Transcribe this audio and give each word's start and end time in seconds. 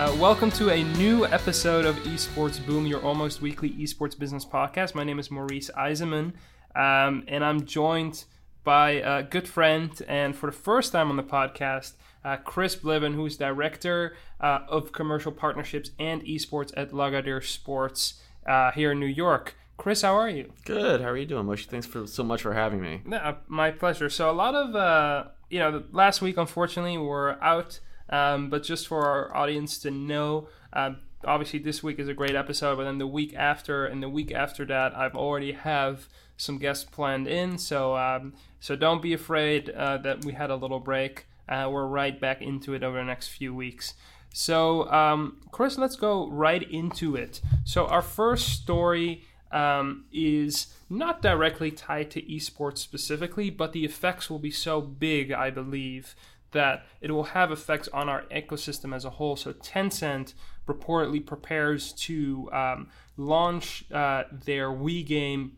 Uh, 0.00 0.16
welcome 0.18 0.50
to 0.50 0.70
a 0.70 0.82
new 0.96 1.26
episode 1.26 1.84
of 1.84 1.94
Esports 2.04 2.64
Boom, 2.64 2.86
your 2.86 3.02
almost 3.02 3.42
weekly 3.42 3.68
esports 3.72 4.18
business 4.18 4.46
podcast. 4.46 4.94
My 4.94 5.04
name 5.04 5.18
is 5.18 5.30
Maurice 5.30 5.70
Eisenmann, 5.76 6.32
um, 6.74 7.22
and 7.28 7.44
I'm 7.44 7.66
joined 7.66 8.24
by 8.64 8.92
a 8.92 9.22
good 9.22 9.46
friend, 9.46 9.90
and 10.08 10.34
for 10.34 10.46
the 10.46 10.56
first 10.56 10.92
time 10.92 11.10
on 11.10 11.18
the 11.18 11.22
podcast, 11.22 11.96
uh, 12.24 12.38
Chris 12.38 12.76
Blivin, 12.76 13.14
who's 13.14 13.36
director 13.36 14.16
uh, 14.40 14.60
of 14.68 14.90
commercial 14.90 15.32
partnerships 15.32 15.90
and 15.98 16.22
esports 16.24 16.72
at 16.78 16.92
Lagardère 16.92 17.44
Sports 17.44 18.22
uh, 18.46 18.70
here 18.70 18.92
in 18.92 19.00
New 19.00 19.04
York. 19.04 19.54
Chris, 19.76 20.00
how 20.00 20.14
are 20.14 20.30
you? 20.30 20.50
Good. 20.64 21.02
How 21.02 21.08
are 21.08 21.16
you 21.18 21.26
doing, 21.26 21.44
Moshe? 21.44 21.66
Thanks 21.66 21.86
for 21.86 22.06
so 22.06 22.24
much 22.24 22.40
for 22.40 22.54
having 22.54 22.80
me. 22.80 23.02
Yeah, 23.06 23.34
my 23.48 23.70
pleasure. 23.70 24.08
So 24.08 24.30
a 24.30 24.32
lot 24.32 24.54
of 24.54 24.74
uh, 24.74 25.24
you 25.50 25.58
know, 25.58 25.82
last 25.92 26.22
week 26.22 26.38
unfortunately 26.38 26.96
we're 26.96 27.32
out, 27.42 27.80
um, 28.10 28.50
but 28.50 28.62
just 28.62 28.86
for 28.86 29.06
our 29.06 29.34
audience 29.34 29.78
to 29.78 29.90
know, 29.90 30.48
uh, 30.72 30.92
obviously 31.24 31.58
this 31.58 31.82
week 31.82 31.98
is 31.98 32.08
a 32.08 32.14
great 32.14 32.34
episode, 32.34 32.76
but 32.76 32.84
then 32.84 32.98
the 32.98 33.06
week 33.06 33.34
after 33.34 33.86
and 33.86 34.02
the 34.02 34.08
week 34.08 34.32
after 34.32 34.64
that, 34.66 34.96
I've 34.96 35.16
already 35.16 35.52
have 35.52 36.08
some 36.36 36.58
guests 36.58 36.84
planned 36.84 37.26
in. 37.26 37.58
So 37.58 37.96
um, 37.96 38.34
so 38.60 38.76
don't 38.76 39.02
be 39.02 39.12
afraid 39.12 39.70
uh, 39.70 39.98
that 39.98 40.24
we 40.24 40.32
had 40.32 40.50
a 40.50 40.56
little 40.56 40.80
break. 40.80 41.26
Uh, 41.48 41.68
we're 41.70 41.86
right 41.86 42.20
back 42.20 42.42
into 42.42 42.74
it 42.74 42.82
over 42.82 42.98
the 42.98 43.04
next 43.04 43.28
few 43.28 43.54
weeks. 43.54 43.94
So, 44.32 44.88
um, 44.90 45.38
Chris, 45.50 45.76
let's 45.76 45.96
go 45.96 46.28
right 46.28 46.62
into 46.70 47.16
it. 47.16 47.40
So, 47.64 47.86
our 47.86 48.02
first 48.02 48.50
story 48.50 49.24
um, 49.50 50.04
is 50.12 50.72
not 50.88 51.20
directly 51.22 51.72
tied 51.72 52.10
to 52.12 52.22
esports 52.22 52.78
specifically, 52.78 53.50
but 53.50 53.72
the 53.72 53.84
effects 53.84 54.30
will 54.30 54.38
be 54.38 54.52
so 54.52 54.80
big, 54.80 55.32
I 55.32 55.50
believe, 55.50 56.14
that 56.52 56.86
it 57.00 57.10
will 57.10 57.24
have 57.24 57.52
effects 57.52 57.88
on 57.92 58.08
our 58.08 58.24
ecosystem 58.24 58.94
as 58.94 59.04
a 59.04 59.10
whole. 59.10 59.36
So, 59.36 59.52
Tencent 59.52 60.34
reportedly 60.66 61.24
prepares 61.24 61.92
to 61.92 62.48
um, 62.52 62.88
launch 63.16 63.84
uh, 63.92 64.24
their 64.44 64.68
WeGame 64.68 65.52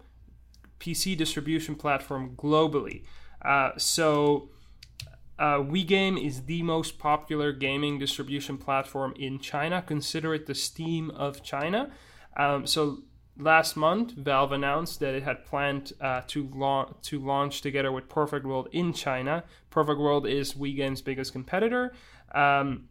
PC 0.80 1.16
distribution 1.16 1.74
platform 1.74 2.34
globally. 2.36 3.04
Uh, 3.42 3.70
so, 3.76 4.50
uh, 5.38 5.58
WeGame 5.58 6.22
is 6.22 6.42
the 6.42 6.62
most 6.62 6.98
popular 6.98 7.52
gaming 7.52 7.98
distribution 7.98 8.58
platform 8.58 9.12
in 9.18 9.38
China. 9.38 9.82
Consider 9.82 10.34
it 10.34 10.46
the 10.46 10.54
Steam 10.54 11.10
of 11.10 11.42
China. 11.42 11.90
Um, 12.36 12.66
so 12.66 13.02
last 13.38 13.76
month, 13.76 14.12
Valve 14.12 14.52
announced 14.52 15.00
that 15.00 15.14
it 15.14 15.22
had 15.22 15.44
planned 15.44 15.92
uh, 16.00 16.22
to, 16.28 16.48
la- 16.54 16.90
to 17.02 17.18
launch 17.18 17.60
together 17.60 17.90
with 17.90 18.08
Perfect 18.08 18.46
World 18.46 18.68
in 18.72 18.92
China. 18.92 19.44
Perfect 19.70 19.98
World 19.98 20.26
is 20.26 20.54
WeGame's 20.54 21.02
biggest 21.02 21.32
competitor. 21.32 21.92
Um, 22.34 22.88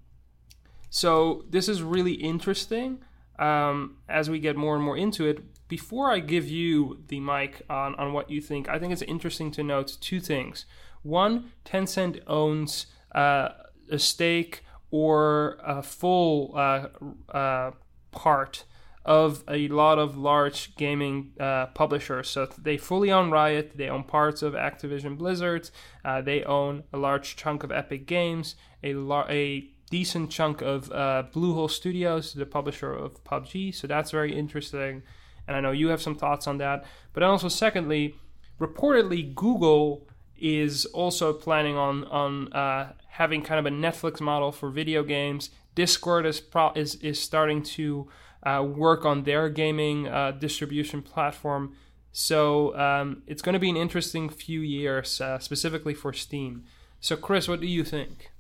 so 0.90 1.46
this 1.50 1.70
is 1.70 1.82
really 1.82 2.14
interesting 2.14 3.00
um, 3.40 3.98
as 4.10 4.30
we 4.30 4.40
get 4.40 4.56
more 4.56 4.76
and 4.76 4.84
more 4.84 4.98
into 4.98 5.26
it. 5.26 5.44
Before 5.68 6.12
I 6.12 6.20
give 6.20 6.50
you 6.50 7.02
the 7.08 7.20
mic 7.20 7.62
on, 7.70 7.96
on 7.96 8.12
what 8.12 8.30
you 8.30 8.42
think, 8.42 8.68
I 8.68 8.78
think 8.78 8.92
it's 8.92 9.02
interesting 9.04 9.52
to 9.52 9.64
note 9.64 9.98
two 10.02 10.20
things. 10.20 10.66
One, 11.02 11.54
Tencent 11.66 12.20
owns 12.28 12.88
uh, 13.16 13.50
a 13.90 13.98
stake 13.98 14.64
or 14.92 15.58
a 15.66 15.82
full 15.82 16.54
uh, 16.58 16.88
uh, 17.34 17.72
part 18.12 18.66
of 19.06 19.44
a 19.48 19.68
lot 19.70 19.98
of 19.98 20.18
large 20.18 20.76
gaming 20.76 21.32
uh, 21.40 21.68
publishers. 21.68 22.30
So 22.30 22.48
they 22.58 22.78
fully 22.78 23.12
own 23.12 23.32
Riot, 23.32 23.74
they 23.76 23.90
own 23.90 24.04
parts 24.04 24.42
of 24.42 24.54
Activision 24.54 25.18
Blizzard, 25.18 25.70
uh, 26.06 26.22
they 26.22 26.44
own 26.44 26.84
a 26.94 26.98
large 26.98 27.36
chunk 27.36 27.64
of 27.64 27.72
Epic 27.72 28.06
Games, 28.06 28.56
a, 28.84 28.94
lar- 28.94 29.30
a 29.30 29.68
decent 29.90 30.30
chunk 30.30 30.62
of 30.62 30.92
uh, 30.92 31.24
Bluehole 31.34 31.70
Studios, 31.70 32.34
the 32.34 32.46
publisher 32.46 32.94
of 32.94 33.24
PUBG. 33.24 33.74
So 33.74 33.88
that's 33.88 34.12
very 34.12 34.36
interesting. 34.36 35.04
And 35.48 35.58
I 35.58 35.60
know 35.60 35.72
you 35.72 35.90
have 35.90 36.02
some 36.02 36.16
thoughts 36.16 36.48
on 36.48 36.58
that. 36.60 36.86
But 37.14 37.24
also, 37.24 37.48
secondly, 37.48 38.16
reportedly, 38.60 39.34
Google 39.34 40.08
is 40.40 40.86
also 40.86 41.34
planning 41.34 41.78
on 41.78 42.04
on 42.06 42.52
uh, 42.54 42.94
having 43.10 43.44
kind 43.44 43.60
of 43.60 43.72
a 43.72 43.76
Netflix 43.76 44.20
model 44.22 44.52
for 44.52 44.70
video 44.70 45.04
games. 45.04 45.50
Discord 45.76 46.26
is 46.26 46.40
pro- 46.40 46.74
is 46.74 46.96
is 46.96 47.20
starting 47.20 47.62
to 47.64 48.08
uh, 48.44 48.64
work 48.64 49.06
on 49.06 49.24
their 49.24 49.50
gaming 49.50 50.08
uh, 50.08 50.32
distribution 50.32 51.02
platform. 51.02 51.76
So 52.12 52.78
um, 52.78 53.24
it's 53.28 53.42
going 53.42 53.54
to 53.54 53.60
be 53.60 53.70
an 53.70 53.78
interesting 53.78 54.30
few 54.30 54.60
years, 54.62 55.22
uh, 55.22 55.40
specifically 55.40 55.94
for 55.94 56.12
Steam. 56.12 56.64
So, 57.00 57.16
Chris, 57.16 57.48
what 57.48 57.62
do 57.62 57.68
you 57.68 57.84
think? 57.84 58.32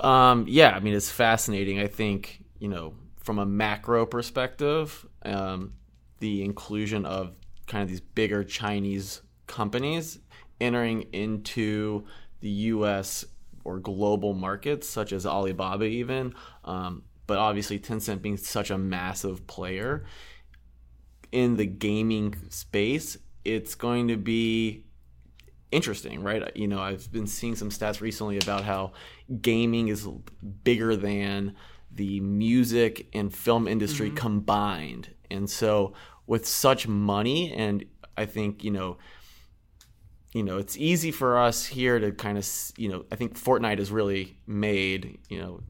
Um, 0.00 0.46
yeah, 0.48 0.70
I 0.70 0.80
mean 0.80 0.94
it's 0.94 1.10
fascinating. 1.10 1.80
I 1.80 1.86
think 1.86 2.44
you 2.58 2.68
know 2.68 2.94
from 3.16 3.38
a 3.38 3.46
macro 3.46 4.06
perspective, 4.06 5.06
um, 5.24 5.74
the 6.20 6.42
inclusion 6.42 7.04
of 7.04 7.36
kind 7.66 7.82
of 7.82 7.88
these 7.88 8.00
bigger 8.00 8.44
Chinese 8.44 9.22
companies 9.46 10.18
entering 10.60 11.02
into 11.12 12.04
the 12.40 12.48
U.S. 12.48 13.24
or 13.64 13.78
global 13.78 14.32
markets, 14.32 14.88
such 14.88 15.12
as 15.12 15.26
Alibaba, 15.26 15.84
even. 15.84 16.34
Um, 16.64 17.02
but 17.26 17.38
obviously, 17.38 17.78
Tencent 17.78 18.22
being 18.22 18.36
such 18.36 18.70
a 18.70 18.78
massive 18.78 19.46
player 19.46 20.04
in 21.32 21.56
the 21.56 21.66
gaming 21.66 22.36
space, 22.50 23.16
it's 23.44 23.74
going 23.74 24.08
to 24.08 24.16
be 24.16 24.84
interesting, 25.72 26.22
right? 26.22 26.56
You 26.56 26.68
know, 26.68 26.80
I've 26.80 27.10
been 27.10 27.26
seeing 27.26 27.56
some 27.56 27.70
stats 27.70 28.00
recently 28.00 28.38
about 28.38 28.64
how 28.64 28.92
gaming 29.40 29.88
is 29.88 30.08
bigger 30.64 30.96
than 30.96 31.56
the 31.90 32.20
music 32.20 33.08
and 33.12 33.34
film 33.34 33.66
industry 33.66 34.08
mm-hmm. 34.08 34.16
combined. 34.16 35.14
And 35.30 35.50
so, 35.50 35.94
with 36.26 36.46
such 36.46 36.86
money, 36.86 37.52
and 37.52 37.84
I 38.16 38.26
think, 38.26 38.62
you 38.64 38.70
know, 38.70 38.98
you 40.32 40.42
know, 40.42 40.58
it's 40.58 40.76
easy 40.76 41.10
for 41.10 41.38
us 41.38 41.64
here 41.64 41.98
to 41.98 42.12
kind 42.12 42.36
of, 42.36 42.46
you 42.76 42.88
know, 42.88 43.04
I 43.10 43.16
think 43.16 43.38
Fortnite 43.38 43.78
has 43.78 43.90
really 43.90 44.36
made, 44.46 45.18
you 45.28 45.40
know, 45.40 45.62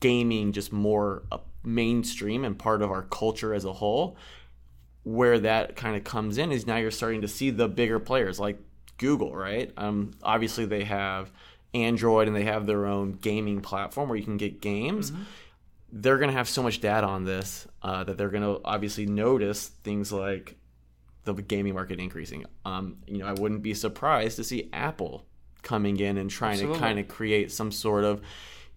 gaming 0.00 0.52
just 0.52 0.72
more 0.72 1.22
mainstream 1.62 2.44
and 2.44 2.58
part 2.58 2.82
of 2.82 2.90
our 2.90 3.02
culture 3.02 3.54
as 3.54 3.64
a 3.64 3.72
whole. 3.72 4.16
Where 5.02 5.38
that 5.40 5.76
kind 5.76 5.96
of 5.96 6.04
comes 6.04 6.36
in 6.36 6.52
is 6.52 6.66
now 6.66 6.76
you're 6.76 6.90
starting 6.90 7.22
to 7.22 7.28
see 7.28 7.50
the 7.50 7.68
bigger 7.68 7.98
players 7.98 8.38
like 8.38 8.58
Google, 8.98 9.34
right? 9.34 9.72
Um, 9.76 10.12
obviously, 10.22 10.66
they 10.66 10.84
have 10.84 11.30
Android 11.72 12.28
and 12.28 12.36
they 12.36 12.44
have 12.44 12.66
their 12.66 12.86
own 12.86 13.12
gaming 13.12 13.60
platform 13.60 14.08
where 14.08 14.18
you 14.18 14.24
can 14.24 14.36
get 14.36 14.60
games. 14.60 15.10
Mm-hmm. 15.10 15.22
They're 15.92 16.18
going 16.18 16.30
to 16.30 16.36
have 16.36 16.48
so 16.48 16.62
much 16.62 16.80
data 16.80 17.06
on 17.06 17.24
this 17.24 17.66
uh, 17.82 18.04
that 18.04 18.18
they're 18.18 18.28
going 18.28 18.42
to 18.42 18.60
obviously 18.64 19.06
notice 19.06 19.68
things 19.68 20.12
like 20.12 20.56
the 21.24 21.34
gaming 21.34 21.74
market 21.74 21.98
increasing. 21.98 22.44
Um, 22.64 22.98
you 23.06 23.18
know, 23.18 23.26
I 23.26 23.32
wouldn't 23.32 23.62
be 23.62 23.74
surprised 23.74 24.36
to 24.36 24.44
see 24.44 24.68
Apple 24.72 25.24
coming 25.62 25.98
in 25.98 26.16
and 26.16 26.30
trying 26.30 26.52
Absolutely. 26.52 26.78
to 26.78 26.80
kind 26.80 26.98
of 26.98 27.08
create 27.08 27.52
some 27.52 27.72
sort 27.72 28.04
of 28.04 28.20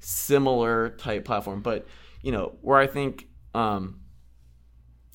similar 0.03 0.89
type 0.89 1.25
platform. 1.25 1.61
But 1.61 1.87
you 2.21 2.31
know, 2.31 2.55
where 2.61 2.77
I 2.77 2.87
think 2.87 3.27
um, 3.53 4.01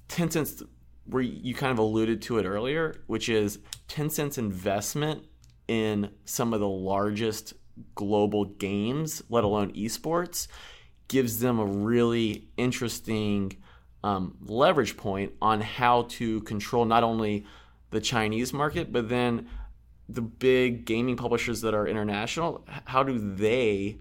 Tencent's 0.09 0.63
where 1.05 1.23
you 1.23 1.55
kind 1.55 1.73
of 1.73 1.79
alluded 1.79 2.21
to 2.23 2.39
it 2.39 2.45
earlier, 2.45 3.03
which 3.07 3.29
is 3.31 3.61
Tencent's 3.89 4.37
investment 4.37 5.25
in 5.67 6.11
some 6.27 6.53
of 6.53 6.61
the 6.61 6.69
largest 6.69 7.55
global 7.95 8.45
games, 8.45 9.23
let 9.31 9.45
alone 9.45 9.73
esports, 9.73 10.49
gives 11.09 11.39
them 11.39 11.59
a 11.59 11.65
really 11.65 12.49
interesting 12.59 13.57
um, 14.05 14.37
leverage 14.43 14.97
point 14.97 15.33
on 15.41 15.61
how 15.61 16.03
to 16.03 16.41
control 16.43 16.85
not 16.85 17.03
only 17.03 17.47
the 17.91 18.01
Chinese 18.01 18.53
market, 18.53 18.93
but 18.93 19.09
then 19.09 19.49
the 20.09 20.23
big 20.23 20.85
gaming 20.85 21.17
publishers 21.17 21.63
that 21.63 21.75
are 21.75 21.87
international. 21.87 22.67
How 22.85 23.03
do 23.03 23.19
they 23.19 23.99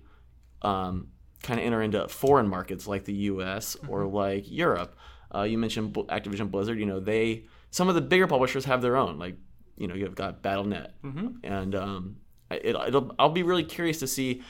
um, 0.62 1.10
kind 1.44 1.60
of 1.60 1.66
enter 1.66 1.82
into 1.82 2.08
foreign 2.08 2.48
markets 2.48 2.88
like 2.88 3.06
the 3.06 3.14
U.S. 3.14 3.76
Mm-hmm. 3.76 3.90
or 3.90 4.06
like 4.06 4.50
Europe? 4.50 4.96
Uh, 5.34 5.44
you 5.44 5.58
mentioned 5.58 5.94
Activision 5.94 6.50
Blizzard. 6.50 6.80
You 6.80 6.86
know, 6.86 7.00
they 7.00 7.46
some 7.72 7.90
of 7.90 7.96
the 7.96 8.02
bigger 8.02 8.28
publishers 8.28 8.66
have 8.66 8.82
their 8.82 8.96
own. 8.96 9.20
Like, 9.20 9.36
you 9.78 9.88
know, 9.88 9.96
you've 9.96 10.16
got 10.16 10.42
BattleNet, 10.42 10.92
mm-hmm. 11.04 11.28
and 11.44 11.76
um, 11.76 12.18
it, 12.50 12.76
will 12.94 13.16
I'll 13.20 13.30
be 13.30 13.44
really 13.44 13.64
curious 13.64 14.00
to 14.00 14.08
see 14.08 14.42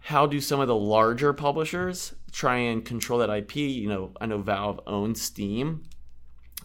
how 0.00 0.26
do 0.26 0.40
some 0.40 0.60
of 0.60 0.68
the 0.68 0.76
larger 0.76 1.32
publishers 1.32 2.14
try 2.32 2.56
and 2.56 2.84
control 2.84 3.18
that 3.20 3.30
IP? 3.30 3.56
You 3.56 3.88
know, 3.88 4.12
I 4.20 4.26
know 4.26 4.38
Valve 4.38 4.80
owns 4.86 5.20
Steam, 5.20 5.82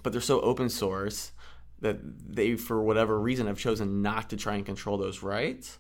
but 0.04 0.12
they're 0.12 0.22
so 0.22 0.42
open 0.42 0.70
source 0.70 1.32
that 1.80 1.98
they, 2.04 2.56
for 2.56 2.82
whatever 2.84 3.20
reason, 3.20 3.48
have 3.48 3.58
chosen 3.58 4.02
not 4.02 4.30
to 4.30 4.38
try 4.38 4.56
and 4.56 4.66
control 4.66 4.98
those 4.98 5.24
rights. 5.24 5.80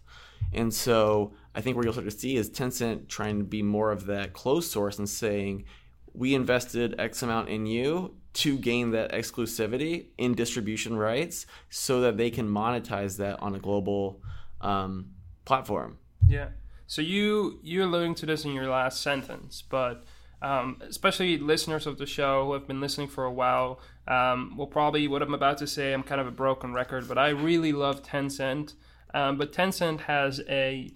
And 0.52 0.74
so 0.74 1.34
I 1.54 1.62
think 1.62 1.76
what 1.76 1.84
you'll 1.84 1.94
start 1.94 2.10
to 2.10 2.12
see 2.12 2.36
is 2.36 2.50
Tencent 2.50 3.08
trying 3.08 3.40
to 3.40 3.44
be 3.44 3.62
more 3.62 3.92
of 3.92 4.06
that 4.06 4.34
closed 4.34 4.72
source 4.72 4.98
and 5.00 5.10
saying, 5.10 5.66
we 6.14 6.34
invested 6.34 6.96
X 7.00 7.24
amount 7.24 7.50
in 7.50 7.66
you 7.66 8.16
to 8.34 8.58
gain 8.58 8.92
that 8.92 9.12
exclusivity 9.12 10.08
in 10.18 10.34
distribution 10.34 10.96
rights 10.96 11.46
so 11.70 12.02
that 12.02 12.18
they 12.18 12.30
can 12.30 12.48
monetize 12.50 13.18
that 13.18 13.42
on 13.42 13.56
a 13.56 13.60
global 13.60 14.22
um, 14.62 15.12
platform. 15.46 15.98
Yeah. 16.28 16.50
So 16.88 17.02
you 17.02 17.60
you're 17.64 17.86
alluding 17.86 18.16
to 18.16 18.26
this 18.26 18.46
in 18.46 18.52
your 18.52 18.68
last 18.68 19.02
sentence, 19.02 19.62
but 19.62 20.04
um, 20.42 20.82
especially 20.82 21.38
listeners 21.38 21.86
of 21.86 21.98
the 21.98 22.06
show 22.06 22.46
who 22.46 22.54
have 22.54 22.68
been 22.68 22.82
listening 22.82 23.08
for 23.08 23.26
a 23.26 23.32
while 23.32 23.80
um, 24.08 24.58
will 24.58 24.68
probably 24.68 25.08
what 25.08 25.22
I'm 25.22 25.34
about 25.34 25.58
to 25.60 25.68
say. 25.68 25.94
I'm 25.94 26.04
kind 26.04 26.20
of 26.20 26.28
a 26.28 26.32
broken 26.32 26.74
record, 26.74 27.08
but 27.08 27.18
I 27.18 27.30
really 27.30 27.72
love 27.72 28.04
Tencent. 28.04 28.74
Um, 29.14 29.38
but 29.38 29.54
Tencent 29.54 30.02
has 30.02 30.42
a 30.50 30.92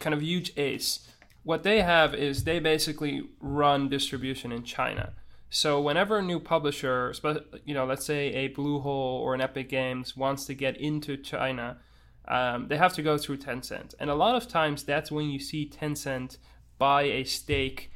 kind 0.00 0.14
of 0.14 0.22
huge 0.22 0.52
ace. 0.56 1.08
What 1.42 1.62
they 1.62 1.82
have 1.82 2.14
is 2.14 2.44
they 2.44 2.58
basically 2.58 3.22
run 3.40 3.88
distribution 3.88 4.52
in 4.52 4.64
China. 4.64 5.12
So 5.50 5.80
whenever 5.80 6.18
a 6.18 6.22
new 6.22 6.40
publisher, 6.40 7.14
you 7.64 7.74
know, 7.74 7.84
let's 7.84 8.04
say 8.04 8.34
a 8.34 8.48
Bluehole 8.48 9.20
or 9.20 9.34
an 9.34 9.40
Epic 9.40 9.68
Games 9.68 10.16
wants 10.16 10.46
to 10.46 10.54
get 10.54 10.76
into 10.78 11.16
China, 11.16 11.78
um, 12.26 12.68
they 12.68 12.76
have 12.76 12.94
to 12.94 13.02
go 13.02 13.18
through 13.18 13.36
Tencent. 13.36 13.94
And 14.00 14.10
a 14.10 14.14
lot 14.14 14.34
of 14.34 14.48
times 14.48 14.82
that's 14.82 15.12
when 15.12 15.26
you 15.30 15.38
see 15.38 15.68
Tencent 15.68 16.38
buy 16.78 17.02
a 17.02 17.24
stake 17.24 17.92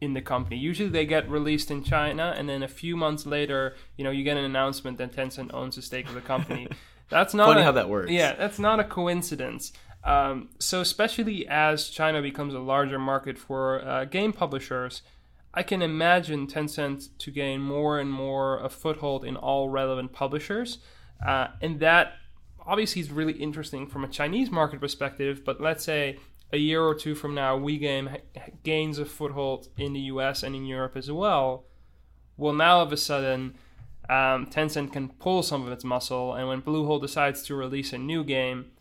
in 0.00 0.14
the 0.14 0.22
company. 0.22 0.56
Usually 0.56 0.88
they 0.88 1.06
get 1.06 1.28
released 1.28 1.70
in 1.70 1.82
China, 1.82 2.34
and 2.36 2.48
then 2.48 2.62
a 2.62 2.68
few 2.68 2.96
months 2.96 3.26
later, 3.26 3.76
you 3.96 4.04
know, 4.04 4.10
you 4.10 4.24
get 4.24 4.36
an 4.36 4.44
announcement 4.44 4.98
that 4.98 5.12
Tencent 5.12 5.52
owns 5.52 5.76
a 5.78 5.82
stake 5.82 6.06
of 6.06 6.14
the 6.14 6.20
company. 6.20 6.68
That's 7.10 7.34
not 7.34 7.48
funny 7.48 7.62
a, 7.62 7.64
how 7.64 7.72
that 7.72 7.88
works. 7.88 8.12
Yeah, 8.12 8.36
that's 8.36 8.60
not 8.60 8.78
a 8.78 8.84
coincidence. 8.84 9.72
Um, 10.02 10.48
so 10.58 10.80
especially 10.80 11.46
as 11.46 11.88
China 11.88 12.22
becomes 12.22 12.54
a 12.54 12.58
larger 12.58 12.98
market 12.98 13.38
for 13.38 13.84
uh, 13.84 14.04
game 14.06 14.32
publishers, 14.32 15.02
I 15.52 15.62
can 15.62 15.82
imagine 15.82 16.46
Tencent 16.46 17.08
to 17.18 17.30
gain 17.30 17.60
more 17.60 17.98
and 17.98 18.10
more 18.10 18.58
a 18.60 18.68
foothold 18.68 19.24
in 19.24 19.36
all 19.36 19.68
relevant 19.68 20.12
publishers, 20.12 20.78
uh, 21.26 21.48
and 21.60 21.80
that 21.80 22.14
obviously 22.64 23.00
is 23.00 23.10
really 23.10 23.32
interesting 23.32 23.86
from 23.86 24.04
a 24.04 24.08
Chinese 24.08 24.50
market 24.50 24.80
perspective. 24.80 25.44
But 25.44 25.60
let's 25.60 25.84
say 25.84 26.18
a 26.52 26.56
year 26.56 26.82
or 26.82 26.94
two 26.94 27.14
from 27.14 27.34
now, 27.34 27.58
WeGame 27.58 28.20
gains 28.62 28.98
a 28.98 29.04
foothold 29.04 29.68
in 29.76 29.92
the 29.92 30.00
US 30.00 30.42
and 30.42 30.54
in 30.54 30.64
Europe 30.64 30.96
as 30.96 31.10
well. 31.10 31.64
Well, 32.36 32.54
now 32.54 32.78
all 32.78 32.82
of 32.82 32.92
a 32.92 32.96
sudden, 32.96 33.56
um, 34.08 34.46
Tencent 34.46 34.92
can 34.92 35.08
pull 35.08 35.42
some 35.42 35.66
of 35.66 35.72
its 35.72 35.84
muscle, 35.84 36.34
and 36.34 36.48
when 36.48 36.62
Bluehole 36.62 37.00
decides 37.00 37.42
to 37.42 37.54
release 37.54 37.92
a 37.92 37.98
new 37.98 38.24
game, 38.24 38.72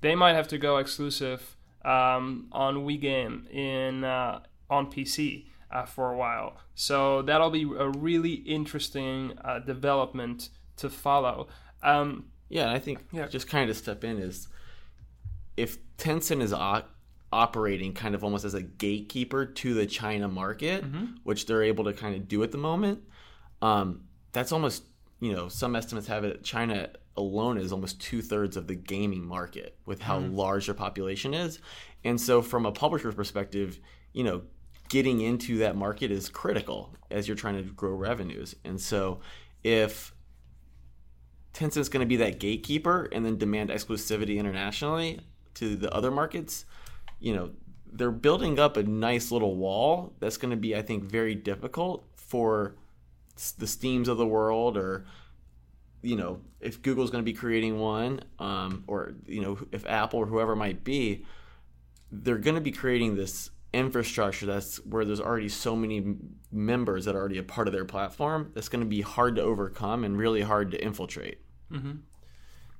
they 0.00 0.14
might 0.14 0.34
have 0.34 0.48
to 0.48 0.58
go 0.58 0.78
exclusive 0.78 1.56
um, 1.84 2.48
on 2.52 2.86
WeGame 2.86 3.50
in 3.50 4.04
uh, 4.04 4.40
on 4.70 4.90
PC 4.90 5.46
uh, 5.70 5.84
for 5.84 6.12
a 6.12 6.16
while. 6.16 6.56
So 6.74 7.22
that'll 7.22 7.50
be 7.50 7.62
a 7.62 7.88
really 7.88 8.32
interesting 8.32 9.38
uh, 9.44 9.58
development 9.60 10.50
to 10.76 10.88
follow. 10.88 11.48
Um, 11.82 12.26
yeah, 12.48 12.72
I 12.72 12.78
think 12.78 13.04
yeah. 13.12 13.26
just 13.26 13.48
kind 13.48 13.70
of 13.70 13.76
step 13.76 14.04
in 14.04 14.18
is 14.18 14.48
if 15.56 15.78
Tencent 15.96 16.42
is 16.42 16.52
o- 16.52 16.84
operating 17.32 17.92
kind 17.92 18.14
of 18.14 18.22
almost 18.22 18.44
as 18.44 18.54
a 18.54 18.62
gatekeeper 18.62 19.44
to 19.44 19.74
the 19.74 19.86
China 19.86 20.28
market, 20.28 20.84
mm-hmm. 20.84 21.06
which 21.24 21.46
they're 21.46 21.62
able 21.62 21.84
to 21.84 21.92
kind 21.92 22.14
of 22.14 22.28
do 22.28 22.42
at 22.42 22.52
the 22.52 22.58
moment. 22.58 23.00
Um, 23.60 24.04
that's 24.32 24.52
almost 24.52 24.84
you 25.20 25.32
know 25.32 25.48
some 25.48 25.74
estimates 25.74 26.06
have 26.06 26.24
it 26.24 26.44
China 26.44 26.88
alone 27.16 27.58
is 27.58 27.72
almost 27.72 28.00
two 28.00 28.22
thirds 28.22 28.56
of 28.56 28.66
the 28.66 28.74
gaming 28.74 29.24
market 29.24 29.78
with 29.86 30.00
how 30.00 30.18
mm-hmm. 30.18 30.34
large 30.34 30.66
their 30.66 30.74
population 30.74 31.34
is, 31.34 31.60
and 32.04 32.20
so 32.20 32.42
from 32.42 32.66
a 32.66 32.72
publisher's 32.72 33.14
perspective, 33.14 33.78
you 34.12 34.24
know 34.24 34.42
getting 34.88 35.20
into 35.20 35.58
that 35.58 35.76
market 35.76 36.10
is 36.10 36.28
critical 36.28 36.94
as 37.10 37.26
you're 37.26 37.36
trying 37.36 37.56
to 37.56 37.62
grow 37.72 37.92
revenues. 37.92 38.54
And 38.64 38.80
so 38.80 39.20
if 39.62 40.14
Tencent's 41.52 41.88
going 41.88 42.00
to 42.00 42.06
be 42.06 42.16
that 42.16 42.38
gatekeeper 42.38 43.08
and 43.12 43.24
then 43.24 43.38
demand 43.38 43.70
exclusivity 43.70 44.36
internationally 44.36 45.20
to 45.54 45.76
the 45.76 45.92
other 45.92 46.10
markets, 46.10 46.64
you 47.20 47.34
know, 47.34 47.50
they're 47.92 48.10
building 48.10 48.58
up 48.58 48.76
a 48.76 48.82
nice 48.82 49.30
little 49.30 49.56
wall 49.56 50.14
that's 50.18 50.36
going 50.36 50.50
to 50.50 50.56
be, 50.56 50.76
I 50.76 50.82
think, 50.82 51.04
very 51.04 51.34
difficult 51.34 52.04
for 52.16 52.74
the 53.58 53.66
Steams 53.66 54.08
of 54.08 54.16
the 54.16 54.26
world 54.26 54.76
or 54.76 55.06
you 56.04 56.16
know 56.16 56.40
if 56.60 56.82
Google's 56.82 57.10
going 57.10 57.24
to 57.24 57.30
be 57.30 57.36
creating 57.36 57.78
one 57.78 58.20
um, 58.38 58.84
or 58.86 59.14
you 59.26 59.40
know 59.40 59.58
if 59.72 59.86
Apple 59.86 60.20
or 60.20 60.26
whoever 60.26 60.54
might 60.54 60.84
be 60.84 61.24
they're 62.12 62.38
going 62.38 62.54
to 62.54 62.60
be 62.60 62.70
creating 62.70 63.16
this 63.16 63.50
infrastructure 63.72 64.46
that's 64.46 64.76
where 64.84 65.04
there's 65.04 65.20
already 65.20 65.48
so 65.48 65.74
many 65.74 66.16
members 66.52 67.06
that 67.06 67.16
are 67.16 67.18
already 67.18 67.38
a 67.38 67.42
part 67.42 67.66
of 67.66 67.74
their 67.74 67.84
platform 67.84 68.52
that's 68.54 68.68
going 68.68 68.82
to 68.82 68.88
be 68.88 69.00
hard 69.00 69.34
to 69.34 69.42
overcome 69.42 70.04
and 70.04 70.16
really 70.16 70.42
hard 70.42 70.70
to 70.70 70.82
infiltrate 70.84 71.40
mm-hmm. 71.72 71.94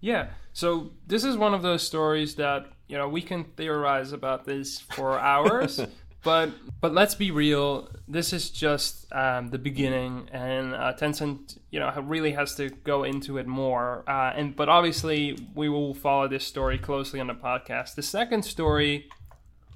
yeah 0.00 0.29
so 0.53 0.93
this 1.06 1.25
is 1.25 1.37
one 1.37 1.53
of 1.53 1.62
those 1.62 1.82
stories 1.82 2.37
that 2.37 2.67
you 2.87 2.97
know 2.97 3.09
we 3.09 3.20
can 3.20 3.43
theorize 3.43 4.12
about 4.12 4.44
this 4.44 4.79
for 4.79 5.19
hours 5.19 5.81
but 6.25 6.50
but 6.81 6.93
let's 6.93 7.15
be 7.15 7.31
real 7.31 7.88
this 8.09 8.32
is 8.32 8.50
just 8.50 9.11
um, 9.12 9.49
the 9.49 9.59
beginning 9.59 10.29
and 10.32 10.75
uh, 10.75 10.93
tencent 10.99 11.59
you 11.71 11.79
know 11.79 11.93
really 12.03 12.32
has 12.32 12.55
to 12.55 12.71
go 12.71 13.05
into 13.05 13.38
it 13.38 13.47
more 13.47 14.03
uh, 14.09 14.32
and 14.35 14.56
but 14.56 14.69
obviously 14.69 15.38
we 15.55 15.69
will 15.69 15.94
follow 15.94 16.26
this 16.26 16.47
story 16.47 16.79
closely 16.79 17.21
on 17.21 17.26
the 17.26 17.35
podcast 17.35 17.94
the 17.94 18.03
second 18.03 18.43
story 18.43 19.09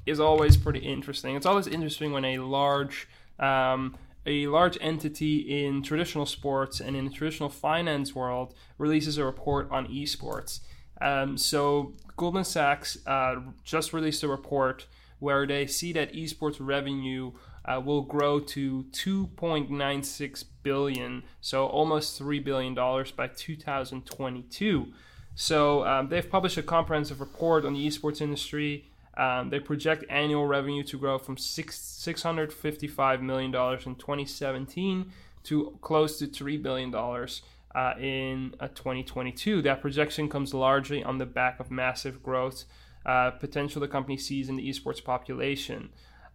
is 0.09 0.21
always 0.21 0.57
pretty 0.57 0.81
interesting. 0.81 1.37
It's 1.37 1.47
always 1.47 1.67
interesting 1.67 2.13
when 2.13 2.25
a 2.25 2.39
large 2.39 3.09
um, 3.39 3.97
a 4.27 4.47
large 4.49 4.77
entity 4.81 5.65
in 5.65 5.83
traditional 5.83 6.27
sports 6.27 6.81
and 6.81 6.97
in 6.97 7.05
the 7.05 7.11
traditional 7.11 7.49
finance 7.49 8.15
world 8.15 8.55
releases 8.77 9.17
a 9.17 9.25
report 9.25 9.71
on 9.71 9.87
esports. 9.87 10.61
Um, 11.01 11.39
so 11.39 11.95
Goldman 12.17 12.45
Sachs 12.45 12.99
uh, 13.07 13.37
just 13.65 13.93
released 13.93 14.23
a 14.25 14.29
report 14.29 14.87
where 15.19 15.47
they 15.47 15.67
see 15.67 15.93
that 15.93 16.13
esports 16.13 16.57
revenue 16.61 17.33
uh, 17.65 17.81
will 17.81 18.03
grow 18.03 18.41
to 18.41 18.85
2.96 18.93 20.45
billion, 20.63 21.23
so 21.41 21.67
almost 21.67 22.17
three 22.17 22.41
billion 22.41 22.75
dollars 22.75 23.11
by 23.11 23.27
2022. 23.27 24.93
So 25.35 25.87
um, 25.87 26.09
they've 26.09 26.29
published 26.29 26.57
a 26.57 26.63
comprehensive 26.63 27.21
report 27.21 27.65
on 27.65 27.75
the 27.75 27.87
esports 27.87 28.21
industry. 28.21 28.87
Um, 29.17 29.51
they 29.51 29.61
project 29.61 30.05
annual 30.09 30.47
revenue 30.47 30.83
to 30.85 30.99
grow 30.99 31.19
from 31.19 31.37
six, 31.37 31.79
$655 31.79 33.21
million 33.21 33.55
in 33.55 33.95
2017 33.95 35.13
to 35.45 35.79
close 35.81 36.19
to 36.19 36.27
$3 36.27 36.63
billion 36.63 36.95
uh, 36.95 37.95
in 38.01 38.55
uh, 38.61 38.69
2022. 38.69 39.63
That 39.63 39.81
projection 39.81 40.29
comes 40.29 40.55
largely 40.55 41.03
on 41.05 41.19
the 41.19 41.27
back 41.27 41.61
of 41.61 41.71
massive 41.71 42.23
growth 42.23 42.65
uh, 43.09 43.31
potential 43.31 43.81
the 43.81 43.89
company 43.89 44.19
sees 44.19 44.51
in 44.51 44.57
the 44.57 44.69
esports 44.69 45.03
population. 45.03 45.89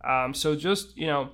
Um, 0.04 0.34
so, 0.34 0.56
just, 0.56 0.98
you 0.98 1.06
know, 1.06 1.30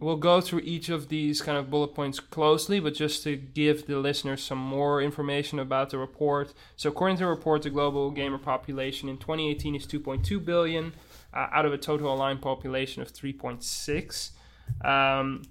we'll 0.00 0.16
go 0.16 0.40
through 0.40 0.60
each 0.64 0.88
of 0.88 1.08
these 1.08 1.40
kind 1.40 1.56
of 1.56 1.70
bullet 1.70 1.94
points 1.94 2.18
closely, 2.18 2.80
but 2.80 2.92
just 2.92 3.22
to 3.22 3.36
give 3.36 3.86
the 3.86 3.98
listeners 3.98 4.42
some 4.42 4.58
more 4.58 5.00
information 5.00 5.60
about 5.60 5.90
the 5.90 5.98
report. 5.98 6.52
So, 6.76 6.90
according 6.90 7.18
to 7.18 7.24
the 7.24 7.30
report, 7.30 7.62
the 7.62 7.70
global 7.70 8.10
gamer 8.10 8.36
population 8.36 9.08
in 9.08 9.16
2018 9.16 9.76
is 9.76 9.86
2.2 9.86 10.44
billion 10.44 10.92
uh, 11.32 11.46
out 11.52 11.64
of 11.64 11.72
a 11.72 11.78
total 11.78 12.08
online 12.08 12.38
population 12.38 13.00
of 13.00 13.12
3.6. 13.12 14.30
Um, 14.84 15.42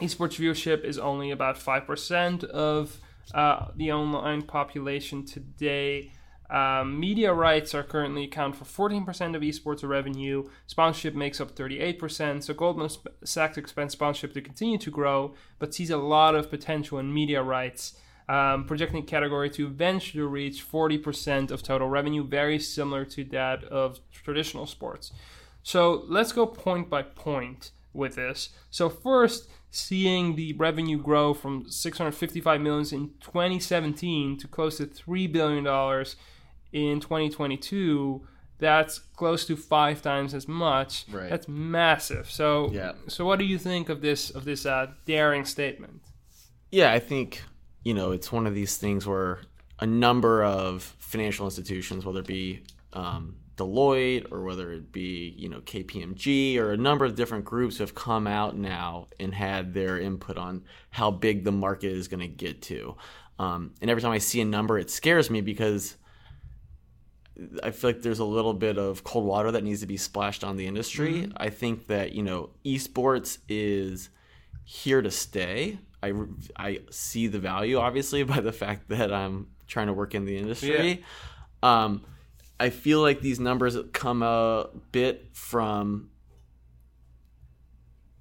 esports 0.00 0.36
viewership 0.36 0.84
is 0.84 0.98
only 0.98 1.30
about 1.30 1.56
5% 1.56 2.42
of 2.44 2.98
uh, 3.32 3.68
the 3.76 3.92
online 3.92 4.42
population 4.42 5.24
today. 5.24 6.10
Um, 6.52 7.00
media 7.00 7.32
rights 7.32 7.74
are 7.74 7.82
currently 7.82 8.24
account 8.24 8.56
for 8.56 8.90
14% 8.90 9.34
of 9.34 9.40
esports 9.40 9.88
revenue. 9.88 10.50
Sponsorship 10.66 11.14
makes 11.14 11.40
up 11.40 11.56
38%. 11.56 12.42
So 12.42 12.52
Goldman 12.52 12.90
Sachs 13.24 13.56
expects 13.56 13.94
sponsorship 13.94 14.34
to 14.34 14.42
continue 14.42 14.76
to 14.76 14.90
grow, 14.90 15.34
but 15.58 15.72
sees 15.72 15.88
a 15.88 15.96
lot 15.96 16.34
of 16.34 16.50
potential 16.50 16.98
in 16.98 17.12
media 17.12 17.42
rights. 17.42 17.94
Um, 18.28 18.66
projecting 18.66 19.04
category 19.04 19.48
to 19.50 19.66
eventually 19.66 20.22
reach 20.22 20.64
40% 20.70 21.50
of 21.50 21.62
total 21.62 21.88
revenue, 21.88 22.22
very 22.22 22.58
similar 22.58 23.04
to 23.06 23.24
that 23.24 23.64
of 23.64 24.00
traditional 24.12 24.66
sports. 24.66 25.10
So 25.62 26.04
let's 26.06 26.32
go 26.32 26.46
point 26.46 26.90
by 26.90 27.02
point 27.02 27.72
with 27.94 28.14
this. 28.16 28.50
So 28.70 28.88
first, 28.88 29.48
seeing 29.70 30.36
the 30.36 30.52
revenue 30.52 30.98
grow 30.98 31.32
from 31.34 31.68
655 31.68 32.60
million 32.60 32.86
in 32.94 33.10
2017 33.20 34.38
to 34.38 34.48
close 34.48 34.76
to 34.76 34.86
3 34.86 35.26
billion 35.28 35.64
dollars 35.64 36.16
in 36.72 37.00
2022 37.00 38.26
that's 38.58 39.00
close 39.16 39.44
to 39.44 39.56
five 39.56 40.00
times 40.02 40.34
as 40.34 40.46
much 40.46 41.04
right. 41.10 41.28
that's 41.28 41.48
massive 41.48 42.30
so 42.30 42.70
yeah. 42.72 42.92
so 43.08 43.24
what 43.24 43.38
do 43.38 43.44
you 43.44 43.58
think 43.58 43.88
of 43.88 44.00
this 44.00 44.30
of 44.30 44.44
this 44.44 44.66
uh, 44.66 44.86
daring 45.04 45.44
statement 45.44 46.00
yeah 46.70 46.92
i 46.92 46.98
think 46.98 47.42
you 47.82 47.94
know 47.94 48.12
it's 48.12 48.30
one 48.30 48.46
of 48.46 48.54
these 48.54 48.76
things 48.76 49.06
where 49.06 49.40
a 49.80 49.86
number 49.86 50.44
of 50.44 50.82
financial 50.98 51.46
institutions 51.46 52.04
whether 52.06 52.20
it 52.20 52.26
be 52.26 52.62
um, 52.92 53.36
Deloitte 53.56 54.30
or 54.30 54.42
whether 54.42 54.72
it 54.72 54.92
be 54.92 55.34
you 55.36 55.48
know 55.48 55.60
KPMG 55.60 56.56
or 56.58 56.72
a 56.72 56.76
number 56.76 57.04
of 57.04 57.14
different 57.14 57.44
groups 57.44 57.78
have 57.78 57.94
come 57.94 58.26
out 58.26 58.56
now 58.56 59.08
and 59.20 59.34
had 59.34 59.74
their 59.74 60.00
input 60.00 60.38
on 60.38 60.64
how 60.90 61.10
big 61.10 61.44
the 61.44 61.52
market 61.52 61.92
is 61.92 62.08
going 62.08 62.20
to 62.20 62.28
get 62.28 62.62
to. 62.62 62.96
Um, 63.38 63.74
and 63.80 63.90
every 63.90 64.02
time 64.02 64.12
I 64.12 64.18
see 64.18 64.40
a 64.40 64.44
number, 64.44 64.78
it 64.78 64.90
scares 64.90 65.30
me 65.30 65.40
because 65.40 65.96
I 67.62 67.70
feel 67.70 67.90
like 67.90 68.02
there's 68.02 68.18
a 68.18 68.24
little 68.24 68.54
bit 68.54 68.78
of 68.78 69.04
cold 69.04 69.24
water 69.24 69.50
that 69.52 69.64
needs 69.64 69.80
to 69.80 69.86
be 69.86 69.96
splashed 69.96 70.44
on 70.44 70.56
the 70.56 70.66
industry. 70.66 71.14
Mm-hmm. 71.14 71.32
I 71.36 71.50
think 71.50 71.86
that 71.86 72.12
you 72.12 72.22
know 72.22 72.50
esports 72.64 73.38
is 73.48 74.10
here 74.64 75.02
to 75.02 75.10
stay. 75.10 75.78
I 76.02 76.12
I 76.56 76.80
see 76.90 77.26
the 77.26 77.38
value 77.38 77.78
obviously 77.78 78.22
by 78.34 78.40
the 78.40 78.52
fact 78.52 78.88
that 78.88 79.12
I'm 79.12 79.48
trying 79.66 79.86
to 79.86 79.92
work 79.92 80.14
in 80.14 80.24
the 80.24 80.36
industry. 80.36 81.04
Um, 81.62 82.04
I 82.58 82.70
feel 82.70 83.00
like 83.00 83.20
these 83.20 83.40
numbers 83.40 83.76
come 83.92 84.22
a 84.22 84.68
bit 84.92 85.30
from 85.32 86.10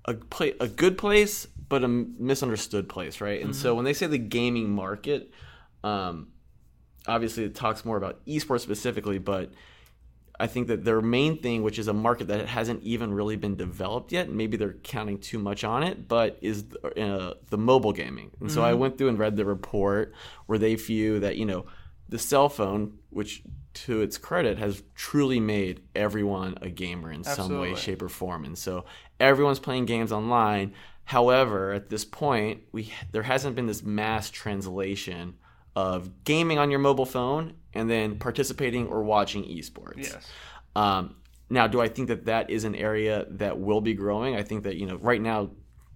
a 0.06 0.14
play, 0.16 0.54
a 0.60 0.68
good 0.68 0.98
place, 0.98 1.48
but 1.70 1.84
a 1.84 1.88
misunderstood 1.88 2.90
place, 2.90 3.22
right? 3.22 3.44
And 3.44 3.56
so 3.56 3.76
when 3.76 3.86
they 3.86 3.94
say 3.94 4.08
the 4.08 4.18
gaming 4.18 4.70
market, 4.70 5.32
um, 5.84 6.30
obviously 7.08 7.44
it 7.44 7.56
talks 7.56 7.86
more 7.86 7.98
about 7.98 8.26
esports 8.26 8.62
specifically, 8.62 9.20
but 9.20 9.52
I 10.40 10.48
think 10.48 10.68
that 10.68 10.84
their 10.84 11.02
main 11.02 11.38
thing, 11.40 11.62
which 11.62 11.78
is 11.78 11.88
a 11.88 11.94
market 11.94 12.28
that 12.30 12.48
hasn't 12.48 12.82
even 12.82 13.14
really 13.14 13.36
been 13.36 13.56
developed 13.56 14.12
yet, 14.12 14.30
maybe 14.30 14.58
they're 14.58 14.74
counting 14.74 15.20
too 15.20 15.38
much 15.38 15.64
on 15.64 15.84
it, 15.84 16.08
but 16.08 16.40
is 16.42 16.66
uh, 16.98 17.34
the 17.50 17.58
mobile 17.58 17.94
gaming. 17.94 18.32
And 18.40 18.52
so 18.52 18.64
I 18.64 18.74
went 18.74 18.98
through 18.98 19.10
and 19.10 19.20
read 19.20 19.36
the 19.36 19.46
report 19.46 20.14
where 20.48 20.58
they 20.58 20.74
view 20.76 21.20
that 21.20 21.38
you 21.38 21.46
know 21.46 21.66
the 22.10 22.18
cell 22.18 22.50
phone, 22.50 22.98
which 23.12 23.44
to 23.74 24.02
its 24.02 24.18
credit 24.18 24.58
has 24.58 24.82
truly 24.96 25.40
made 25.40 25.82
everyone 25.96 26.58
a 26.62 26.70
gamer 26.70 27.12
in 27.12 27.24
some 27.24 27.60
way, 27.60 27.76
shape, 27.76 28.02
or 28.02 28.10
form, 28.10 28.44
and 28.44 28.58
so 28.58 28.86
everyone's 29.20 29.60
playing 29.60 29.86
games 29.86 30.12
online. 30.12 30.74
However, 31.04 31.72
at 31.72 31.90
this 31.90 32.04
point, 32.04 32.62
we 32.72 32.92
there 33.12 33.24
hasn't 33.24 33.56
been 33.56 33.68
this 33.68 33.84
mass 33.84 34.32
translation 34.32 35.36
of 35.76 36.24
gaming 36.24 36.58
on 36.60 36.70
your 36.70 36.80
mobile 36.80 37.06
phone 37.06 37.54
and 37.74 37.90
then 37.90 38.18
participating 38.18 38.88
or 38.88 39.04
watching 39.04 39.44
esports. 39.44 39.98
Yes. 40.04 40.28
Um, 40.76 41.16
now, 41.50 41.68
do 41.68 41.82
I 41.82 41.88
think 41.88 42.08
that 42.10 42.26
that 42.26 42.50
is 42.50 42.64
an 42.64 42.76
area 42.76 43.26
that 43.30 43.60
will 43.60 43.82
be 43.82 43.94
growing? 43.94 44.36
I 44.36 44.44
think 44.44 44.64
that 44.64 44.76
you 44.78 44.86
know 44.86 44.98
right 44.98 45.22
now, 45.22 45.52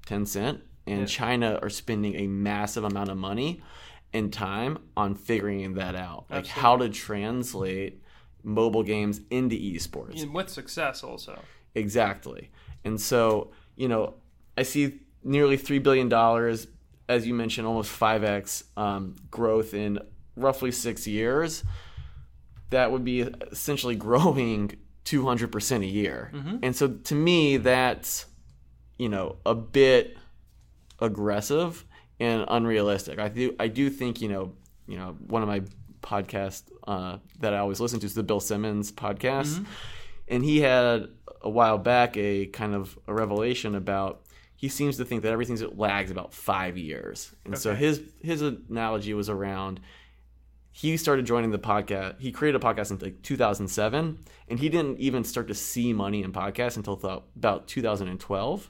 Tencent 0.05 0.61
and 0.87 1.01
Yeah. 1.01 1.05
China 1.05 1.59
are 1.61 1.69
spending 1.69 2.15
a 2.15 2.27
massive 2.27 2.83
amount 2.83 3.09
of 3.09 3.17
money 3.17 3.61
and 4.13 4.31
time 4.31 4.77
on 4.95 5.15
figuring 5.15 5.73
that 5.75 5.95
out, 5.95 6.25
like 6.29 6.47
how 6.47 6.77
to 6.77 6.87
translate 6.89 8.01
mobile 8.43 8.83
games 8.83 9.21
into 9.29 9.55
esports. 9.55 10.21
And 10.21 10.33
With 10.33 10.49
success, 10.49 11.03
also. 11.03 11.41
Exactly. 11.73 12.51
And 12.85 13.01
so, 13.01 13.51
you 13.75 13.87
know, 13.87 14.13
I 14.57 14.63
see 14.63 14.99
nearly 15.23 15.57
$3 15.57 15.81
billion, 15.81 16.07
as 17.07 17.25
you 17.27 17.33
mentioned, 17.33 17.67
almost 17.67 17.91
5x 17.97 18.63
um, 18.77 19.15
growth 19.29 19.73
in 19.73 19.99
roughly 20.35 20.71
six 20.71 21.07
years. 21.07 21.63
That 22.71 22.91
would 22.91 23.03
be 23.05 23.21
essentially 23.21 23.95
growing 23.95 24.77
200% 25.05 25.81
a 25.81 25.85
year. 25.85 26.31
And 26.63 26.75
so 26.75 26.87
to 26.87 27.15
me, 27.15 27.57
that's, 27.57 28.25
you 28.97 29.09
know, 29.09 29.37
a 29.45 29.53
bit 29.55 30.17
aggressive 30.99 31.85
and 32.19 32.45
unrealistic. 32.47 33.19
I 33.19 33.29
do, 33.29 33.55
I 33.59 33.67
do 33.67 33.89
think, 33.89 34.21
you 34.21 34.29
know, 34.29 34.53
you 34.87 34.97
know, 34.97 35.15
one 35.27 35.41
of 35.41 35.47
my 35.47 35.61
podcasts 36.01 36.63
uh, 36.87 37.17
that 37.39 37.53
I 37.53 37.57
always 37.59 37.79
listen 37.79 37.99
to 37.99 38.05
is 38.05 38.13
the 38.13 38.23
Bill 38.23 38.39
Simmons 38.39 38.91
podcast 38.91 39.65
and 40.27 40.43
he 40.43 40.61
had 40.61 41.07
a 41.41 41.49
while 41.49 41.77
back 41.77 42.17
a 42.17 42.47
kind 42.47 42.73
of 42.73 42.97
a 43.07 43.13
revelation 43.13 43.75
about 43.75 44.21
he 44.55 44.69
seems 44.69 44.97
to 44.97 45.05
think 45.05 45.23
that 45.23 45.31
everything's 45.31 45.63
lags 45.63 46.11
about 46.11 46.33
five 46.33 46.77
years. 46.77 47.33
And 47.45 47.57
so 47.57 47.75
his 47.75 48.01
his 48.21 48.41
analogy 48.41 49.13
was 49.13 49.29
around 49.29 49.79
he 50.75 50.97
started 50.97 51.25
joining 51.25 51.51
the 51.51 51.59
podcast 51.59 52.19
he 52.19 52.33
created 52.33 52.61
a 52.61 52.65
podcast 52.65 52.91
in 52.91 52.99
like 52.99 53.21
2007 53.21 54.19
and 54.49 54.59
he 54.59 54.67
didn't 54.67 54.99
even 54.99 55.23
start 55.23 55.47
to 55.47 55.53
see 55.53 55.93
money 55.93 56.21
in 56.21 56.33
podcasts 56.33 56.75
until 56.75 56.99
about 57.37 57.67
2012 57.67 58.69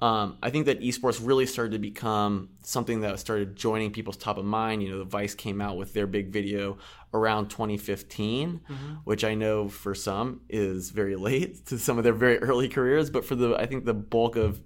um, 0.00 0.36
I 0.42 0.50
think 0.50 0.66
that 0.66 0.80
esports 0.80 1.24
really 1.24 1.46
started 1.46 1.72
to 1.72 1.78
become 1.78 2.50
something 2.62 3.00
that 3.00 3.18
started 3.20 3.56
joining 3.56 3.90
people's 3.92 4.16
top 4.16 4.36
of 4.36 4.44
mind. 4.44 4.82
You 4.82 4.90
know, 4.90 4.98
the 4.98 5.04
Vice 5.04 5.34
came 5.34 5.60
out 5.60 5.76
with 5.76 5.94
their 5.94 6.06
big 6.06 6.28
video 6.30 6.78
around 7.14 7.48
2015, 7.48 8.60
which 9.04 9.24
I 9.24 9.34
know 9.34 9.68
for 9.68 9.94
some 9.94 10.40
is 10.48 10.90
very 10.90 11.16
late 11.28 11.66
to 11.66 11.78
some 11.78 11.96
of 11.96 12.04
their 12.04 12.12
very 12.12 12.38
early 12.38 12.68
careers, 12.68 13.08
but 13.08 13.24
for 13.24 13.34
the 13.36 13.54
I 13.54 13.66
think 13.66 13.84
the 13.84 13.94
bulk 13.94 14.36
of 14.36 14.60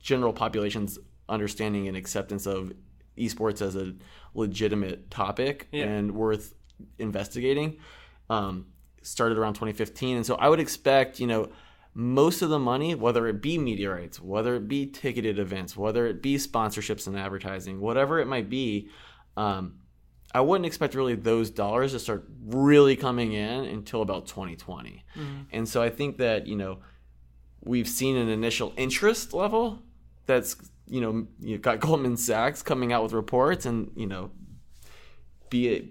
general 0.00 0.32
population's 0.32 0.98
understanding 1.28 1.88
and 1.88 1.96
acceptance 1.96 2.46
of 2.46 2.72
esports 3.18 3.62
as 3.62 3.74
a 3.76 3.94
legitimate 4.34 5.10
topic 5.10 5.68
Yeah. 5.72 5.84
and 5.84 6.12
worth 6.14 6.54
investigating 6.98 7.78
um, 8.28 8.66
started 9.02 9.38
around 9.38 9.54
2015 9.54 10.16
and 10.16 10.26
so 10.26 10.34
i 10.36 10.48
would 10.48 10.58
expect 10.60 11.20
you 11.20 11.26
know 11.26 11.48
most 11.94 12.42
of 12.42 12.50
the 12.50 12.58
money 12.58 12.94
whether 12.94 13.26
it 13.28 13.40
be 13.40 13.56
media 13.56 13.90
rights, 13.90 14.20
whether 14.20 14.56
it 14.56 14.68
be 14.68 14.86
ticketed 14.86 15.38
events 15.38 15.76
whether 15.76 16.06
it 16.06 16.20
be 16.20 16.36
sponsorships 16.36 17.06
and 17.06 17.16
advertising 17.16 17.80
whatever 17.80 18.18
it 18.18 18.26
might 18.26 18.50
be 18.50 18.88
um, 19.36 19.76
i 20.34 20.40
wouldn't 20.40 20.66
expect 20.66 20.94
really 20.94 21.14
those 21.14 21.50
dollars 21.50 21.92
to 21.92 21.98
start 21.98 22.26
really 22.44 22.96
coming 22.96 23.32
in 23.32 23.64
until 23.64 24.02
about 24.02 24.26
2020 24.26 25.04
and 25.52 25.68
so 25.68 25.82
i 25.82 25.88
think 25.88 26.18
that 26.18 26.46
you 26.46 26.56
know 26.56 26.78
we've 27.62 27.88
seen 27.88 28.16
an 28.16 28.28
initial 28.28 28.72
interest 28.76 29.32
level 29.32 29.80
that's 30.26 30.56
you 30.86 31.00
know 31.00 31.26
you've 31.40 31.62
got 31.62 31.80
Goldman 31.80 32.16
Sachs 32.16 32.62
coming 32.62 32.92
out 32.92 33.02
with 33.02 33.12
reports 33.12 33.66
and 33.66 33.90
you 33.96 34.06
know 34.06 34.30
be 35.50 35.68
it 35.68 35.86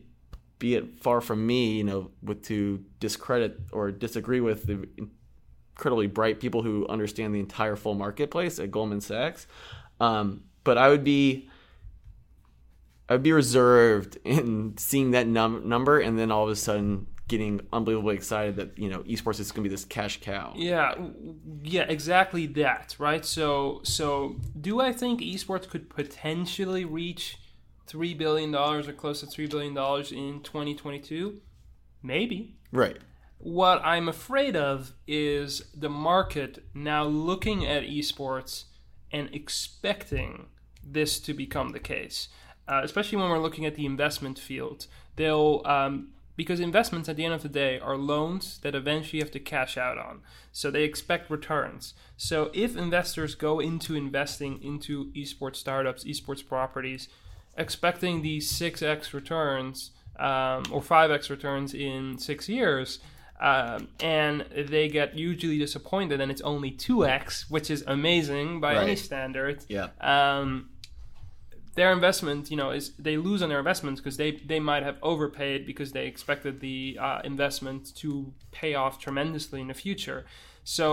be 0.59 0.75
it 0.75 0.99
far 0.99 1.21
from 1.21 1.45
me 1.45 1.77
you 1.77 1.83
know 1.83 2.11
with 2.21 2.43
to 2.43 2.83
discredit 2.99 3.59
or 3.71 3.91
disagree 3.91 4.39
with 4.39 4.65
the 4.65 4.87
incredibly 5.83 6.07
bright 6.07 6.39
people 6.39 6.63
who 6.63 6.87
understand 6.87 7.35
the 7.35 7.41
entire 7.41 7.75
full 7.75 7.93
marketplace 7.93 8.57
at 8.57 8.71
Goldman 8.71 9.01
Sachs 9.01 9.47
um, 9.99 10.43
but 10.63 10.77
I 10.77 10.87
would 10.87 11.03
be 11.03 11.49
I'd 13.09 13.21
be 13.21 13.33
reserved 13.33 14.17
in 14.23 14.77
seeing 14.77 15.11
that 15.11 15.27
num- 15.27 15.67
number 15.67 15.99
and 15.99 16.17
then 16.17 16.31
all 16.31 16.45
of 16.45 16.49
a 16.49 16.55
sudden 16.55 17.07
getting 17.27 17.59
unbelievably 17.73 18.15
excited 18.15 18.55
that 18.55 18.77
you 18.77 18.89
know 18.89 18.99
esports 18.99 19.41
is 19.41 19.51
going 19.51 19.63
to 19.63 19.69
be 19.69 19.73
this 19.73 19.83
cash 19.83 20.21
cow 20.21 20.53
Yeah, 20.55 20.95
yeah, 21.61 21.83
exactly 21.83 22.45
that, 22.47 22.95
right? 22.97 23.25
So, 23.25 23.81
so 23.83 24.37
do 24.59 24.79
I 24.79 24.93
think 24.93 25.19
esports 25.19 25.67
could 25.67 25.89
potentially 25.89 26.85
reach 26.85 27.39
three 27.87 28.13
billion 28.13 28.51
dollars 28.51 28.87
or 28.87 28.93
close 28.93 29.19
to 29.19 29.25
three 29.25 29.47
billion 29.47 29.73
dollars 29.73 30.13
in 30.13 30.39
2022? 30.43 31.41
Maybe. 32.01 32.55
right 32.71 32.99
What 33.43 33.81
I'm 33.83 34.07
afraid 34.07 34.55
of 34.55 34.93
is 35.05 35.63
the 35.75 35.89
market 35.89 36.63
now 36.73 37.03
looking 37.03 37.65
at 37.65 37.83
esports 37.83 38.63
and 39.11 39.29
expecting 39.35 40.45
this 40.81 41.19
to 41.19 41.33
become 41.33 41.73
the 41.73 41.79
case, 41.81 42.29
uh, 42.69 42.79
especially 42.85 43.17
when 43.17 43.29
we're 43.29 43.41
looking 43.41 43.65
at 43.65 43.75
the 43.75 43.85
investment 43.85 44.39
field. 44.39 44.87
They'll 45.17 45.61
um, 45.65 46.13
because 46.37 46.61
investments 46.61 47.09
at 47.09 47.17
the 47.17 47.25
end 47.25 47.33
of 47.33 47.43
the 47.43 47.49
day 47.49 47.81
are 47.81 47.97
loans 47.97 48.59
that 48.59 48.75
eventually 48.75 49.17
you 49.17 49.25
have 49.25 49.31
to 49.31 49.41
cash 49.41 49.77
out 49.77 49.97
on. 49.97 50.21
So 50.53 50.71
they 50.71 50.85
expect 50.85 51.29
returns. 51.29 51.95
So 52.15 52.49
if 52.53 52.77
investors 52.77 53.35
go 53.35 53.59
into 53.59 53.93
investing 53.93 54.63
into 54.63 55.11
esports 55.11 55.57
startups, 55.57 56.05
esports 56.05 56.47
properties, 56.47 57.09
expecting 57.57 58.21
these 58.21 58.49
6x 58.53 59.11
returns 59.11 59.91
um, 60.17 60.63
or 60.71 60.81
5x 60.81 61.29
returns 61.29 61.73
in 61.73 62.17
six 62.17 62.47
years, 62.47 62.99
um, 63.51 63.89
and 63.99 64.45
they 64.73 64.87
get 64.87 65.13
hugely 65.13 65.57
disappointed 65.59 66.17
and 66.21 66.31
it's 66.31 66.41
only 66.53 66.71
2x, 66.71 67.51
which 67.51 67.69
is 67.75 67.83
amazing 67.87 68.47
by 68.65 68.71
any 68.75 68.91
Right. 68.91 68.97
standard 69.09 69.57
yeah 69.67 69.87
um, 70.01 70.69
their 71.75 71.91
investment, 71.91 72.51
you 72.51 72.57
know, 72.61 72.69
is 72.79 72.85
they 72.99 73.17
lose 73.17 73.41
on 73.41 73.49
their 73.49 73.57
investments 73.57 73.99
because 73.99 74.17
they 74.17 74.31
they 74.51 74.59
might 74.59 74.83
have 74.83 74.97
overpaid 75.01 75.65
because 75.65 75.91
they 75.91 76.05
expected 76.05 76.59
the 76.59 76.97
uh, 77.07 77.19
investment 77.23 77.95
to 77.95 78.31
pay 78.51 78.75
off 78.75 78.99
tremendously 78.99 79.59
in 79.59 79.67
the 79.69 79.73
future. 79.73 80.19
So 80.63 80.85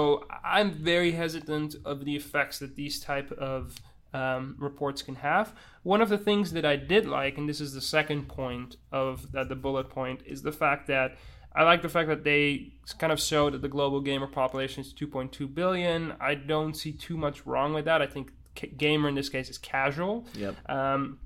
I'm 0.43 0.71
very 0.73 1.13
hesitant 1.13 1.77
of 1.85 2.05
the 2.07 2.17
effects 2.17 2.59
that 2.61 2.73
these 2.77 2.99
type 2.99 3.31
of 3.33 3.77
um, 4.15 4.57
reports 4.59 5.03
can 5.03 5.17
have. 5.17 5.55
One 5.83 6.01
of 6.01 6.09
the 6.09 6.19
things 6.19 6.53
that 6.53 6.65
I 6.65 6.77
did 6.77 7.05
like, 7.07 7.37
and 7.39 7.47
this 7.49 7.61
is 7.61 7.75
the 7.75 7.81
second 7.99 8.29
point 8.29 8.77
of 8.91 9.31
that 9.33 9.49
the 9.51 9.57
bullet 9.57 9.91
point, 9.91 10.23
is 10.25 10.41
the 10.43 10.53
fact 10.65 10.87
that 10.87 11.09
I 11.55 11.65
like 11.65 11.83
the 11.83 11.89
fact 11.89 12.09
that 12.09 12.25
they 12.25 12.73
kind 12.99 13.13
of 13.13 13.21
show 13.21 13.51
that 13.51 13.61
the 13.63 13.69
global 13.69 14.01
gamer 14.01 14.27
population 14.27 14.83
is 14.83 14.93
2.2 14.95 15.53
billion. 15.53 16.15
I 16.21 16.35
don't 16.35 16.75
see 16.75 16.93
too 16.93 17.17
much 17.17 17.47
wrong 17.47 17.75
with 17.75 17.85
that. 17.87 18.01
I 18.01 18.07
think 18.07 18.31
gamer 18.77 19.09
in 19.09 19.15
this 19.15 19.29
case 19.29 19.49
is 19.49 19.59
casual. 19.59 20.27
yep 20.35 20.55
Um, 20.69 21.19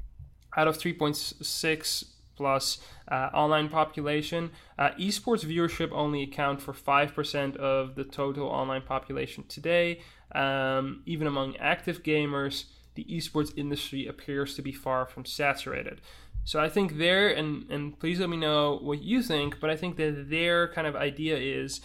out 0.57 0.69
of 0.69 0.79
3.6 0.79 2.05
plus 2.37 2.79
uh, 3.09 3.31
online 3.33 3.69
population, 3.69 4.51
uh, 4.79 4.91
esports 4.99 5.45
viewership 5.45 5.93
only 5.93 6.23
account 6.23 6.61
for 6.61 6.73
5% 6.73 7.57
of 7.57 7.95
the 7.95 8.05
total 8.05 8.49
online 8.49 8.83
population 8.83 9.45
today. 9.49 10.01
Um, 10.35 11.03
even 11.07 11.27
among 11.27 11.57
active 11.59 12.03
gamers, 12.03 12.65
the 12.95 13.05
esports 13.05 13.53
industry 13.57 14.07
appears 14.07 14.55
to 14.55 14.63
be 14.63 14.73
far 14.73 15.07
from 15.07 15.25
saturated. 15.25 16.01
So 16.45 16.61
I 16.61 16.69
think 16.69 16.99
their 16.99 17.29
and 17.29 17.71
and 17.71 17.99
please 17.99 18.21
let 18.21 18.29
me 18.29 18.37
know 18.37 18.79
what 18.83 19.03
you 19.03 19.23
think, 19.23 19.61
but 19.61 19.71
I 19.71 19.77
think 19.77 19.97
that 19.97 20.29
their 20.29 20.69
kind 20.69 20.87
of 20.87 20.95
idea 20.95 21.37
is 21.37 21.81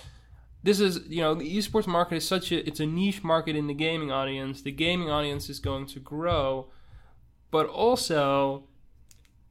this 0.63 0.79
is 0.81 1.01
you 1.07 1.21
know 1.21 1.33
the 1.33 1.57
esports 1.57 1.87
market 1.87 2.15
is 2.15 2.27
such 2.27 2.51
a 2.51 2.67
it's 2.67 2.79
a 2.81 2.85
niche 2.85 3.23
market 3.23 3.55
in 3.55 3.67
the 3.67 3.73
gaming 3.73 4.11
audience. 4.11 4.61
The 4.61 4.71
gaming 4.71 5.09
audience 5.09 5.49
is 5.49 5.59
going 5.59 5.85
to 5.87 5.99
grow, 5.99 6.67
but 7.51 7.67
also 7.67 8.65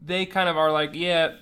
they 0.00 0.26
kind 0.26 0.48
of 0.48 0.56
are 0.56 0.70
like 0.70 0.90
yeah 0.92 1.32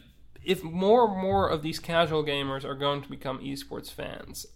if 0.44 0.62
more 0.62 1.08
and 1.08 1.20
more 1.20 1.48
of 1.48 1.62
these 1.62 1.80
casual 1.80 2.24
gamers 2.24 2.64
are 2.64 2.76
going 2.76 3.02
to 3.02 3.08
become 3.10 3.40
esports 3.40 3.90
fans. 3.92 4.46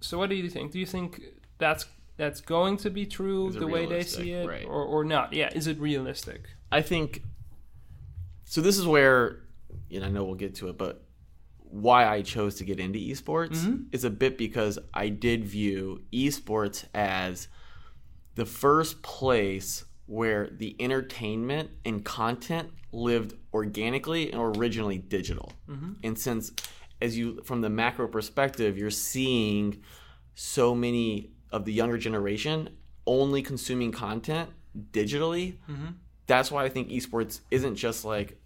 So 0.00 0.18
what 0.18 0.28
do 0.28 0.36
you 0.36 0.50
think? 0.50 0.72
Do 0.72 0.78
you 0.78 0.86
think 0.86 1.22
that's 1.56 1.86
that's 2.18 2.42
going 2.42 2.76
to 2.78 2.90
be 2.90 3.06
true 3.06 3.50
the 3.52 3.66
way 3.66 3.86
they 3.86 4.02
see 4.02 4.32
it 4.32 4.46
Right. 4.46 4.66
or, 4.66 4.84
or 4.84 5.04
not? 5.04 5.32
Yeah, 5.32 5.48
is 5.54 5.66
it 5.66 5.78
realistic? 5.80 6.50
I 6.70 6.82
think 6.82 7.22
so. 8.48 8.60
This 8.60 8.78
is 8.78 8.86
where, 8.86 9.40
and 9.90 10.04
I 10.04 10.08
know 10.08 10.24
we'll 10.24 10.34
get 10.34 10.56
to 10.56 10.68
it, 10.68 10.78
but 10.78 11.04
why 11.58 12.06
I 12.06 12.22
chose 12.22 12.56
to 12.56 12.64
get 12.64 12.80
into 12.80 12.98
esports 12.98 13.58
mm-hmm. 13.58 13.82
is 13.92 14.04
a 14.04 14.10
bit 14.10 14.38
because 14.38 14.78
I 14.94 15.08
did 15.08 15.44
view 15.44 16.02
esports 16.12 16.84
as 16.94 17.48
the 18.34 18.46
first 18.46 19.02
place 19.02 19.84
where 20.06 20.48
the 20.50 20.74
entertainment 20.80 21.70
and 21.84 22.02
content 22.04 22.70
lived 22.92 23.34
organically 23.52 24.32
and 24.32 24.56
originally 24.56 24.96
digital. 24.96 25.52
Mm-hmm. 25.68 25.92
And 26.02 26.18
since, 26.18 26.52
as 27.02 27.18
you 27.18 27.42
from 27.44 27.60
the 27.60 27.68
macro 27.68 28.08
perspective, 28.08 28.78
you're 28.78 28.90
seeing 28.90 29.82
so 30.34 30.74
many 30.74 31.32
of 31.50 31.64
the 31.64 31.72
younger 31.72 31.98
generation 31.98 32.70
only 33.06 33.42
consuming 33.42 33.92
content 33.92 34.50
digitally. 34.92 35.56
Mm-hmm. 35.68 35.88
That's 36.28 36.52
why 36.52 36.64
I 36.64 36.68
think 36.68 36.90
esports 36.90 37.40
isn't 37.50 37.74
just 37.74 38.04
like 38.04 38.38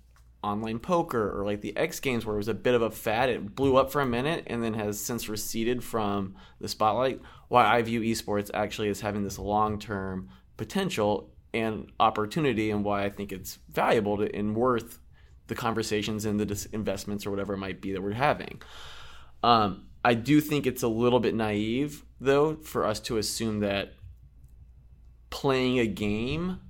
online 0.43 0.79
poker 0.79 1.39
or 1.39 1.45
like 1.45 1.61
the 1.61 1.77
X 1.77 2.01
Games 2.01 2.25
where 2.25 2.35
it 2.35 2.39
was 2.39 2.49
a 2.49 2.55
bit 2.55 2.75
of 2.75 2.83
a 2.83 2.91
fad. 2.91 3.29
It 3.29 3.55
blew 3.55 3.77
up 3.77 3.93
for 3.93 4.01
a 4.01 4.07
minute 4.07 4.45
and 4.47 4.63
then 4.63 4.75
has 4.75 4.99
since 4.99 5.29
receded 5.29 5.85
from 5.85 6.35
the 6.61 6.69
spotlight. 6.69 7.21
Why 7.49 7.67
I 7.67 7.83
view 7.83 8.01
esports 8.01 8.51
actually 8.55 8.89
as 8.89 9.01
having 9.01 9.25
this 9.25 9.39
long 9.39 9.79
term 9.79 10.31
potential 10.57 11.31
and 11.55 11.93
opportunity, 12.01 12.71
and 12.71 12.83
why 12.83 13.05
I 13.05 13.11
think 13.11 13.31
it's 13.31 13.59
valuable 13.69 14.17
to, 14.17 14.35
and 14.35 14.57
worth 14.57 14.99
the 15.49 15.55
conversations 15.55 16.25
and 16.25 16.41
the 16.41 16.47
dis- 16.47 16.67
investments 16.67 17.27
or 17.27 17.31
whatever 17.31 17.55
it 17.55 17.59
might 17.59 17.83
be 17.83 17.93
that 17.93 18.03
we're 18.03 18.13
having. 18.13 18.63
Um, 19.43 19.89
I 20.05 20.15
do 20.15 20.41
think 20.41 20.67
it's 20.67 20.83
a 20.83 20.89
little 20.89 21.21
bit 21.21 21.35
naive, 21.35 22.05
though, 22.21 22.57
for 22.57 22.87
us 22.87 23.01
to 23.01 23.19
assume 23.19 23.61
that 23.61 23.93
playing 25.29 25.79
a 25.79 25.87
game 25.87 26.61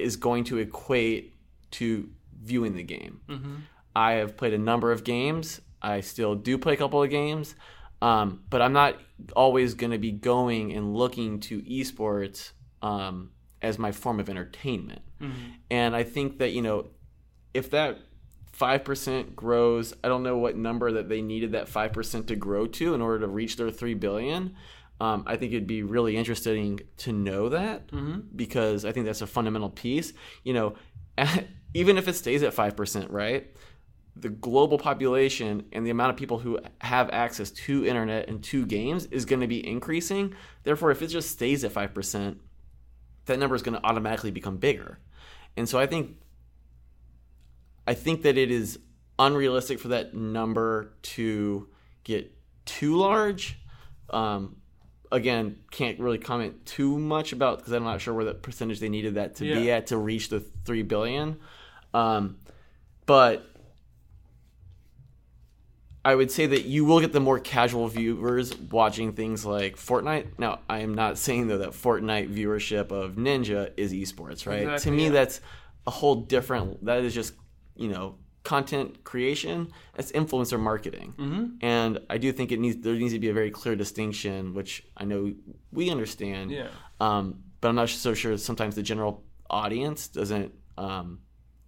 is 0.00 0.16
going 0.16 0.44
to 0.44 0.58
equate 0.58 1.34
to 1.72 2.08
viewing 2.42 2.74
the 2.74 2.82
game. 2.82 3.20
I 3.94 4.12
have 4.12 4.36
played 4.36 4.54
a 4.54 4.58
number 4.58 4.92
of 4.92 5.04
games. 5.04 5.60
I 5.82 6.00
still 6.00 6.34
do 6.34 6.58
play 6.58 6.74
a 6.74 6.76
couple 6.76 7.02
of 7.02 7.10
games, 7.10 7.54
um, 8.02 8.42
but 8.50 8.60
I'm 8.62 8.72
not 8.72 8.96
always 9.34 9.74
going 9.74 9.92
to 9.92 9.98
be 9.98 10.12
going 10.12 10.72
and 10.72 10.94
looking 10.94 11.40
to 11.40 11.60
esports 11.62 12.52
um, 12.82 13.30
as 13.62 13.78
my 13.78 13.92
form 13.92 14.20
of 14.20 14.28
entertainment. 14.30 15.02
And 15.70 15.94
I 15.96 16.02
think 16.04 16.38
that 16.38 16.50
you 16.52 16.62
know, 16.62 16.86
if 17.52 17.70
that 17.70 17.98
five 18.52 18.84
percent 18.84 19.34
grows, 19.36 19.94
I 20.02 20.08
don't 20.08 20.22
know 20.22 20.38
what 20.38 20.56
number 20.56 20.92
that 20.92 21.08
they 21.08 21.20
needed 21.22 21.52
that 21.52 21.68
five 21.68 21.92
percent 21.92 22.28
to 22.28 22.36
grow 22.36 22.66
to 22.66 22.94
in 22.94 23.00
order 23.02 23.20
to 23.20 23.26
reach 23.28 23.56
their 23.56 23.70
three 23.70 23.94
billion. 23.94 24.54
Um, 25.00 25.24
I 25.26 25.36
think 25.36 25.52
it'd 25.52 25.66
be 25.66 25.82
really 25.82 26.16
interesting 26.16 26.80
to 26.98 27.12
know 27.12 27.48
that 27.48 27.90
because 28.36 28.84
I 28.84 28.92
think 28.92 29.06
that's 29.06 29.22
a 29.22 29.26
fundamental 29.26 29.70
piece. 29.70 30.12
You 30.44 30.52
know, 30.52 30.74
even 31.74 31.96
if 31.96 32.06
it 32.06 32.14
stays 32.14 32.42
at 32.42 32.52
five 32.52 32.76
percent, 32.76 33.10
right? 33.10 33.46
The 34.16 34.28
global 34.28 34.76
population 34.76 35.64
and 35.72 35.86
the 35.86 35.90
amount 35.90 36.10
of 36.10 36.16
people 36.16 36.38
who 36.38 36.58
have 36.82 37.08
access 37.10 37.50
to 37.50 37.86
internet 37.86 38.28
and 38.28 38.42
to 38.44 38.66
games 38.66 39.06
is 39.06 39.24
going 39.24 39.40
to 39.40 39.46
be 39.46 39.66
increasing. 39.66 40.34
Therefore, 40.64 40.90
if 40.90 41.00
it 41.00 41.06
just 41.06 41.30
stays 41.30 41.64
at 41.64 41.72
five 41.72 41.94
percent, 41.94 42.38
that 43.24 43.38
number 43.38 43.54
is 43.54 43.62
going 43.62 43.80
to 43.80 43.86
automatically 43.86 44.30
become 44.30 44.58
bigger. 44.58 44.98
And 45.56 45.68
so 45.68 45.78
I 45.78 45.86
think 45.86 46.16
I 47.86 47.94
think 47.94 48.22
that 48.22 48.36
it 48.36 48.50
is 48.50 48.78
unrealistic 49.18 49.80
for 49.80 49.88
that 49.88 50.14
number 50.14 50.92
to 51.02 51.68
get 52.04 52.32
too 52.64 52.96
large. 52.96 53.58
Um, 54.10 54.56
again, 55.12 55.58
can't 55.70 55.98
really 55.98 56.18
comment 56.18 56.64
too 56.66 56.98
much 56.98 57.32
about 57.32 57.58
because 57.58 57.72
I'm 57.72 57.84
not 57.84 58.00
sure 58.00 58.14
where 58.14 58.24
the 58.24 58.34
percentage 58.34 58.80
they 58.80 58.88
needed 58.88 59.14
that 59.14 59.36
to 59.36 59.44
be 59.44 59.70
at 59.70 59.88
to 59.88 59.96
reach 59.96 60.28
the 60.28 60.40
three 60.64 60.82
billion. 60.82 61.38
Um, 61.92 62.38
but 63.06 63.46
I 66.04 66.14
would 66.14 66.30
say 66.30 66.46
that 66.46 66.64
you 66.64 66.84
will 66.84 67.00
get 67.00 67.12
the 67.12 67.20
more 67.20 67.38
casual 67.38 67.88
viewers 67.88 68.56
watching 68.56 69.12
things 69.12 69.44
like 69.44 69.76
Fortnite. 69.76 70.38
Now, 70.38 70.60
I 70.68 70.78
am 70.78 70.94
not 70.94 71.18
saying 71.26 71.48
though 71.48 71.58
that 71.58 71.70
Fortnite 71.70 72.32
viewership 72.34 72.90
of 72.92 73.16
Ninja 73.16 73.72
is 73.76 73.92
esports, 73.92 74.46
right? 74.46 74.78
to 74.80 74.90
me, 74.90 75.04
yeah. 75.04 75.10
that's 75.10 75.40
a 75.86 75.90
whole 75.90 76.16
different. 76.16 76.84
That 76.84 77.04
is 77.04 77.14
just 77.14 77.34
you 77.76 77.88
know 77.88 78.16
content 78.42 79.04
creation. 79.04 79.70
That's 79.94 80.12
influencer 80.12 80.58
marketing, 80.58 81.14
mm-hmm. 81.18 81.46
and 81.64 81.98
I 82.08 82.18
do 82.18 82.32
think 82.32 82.52
it 82.52 82.60
needs 82.60 82.82
there 82.82 82.94
needs 82.94 83.12
to 83.12 83.18
be 83.18 83.28
a 83.28 83.34
very 83.34 83.50
clear 83.50 83.76
distinction, 83.76 84.54
which 84.54 84.84
I 84.96 85.04
know 85.04 85.32
we 85.72 85.90
understand. 85.90 86.50
Yeah. 86.50 86.68
Um, 87.00 87.42
but 87.60 87.68
I'm 87.68 87.74
not 87.74 87.90
so 87.90 88.14
sure. 88.14 88.36
Sometimes 88.38 88.74
the 88.74 88.82
general 88.82 89.22
audience 89.50 90.08
doesn't 90.08 90.54
um, 90.78 91.20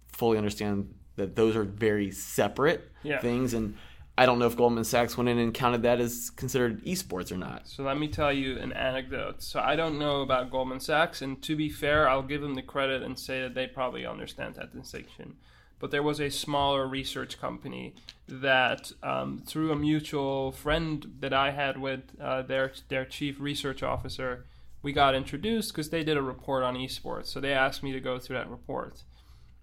fully 0.07 0.37
understand 0.37 0.93
that 1.15 1.35
those 1.35 1.55
are 1.55 1.63
very 1.63 2.09
separate 2.11 2.89
Yeah. 3.03 3.19
things, 3.19 3.53
and 3.53 3.75
I 4.17 4.25
don't 4.25 4.39
know 4.39 4.45
if 4.45 4.55
Goldman 4.55 4.83
Sachs 4.83 5.17
went 5.17 5.29
in 5.29 5.39
and 5.39 5.53
counted 5.53 5.83
that 5.83 5.99
as 5.99 6.29
considered 6.31 6.83
esports 6.85 7.31
or 7.31 7.37
not. 7.37 7.67
So 7.67 7.83
let 7.83 7.97
me 7.97 8.07
tell 8.07 8.31
you 8.31 8.57
an 8.59 8.71
anecdote. 8.73 9.41
So 9.41 9.59
I 9.59 9.75
don't 9.75 9.97
know 9.99 10.21
about 10.21 10.51
Goldman 10.51 10.79
Sachs, 10.79 11.21
and 11.21 11.41
to 11.43 11.55
be 11.55 11.69
fair, 11.69 12.07
I'll 12.09 12.23
give 12.23 12.41
them 12.41 12.55
the 12.55 12.61
credit 12.61 13.03
and 13.03 13.17
say 13.17 13.41
that 13.41 13.53
they 13.53 13.67
probably 13.67 14.05
understand 14.05 14.55
that 14.55 14.73
distinction. 14.75 15.35
But 15.83 15.91
there 15.91 16.01
was 16.01 16.21
a 16.21 16.31
smaller 16.31 16.87
research 16.87 17.41
company 17.41 17.93
that, 18.29 18.93
um, 19.03 19.43
through 19.45 19.69
a 19.73 19.75
mutual 19.75 20.53
friend 20.53 21.17
that 21.19 21.33
I 21.33 21.51
had 21.51 21.77
with 21.77 22.03
uh, 22.21 22.41
their 22.43 22.71
their 22.87 23.03
chief 23.03 23.35
research 23.37 23.83
officer, 23.83 24.45
we 24.81 24.93
got 24.93 25.13
introduced 25.13 25.73
because 25.73 25.89
they 25.89 26.05
did 26.05 26.15
a 26.15 26.21
report 26.21 26.63
on 26.63 26.75
esports. 26.75 27.27
So 27.27 27.41
they 27.41 27.51
asked 27.51 27.83
me 27.83 27.91
to 27.91 27.99
go 27.99 28.17
through 28.17 28.37
that 28.37 28.49
report, 28.49 29.03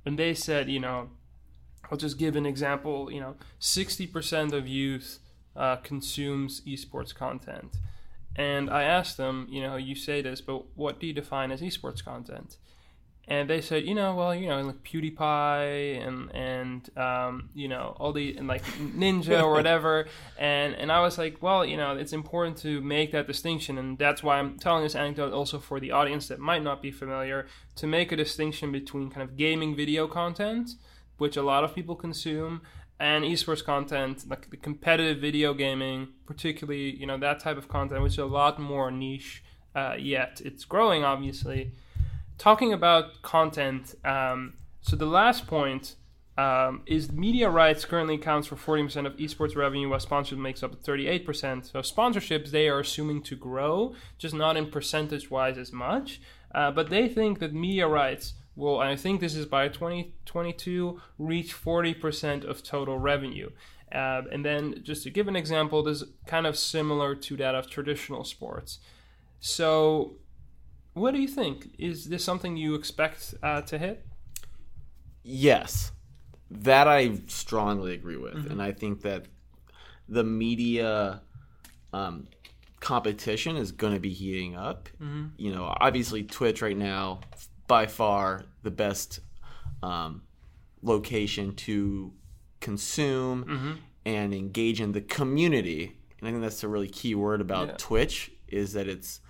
and 0.05 0.19
they 0.19 0.35
said, 0.35 0.69
you 0.69 0.79
know, 0.79 1.09
I'll 1.91 1.97
just 1.97 2.19
give 2.19 2.37
an 2.37 2.45
example. 2.45 3.11
You 3.11 3.21
know, 3.21 3.37
sixty 3.59 4.07
percent 4.07 4.53
of 4.53 4.69
youth 4.69 5.21
uh, 5.57 5.77
consumes 5.77 6.61
esports 6.67 7.15
content, 7.15 7.79
and 8.37 8.69
I 8.69 8.83
asked 8.83 9.17
them, 9.17 9.47
you 9.49 9.63
know, 9.63 9.77
you 9.77 9.95
say 9.95 10.21
this, 10.21 10.43
but 10.43 10.77
what 10.77 11.01
do 11.01 11.07
you 11.07 11.15
define 11.15 11.51
as 11.51 11.63
esports 11.63 12.05
content? 12.05 12.59
And 13.31 13.49
they 13.49 13.63
said, 13.63 13.85
you 13.85 13.95
know, 13.95 14.15
well, 14.17 14.35
you 14.35 14.49
know, 14.49 14.61
like 14.61 14.83
PewDiePie 14.83 16.07
and 16.07 16.35
and 16.35 16.99
um, 16.99 17.49
you 17.55 17.69
know 17.69 17.97
all 17.99 18.13
the 18.13 18.37
and 18.37 18.47
like 18.47 18.65
Ninja 19.03 19.43
or 19.43 19.53
whatever. 19.53 20.07
And 20.39 20.75
and 20.75 20.91
I 20.91 21.01
was 21.01 21.17
like, 21.17 21.43
well, 21.43 21.65
you 21.65 21.77
know, 21.77 21.97
it's 21.97 22.13
important 22.13 22.57
to 22.59 22.81
make 22.81 23.13
that 23.13 23.27
distinction, 23.27 23.79
and 23.79 23.99
that's 23.99 24.23
why 24.23 24.39
I'm 24.39 24.59
telling 24.59 24.83
this 24.83 24.95
anecdote 24.95 25.33
also 25.33 25.59
for 25.59 25.79
the 25.79 25.91
audience 25.93 26.29
that 26.29 26.39
might 26.39 26.63
not 26.63 26.83
be 26.83 26.91
familiar 26.91 27.47
to 27.77 27.87
make 27.87 28.11
a 28.11 28.17
distinction 28.17 28.73
between 28.73 29.11
kind 29.11 29.23
of 29.23 29.37
gaming 29.37 29.77
video 29.77 30.09
content 30.09 30.71
which 31.21 31.37
a 31.37 31.43
lot 31.43 31.63
of 31.63 31.75
people 31.75 31.95
consume, 31.95 32.63
and 32.99 33.25
esports 33.25 33.63
content, 33.63 34.25
like 34.29 34.51
the 34.51 34.57
competitive 34.57 35.19
video 35.19 35.53
gaming, 35.53 36.09
particularly, 36.27 36.97
you 36.97 37.07
know, 37.07 37.19
that 37.19 37.41
type 37.41 37.59
of 37.59 37.69
content, 37.69 38.03
which 38.03 38.15
is 38.15 38.19
a 38.19 38.25
lot 38.25 38.59
more 38.59 38.91
niche 38.91 39.43
uh, 39.75 39.95
yet. 39.99 40.41
It's 40.43 40.65
growing, 40.65 41.05
obviously. 41.05 41.73
Talking 42.41 42.73
about 42.73 43.21
content, 43.21 43.95
um, 44.03 44.55
so 44.81 44.97
the 44.97 45.05
last 45.05 45.47
point 45.47 45.97
um, 46.39 46.81
is 46.87 47.13
media 47.13 47.51
rights 47.51 47.85
currently 47.85 48.15
accounts 48.15 48.49
for 48.49 48.57
40% 48.57 49.05
of 49.05 49.15
esports 49.19 49.55
revenue, 49.55 49.91
while 49.91 50.01
sponsorship 50.01 50.39
makes 50.39 50.63
up 50.63 50.83
38%. 50.83 51.71
So 51.71 51.81
sponsorships, 51.81 52.51
they 52.51 52.67
are 52.71 52.81
assuming 52.81 53.23
to 53.25 53.37
grow, 53.37 53.95
just 54.17 54.35
not 54.35 54.57
in 54.57 54.71
percentage-wise 54.71 55.59
as 55.59 55.71
much. 55.71 56.23
Uh, 56.55 56.71
but 56.71 56.89
they 56.89 57.11
think 57.11 57.41
that 57.41 57.53
media 57.53 57.87
rights 57.87 58.33
will, 58.57 58.81
and 58.81 58.89
I 58.89 58.97
think 58.97 59.21
this 59.21 59.35
is 59.35 59.45
by 59.45 59.69
2022, 59.69 60.99
reach 61.19 61.55
40% 61.55 62.49
of 62.49 62.63
total 62.63 62.97
revenue. 62.97 63.51
Uh, 63.95 64.23
and 64.33 64.47
then, 64.47 64.77
just 64.83 65.03
to 65.03 65.11
give 65.11 65.29
an 65.29 65.37
example, 65.37 65.83
this 65.83 66.01
is 66.01 66.09
kind 66.27 66.47
of 66.47 66.57
similar 66.57 67.15
to 67.17 67.37
that 67.37 67.55
of 67.55 67.69
traditional 67.69 68.25
sports. 68.25 68.79
So, 69.41 70.20
what 71.01 71.15
do 71.15 71.21
you 71.21 71.29
think? 71.29 71.71
Is 71.79 72.09
this 72.09 72.23
something 72.25 72.57
you 72.57 72.75
expect 72.75 73.35
uh, 73.43 73.63
to 73.63 73.79
hit? 73.79 74.07
Yes, 75.23 75.93
that 76.51 76.89
I 76.89 77.21
strongly 77.27 77.95
agree 77.95 78.17
with, 78.17 78.51
and 78.51 78.61
I 78.63 78.73
think 78.73 79.03
that 79.03 79.27
the 80.09 80.25
media 80.25 81.21
um, 81.93 82.27
competition 82.81 83.57
is 83.57 83.71
going 83.73 83.93
to 83.95 84.01
be 84.01 84.13
heating 84.13 84.57
up. 84.57 84.89
You 85.37 85.53
know, 85.55 85.75
obviously 85.81 86.23
Twitch 86.25 86.63
right 86.63 86.77
now, 86.77 87.21
by 87.67 87.87
far 87.87 88.45
the 88.63 88.71
best 88.71 89.21
um, 89.83 90.23
location 90.83 91.55
to 91.67 92.13
consume 92.61 93.45
Mm-hmm. 93.45 93.73
and 94.07 94.35
engage 94.35 94.81
in 94.81 94.93
the 94.93 95.01
community. 95.03 95.97
And 96.19 96.29
I 96.29 96.33
think 96.33 96.43
that's 96.43 96.65
a 96.65 96.69
really 96.69 96.89
key 96.89 97.15
word 97.15 97.41
about 97.41 97.69
Yeah. 97.69 97.75
Twitch 97.79 98.31
is 98.49 98.73
that 98.73 98.89
it's 98.89 99.21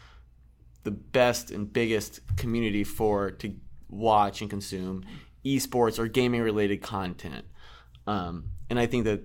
the 0.82 0.90
best 0.90 1.50
and 1.50 1.72
biggest 1.72 2.20
community 2.36 2.84
for 2.84 3.30
to 3.32 3.54
watch 3.88 4.40
and 4.40 4.48
consume 4.48 5.04
esports 5.44 5.98
or 5.98 6.06
gaming 6.06 6.40
related 6.42 6.82
content. 6.82 7.44
Um, 8.06 8.46
and 8.68 8.78
I 8.78 8.86
think 8.86 9.04
that, 9.04 9.22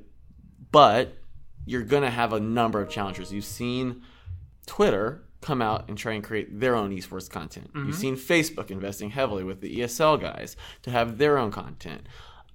but 0.71 1.17
you're 1.65 1.83
going 1.83 2.03
to 2.03 2.09
have 2.09 2.33
a 2.33 2.39
number 2.39 2.81
of 2.81 2.89
challenges. 2.89 3.31
You've 3.31 3.45
seen 3.45 4.01
Twitter 4.65 5.23
come 5.41 5.61
out 5.61 5.87
and 5.87 5.97
try 5.97 6.13
and 6.13 6.23
create 6.23 6.59
their 6.59 6.75
own 6.75 6.91
esports 6.95 7.29
content. 7.29 7.69
You've 7.75 7.95
seen 7.95 8.15
Facebook 8.15 8.71
investing 8.71 9.11
heavily 9.11 9.43
with 9.43 9.61
the 9.61 9.79
ESL 9.79 10.19
guys 10.19 10.55
to 10.81 10.89
have 10.91 11.17
their 11.17 11.37
own 11.37 11.51
content. 11.51 12.07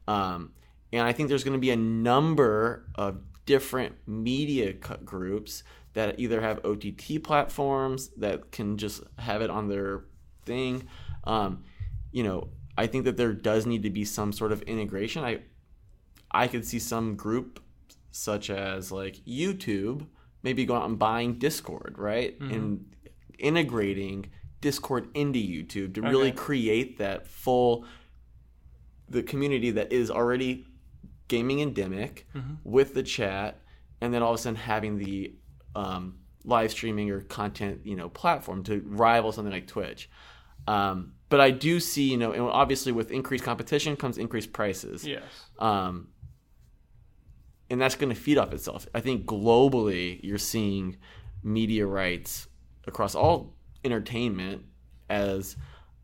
Um, 0.09 0.53
and 0.93 1.03
I 1.03 1.13
think 1.13 1.29
there's 1.29 1.45
going 1.45 1.55
to 1.55 1.61
be 1.61 1.71
a 1.71 1.77
number 1.77 2.85
of 2.97 3.21
different 3.47 3.95
media 4.07 4.73
groups 4.73 5.63
that 5.95 6.19
either 6.21 6.41
have 6.41 6.65
OTT 6.65 7.23
platforms 7.23 8.09
that 8.17 8.53
can 8.53 8.77
just 8.77 9.03
have 9.19 9.43
it 9.43 9.51
on 9.51 9.69
their 9.69 10.05
thing. 10.45 10.87
Um, 11.25 11.65
you 12.13 12.23
know, 12.23 12.49
I 12.79 12.87
think 12.87 13.05
that 13.05 13.17
there 13.17 13.33
does 13.33 13.67
need 13.67 13.83
to 13.83 13.91
be 13.91 14.05
some 14.05 14.33
sort 14.33 14.53
of 14.53 14.63
integration. 14.63 15.25
I 15.25 15.41
I 16.31 16.47
could 16.47 16.65
see 16.65 16.79
some 16.79 17.17
group 17.17 17.61
such 18.13 18.51
as 18.51 18.93
like 18.93 19.17
YouTube 19.27 20.07
maybe 20.43 20.65
going 20.65 20.81
out 20.83 20.89
and 20.89 20.99
buying 20.99 21.35
Discord, 21.35 21.97
right? 21.99 22.37
And 22.41 22.95
integrating 23.39 24.31
Discord 24.61 25.09
into 25.15 25.39
YouTube 25.39 25.95
to 25.95 26.03
really 26.03 26.29
Okay. 26.29 26.37
create 26.37 26.99
that 26.99 27.27
full 27.27 27.85
the 29.09 29.23
community 29.25 29.73
that 29.73 29.93
is 29.93 30.11
already 30.11 30.67
gaming 31.29 31.61
endemic 31.61 32.27
with 32.65 32.95
the 32.95 33.03
chat 33.03 33.61
and 34.01 34.15
then 34.15 34.23
all 34.23 34.33
of 34.33 34.39
a 34.39 34.43
sudden 34.43 34.57
having 34.57 34.99
the 34.99 35.35
um, 35.75 36.19
live 36.45 36.71
streaming 36.71 37.11
or 37.11 37.21
content 37.23 37.81
you 37.85 37.97
know 37.97 38.09
platform 38.09 38.63
to 38.65 38.83
rival 38.87 39.31
something 39.33 39.53
like 39.53 39.67
twitch 39.67 40.09
um, 40.67 41.13
but 41.29 41.41
i 41.41 41.51
do 41.51 41.79
see 41.81 42.11
you 42.11 42.17
know 42.17 42.33
and 42.33 42.43
obviously 42.43 42.93
with 42.93 43.11
increased 43.11 43.45
competition 43.45 43.97
comes 43.97 44.19
increased 44.19 44.53
prices 44.53 45.07
Yes. 45.07 45.23
um, 45.59 46.09
and 47.69 47.81
that's 47.81 47.95
going 47.95 48.13
to 48.13 48.21
feed 48.21 48.37
off 48.37 48.53
itself. 48.53 48.89
I 48.95 49.01
think 49.01 49.27
globally, 49.27 50.19
you're 50.25 50.39
seeing 50.39 50.97
media 51.45 51.87
rights 51.87 52.49
across 52.89 53.15
all 53.15 53.55
entertainment 53.85 54.65
as 55.09 55.55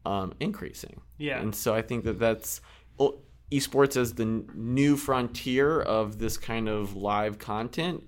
um, 0.05 0.33
increasing. 0.39 1.01
Yeah. 1.19 1.41
and 1.41 1.53
so 1.55 1.75
I 1.75 1.83
think 1.83 2.05
that 2.05 2.19
that's 2.21 2.61
well, 2.99 3.17
esports 3.51 3.97
as 3.97 4.15
the 4.15 4.45
new 4.55 4.97
frontier 4.97 5.81
of 5.83 6.19
this 6.19 6.37
kind 6.37 6.69
of 6.69 6.95
live 6.95 7.39
content. 7.41 8.05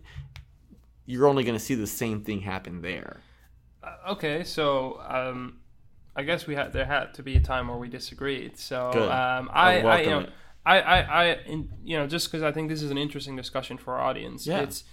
You're 1.09 1.27
only 1.27 1.43
going 1.43 1.57
to 1.57 1.65
see 1.65 1.75
the 1.75 1.87
same 1.87 2.21
thing 2.21 2.43
happen 2.43 2.83
there. 2.83 3.23
Uh, 3.83 4.11
okay, 4.11 4.45
so 4.45 5.01
um, 5.09 5.61
I 6.15 6.23
guess 6.23 6.47
we 6.47 6.55
had 6.55 6.75
there 6.75 6.85
had 6.85 7.15
to 7.15 7.23
be 7.23 7.35
a 7.35 7.41
time 7.41 7.69
where 7.69 7.79
we 7.79 7.89
disagreed. 7.89 8.59
So 8.59 8.91
um, 8.93 9.49
I 9.51 9.81
I, 9.81 10.01
you 10.03 10.11
know, 10.11 10.19
it. 10.21 10.33
I, 10.67 10.81
I, 10.81 11.01
I, 11.01 11.25
in, 11.47 11.71
you 11.83 11.97
know, 11.97 12.07
just 12.07 12.31
because 12.31 12.43
I 12.43 12.53
think 12.53 12.69
this 12.69 12.83
is 12.83 12.91
an 12.91 12.99
interesting 12.99 13.37
discussion 13.37 13.79
for 13.79 13.95
our 13.95 14.03
audience. 14.03 14.47
Yeah. 14.47 14.61
It's 14.61 14.85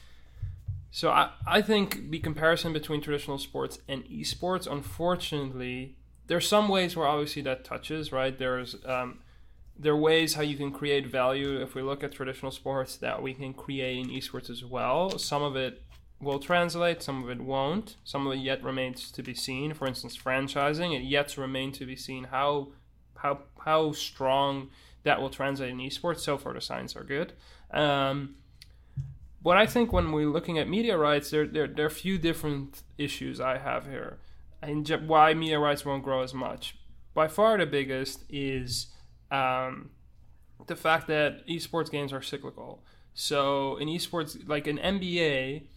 so 0.89 1.09
I, 1.09 1.31
I 1.45 1.61
think 1.61 2.11
the 2.11 2.19
comparison 2.19 2.71
between 2.71 3.01
traditional 3.01 3.37
sports 3.37 3.79
and 3.89 4.05
esports, 4.05 4.71
unfortunately, 4.71 5.97
there's 6.27 6.47
some 6.47 6.69
ways 6.69 6.95
where 6.95 7.07
obviously 7.07 7.41
that 7.41 7.65
touches 7.65 8.13
right. 8.13 8.39
There's 8.39 8.77
um, 8.85 9.19
there 9.77 9.91
are 9.91 9.97
ways 9.97 10.35
how 10.35 10.43
you 10.43 10.55
can 10.55 10.71
create 10.71 11.07
value 11.07 11.61
if 11.61 11.75
we 11.75 11.81
look 11.81 12.05
at 12.05 12.13
traditional 12.13 12.53
sports 12.53 12.95
that 12.95 13.21
we 13.21 13.33
can 13.33 13.53
create 13.53 13.97
in 13.97 14.09
esports 14.09 14.49
as 14.49 14.63
well. 14.63 15.19
Some 15.19 15.43
of 15.43 15.57
it 15.57 15.81
will 16.19 16.39
translate, 16.39 17.03
some 17.03 17.23
of 17.23 17.29
it 17.29 17.41
won't. 17.41 17.97
Some 18.03 18.25
of 18.27 18.33
it 18.33 18.39
yet 18.39 18.63
remains 18.63 19.11
to 19.11 19.23
be 19.23 19.33
seen. 19.33 19.73
For 19.73 19.87
instance, 19.87 20.17
franchising, 20.17 20.95
it 20.95 21.03
yet 21.03 21.37
remains 21.37 21.77
to 21.79 21.85
be 21.85 21.95
seen 21.95 22.25
how 22.25 22.69
how 23.17 23.39
how 23.63 23.91
strong 23.91 24.69
that 25.03 25.21
will 25.21 25.29
translate 25.29 25.69
in 25.69 25.77
esports. 25.77 26.19
So 26.19 26.37
far, 26.37 26.53
the 26.53 26.61
signs 26.61 26.95
are 26.95 27.03
good. 27.03 27.33
Um, 27.71 28.35
but 29.45 29.57
I 29.57 29.67
think 29.67 29.93
when 29.93 30.11
we're 30.11 30.27
looking 30.27 30.57
at 30.57 30.67
media 30.67 30.97
rights, 30.97 31.29
there, 31.29 31.45
there, 31.45 31.67
there 31.67 31.85
are 31.85 31.87
a 31.87 31.91
few 31.91 32.17
different 32.17 32.81
issues 32.97 33.39
I 33.39 33.59
have 33.59 33.85
here, 33.85 34.17
and 34.59 34.89
why 35.07 35.35
media 35.35 35.59
rights 35.59 35.85
won't 35.85 36.03
grow 36.03 36.23
as 36.23 36.33
much. 36.33 36.75
By 37.13 37.27
far, 37.27 37.55
the 37.59 37.67
biggest 37.67 38.23
is 38.27 38.87
um, 39.29 39.91
the 40.65 40.75
fact 40.75 41.07
that 41.07 41.45
esports 41.47 41.91
games 41.91 42.11
are 42.11 42.23
cyclical. 42.23 42.83
So 43.13 43.77
in 43.77 43.87
esports, 43.87 44.49
like 44.49 44.65
an 44.65 44.79
NBA, 44.79 45.67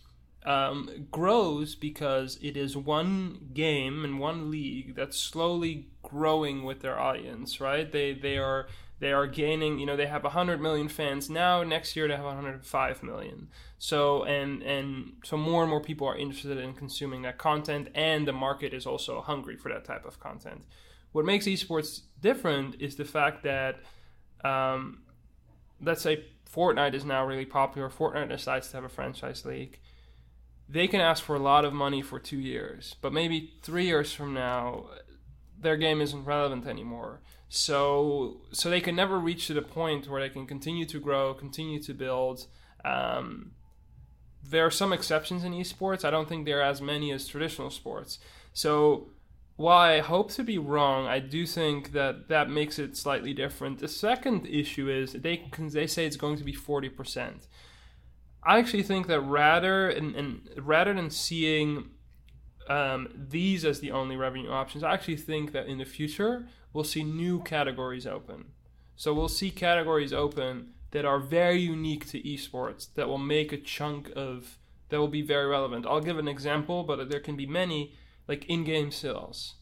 um, 0.44 1.06
grows 1.10 1.74
because 1.74 2.38
it 2.40 2.56
is 2.56 2.76
one 2.76 3.50
game 3.52 4.04
and 4.04 4.18
one 4.18 4.50
league 4.50 4.94
that's 4.94 5.18
slowly 5.18 5.88
growing 6.02 6.64
with 6.64 6.80
their 6.80 6.98
audience. 6.98 7.60
Right? 7.60 7.90
They 7.90 8.12
they 8.12 8.38
are 8.38 8.68
they 9.00 9.12
are 9.12 9.26
gaining. 9.26 9.78
You 9.78 9.86
know, 9.86 9.96
they 9.96 10.06
have 10.06 10.24
100 10.24 10.60
million 10.60 10.88
fans 10.88 11.30
now. 11.30 11.62
Next 11.62 11.94
year 11.94 12.08
they 12.08 12.16
have 12.16 12.24
105 12.24 13.02
million. 13.02 13.48
So 13.78 14.24
and 14.24 14.62
and 14.62 15.12
so 15.24 15.36
more 15.36 15.62
and 15.62 15.70
more 15.70 15.80
people 15.80 16.06
are 16.06 16.16
interested 16.16 16.58
in 16.58 16.74
consuming 16.74 17.22
that 17.22 17.38
content, 17.38 17.88
and 17.94 18.26
the 18.26 18.32
market 18.32 18.74
is 18.74 18.86
also 18.86 19.20
hungry 19.20 19.56
for 19.56 19.68
that 19.70 19.84
type 19.84 20.04
of 20.04 20.18
content. 20.18 20.64
What 21.12 21.24
makes 21.24 21.46
esports 21.46 22.02
different 22.20 22.80
is 22.80 22.96
the 22.96 23.04
fact 23.04 23.44
that 23.44 23.76
um, 24.44 25.02
let's 25.82 26.02
say 26.02 26.24
Fortnite 26.52 26.94
is 26.94 27.04
now 27.04 27.24
really 27.24 27.46
popular. 27.46 27.88
Fortnite 27.88 28.28
decides 28.28 28.68
to 28.68 28.76
have 28.76 28.84
a 28.84 28.88
franchise 28.88 29.44
league. 29.44 29.78
They 30.68 30.86
can 30.86 31.00
ask 31.00 31.24
for 31.24 31.34
a 31.34 31.40
lot 31.40 31.64
of 31.64 31.72
money 31.72 32.02
for 32.02 32.18
two 32.18 32.38
years, 32.38 32.96
but 33.00 33.12
maybe 33.12 33.54
three 33.62 33.86
years 33.86 34.12
from 34.12 34.34
now, 34.34 34.86
their 35.58 35.76
game 35.76 36.00
isn't 36.00 36.24
relevant 36.24 36.66
anymore. 36.66 37.20
So, 37.48 38.42
so 38.52 38.68
they 38.68 38.82
can 38.82 38.94
never 38.94 39.18
reach 39.18 39.46
to 39.46 39.54
the 39.54 39.62
point 39.62 40.08
where 40.08 40.20
they 40.20 40.28
can 40.28 40.46
continue 40.46 40.84
to 40.86 41.00
grow, 41.00 41.32
continue 41.32 41.82
to 41.82 41.94
build. 41.94 42.46
Um, 42.84 43.52
there 44.42 44.64
are 44.64 44.70
some 44.70 44.92
exceptions 44.92 45.44
in 45.44 45.52
esports. 45.52 46.04
I 46.04 46.10
don't 46.10 46.28
think 46.28 46.44
there 46.44 46.60
are 46.60 46.70
as 46.70 46.82
many 46.82 47.12
as 47.12 47.26
traditional 47.26 47.70
sports. 47.70 48.18
So, 48.52 49.10
while 49.56 49.78
I 49.78 50.00
hope 50.00 50.30
to 50.32 50.44
be 50.44 50.56
wrong, 50.58 51.06
I 51.06 51.18
do 51.18 51.44
think 51.44 51.92
that 51.92 52.28
that 52.28 52.48
makes 52.48 52.78
it 52.78 52.96
slightly 52.96 53.34
different. 53.34 53.80
The 53.80 53.88
second 53.88 54.46
issue 54.46 54.88
is 54.88 55.14
they 55.14 55.50
they 55.58 55.86
say 55.86 56.06
it's 56.06 56.16
going 56.16 56.36
to 56.36 56.44
be 56.44 56.52
forty 56.52 56.88
percent. 56.88 57.48
I 58.48 58.58
actually 58.58 58.82
think 58.82 59.08
that 59.08 59.20
rather 59.20 59.90
and, 59.90 60.16
and 60.16 60.48
rather 60.56 60.94
than 60.94 61.10
seeing 61.10 61.90
um, 62.66 63.08
these 63.14 63.62
as 63.62 63.80
the 63.80 63.90
only 63.90 64.16
revenue 64.16 64.50
options, 64.50 64.82
I 64.82 64.94
actually 64.94 65.18
think 65.18 65.52
that 65.52 65.66
in 65.66 65.76
the 65.76 65.84
future 65.84 66.46
we'll 66.72 66.82
see 66.82 67.04
new 67.04 67.42
categories 67.42 68.06
open. 68.06 68.46
So 68.96 69.12
we'll 69.12 69.28
see 69.28 69.50
categories 69.50 70.14
open 70.14 70.70
that 70.92 71.04
are 71.04 71.18
very 71.18 71.58
unique 71.58 72.08
to 72.08 72.22
esports 72.22 72.88
that 72.94 73.06
will 73.06 73.18
make 73.18 73.52
a 73.52 73.58
chunk 73.58 74.10
of 74.16 74.58
that 74.88 74.98
will 74.98 75.08
be 75.08 75.20
very 75.20 75.46
relevant. 75.46 75.84
I'll 75.84 76.00
give 76.00 76.16
an 76.16 76.26
example, 76.26 76.84
but 76.84 77.10
there 77.10 77.20
can 77.20 77.36
be 77.36 77.44
many 77.44 77.92
like 78.26 78.46
in-game 78.46 78.92
sales. 78.92 79.56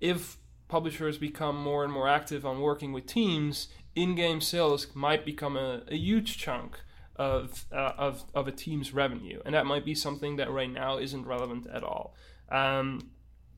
If 0.00 0.38
publishers 0.68 1.18
become 1.18 1.62
more 1.62 1.84
and 1.84 1.92
more 1.92 2.08
active 2.08 2.46
on 2.46 2.62
working 2.62 2.94
with 2.94 3.04
teams, 3.04 3.68
in-game 3.94 4.40
sales 4.40 4.86
might 4.94 5.26
become 5.26 5.58
a, 5.58 5.82
a 5.88 5.96
huge 5.96 6.38
chunk 6.38 6.80
of, 7.16 7.64
uh, 7.72 7.92
of 7.96 8.24
of 8.34 8.48
a 8.48 8.52
team's 8.52 8.92
revenue, 8.92 9.40
and 9.44 9.54
that 9.54 9.66
might 9.66 9.84
be 9.84 9.94
something 9.94 10.36
that 10.36 10.50
right 10.50 10.70
now 10.70 10.98
isn't 10.98 11.26
relevant 11.26 11.66
at 11.66 11.82
all. 11.82 12.14
Um, 12.50 13.10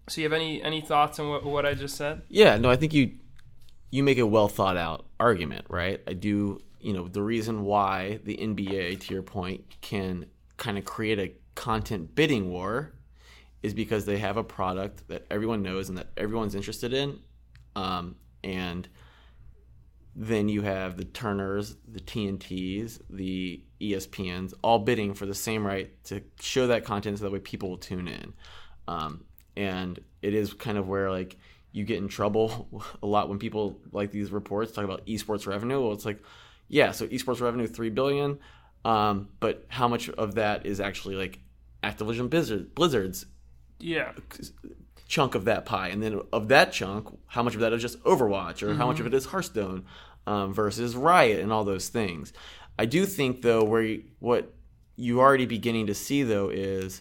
so, 0.08 0.20
you 0.20 0.24
have 0.24 0.32
any 0.32 0.62
any 0.62 0.80
thoughts 0.80 1.18
on 1.18 1.28
what, 1.28 1.44
what 1.44 1.66
I 1.66 1.74
just 1.74 1.96
said? 1.96 2.22
Yeah, 2.28 2.56
no, 2.56 2.70
I 2.70 2.76
think 2.76 2.94
you 2.94 3.12
you 3.90 4.02
make 4.02 4.18
a 4.18 4.26
well 4.26 4.48
thought 4.48 4.76
out 4.76 5.06
argument, 5.18 5.66
right? 5.68 6.00
I 6.06 6.12
do, 6.12 6.60
you 6.80 6.92
know, 6.92 7.08
the 7.08 7.22
reason 7.22 7.64
why 7.64 8.20
the 8.24 8.36
NBA, 8.36 9.00
to 9.00 9.14
your 9.14 9.22
point, 9.22 9.64
can 9.80 10.26
kind 10.56 10.78
of 10.78 10.84
create 10.84 11.18
a 11.18 11.32
content 11.54 12.14
bidding 12.14 12.50
war 12.50 12.92
is 13.62 13.74
because 13.74 14.04
they 14.04 14.18
have 14.18 14.36
a 14.36 14.44
product 14.44 15.08
that 15.08 15.26
everyone 15.30 15.62
knows 15.62 15.88
and 15.88 15.98
that 15.98 16.08
everyone's 16.16 16.54
interested 16.54 16.92
in, 16.92 17.18
um, 17.74 18.14
and 18.44 18.88
then 20.14 20.48
you 20.48 20.62
have 20.62 20.96
the 20.96 21.04
Turners, 21.04 21.76
the 21.86 22.00
TNTs, 22.00 23.00
the 23.10 23.62
ESPNs, 23.80 24.54
all 24.62 24.80
bidding 24.80 25.14
for 25.14 25.26
the 25.26 25.34
same 25.34 25.66
right 25.66 25.92
to 26.04 26.22
show 26.40 26.66
that 26.68 26.84
content 26.84 27.18
so 27.18 27.24
that 27.24 27.30
way 27.30 27.38
people 27.38 27.70
will 27.70 27.78
tune 27.78 28.08
in. 28.08 28.32
Um, 28.88 29.24
and 29.56 29.98
it 30.22 30.34
is 30.34 30.52
kind 30.54 30.78
of 30.78 30.88
where 30.88 31.10
like 31.10 31.36
you 31.72 31.84
get 31.84 31.98
in 31.98 32.08
trouble 32.08 32.82
a 33.02 33.06
lot 33.06 33.28
when 33.28 33.38
people 33.38 33.80
like 33.92 34.10
these 34.10 34.30
reports 34.30 34.72
talk 34.72 34.84
about 34.84 35.06
esports 35.06 35.46
revenue. 35.46 35.80
Well, 35.80 35.92
it's 35.92 36.04
like, 36.04 36.22
yeah, 36.68 36.92
so 36.92 37.06
esports 37.06 37.40
revenue 37.40 37.66
three 37.66 37.90
billion, 37.90 38.38
um, 38.84 39.28
but 39.40 39.66
how 39.68 39.88
much 39.88 40.08
of 40.10 40.34
that 40.34 40.66
is 40.66 40.80
actually 40.80 41.16
like 41.16 41.38
Activision 41.82 42.28
Blizzard, 42.28 42.74
Blizzard's 42.74 43.26
Yeah, 43.78 44.12
chunk 45.08 45.34
of 45.34 45.46
that 45.46 45.64
pie, 45.64 45.88
and 45.88 46.00
then 46.02 46.20
of 46.32 46.48
that 46.48 46.72
chunk, 46.72 47.18
how 47.26 47.42
much 47.42 47.54
of 47.54 47.60
that 47.60 47.72
is 47.72 47.82
just 47.82 48.00
Overwatch, 48.04 48.62
or 48.62 48.74
how 48.74 48.86
much 48.86 49.00
of 49.00 49.06
it 49.06 49.14
is 49.14 49.26
Hearthstone? 49.26 49.84
um, 50.28 50.52
versus 50.52 50.94
Riot 50.94 51.40
and 51.40 51.50
all 51.50 51.64
those 51.64 51.88
things. 51.88 52.32
I 52.78 52.84
do 52.84 53.06
think 53.06 53.42
though, 53.42 53.64
where 53.64 53.82
you, 53.82 54.04
what 54.18 54.52
you 54.96 55.20
already 55.20 55.46
beginning 55.46 55.86
to 55.86 55.94
see 55.94 56.22
though 56.22 56.50
is 56.50 57.00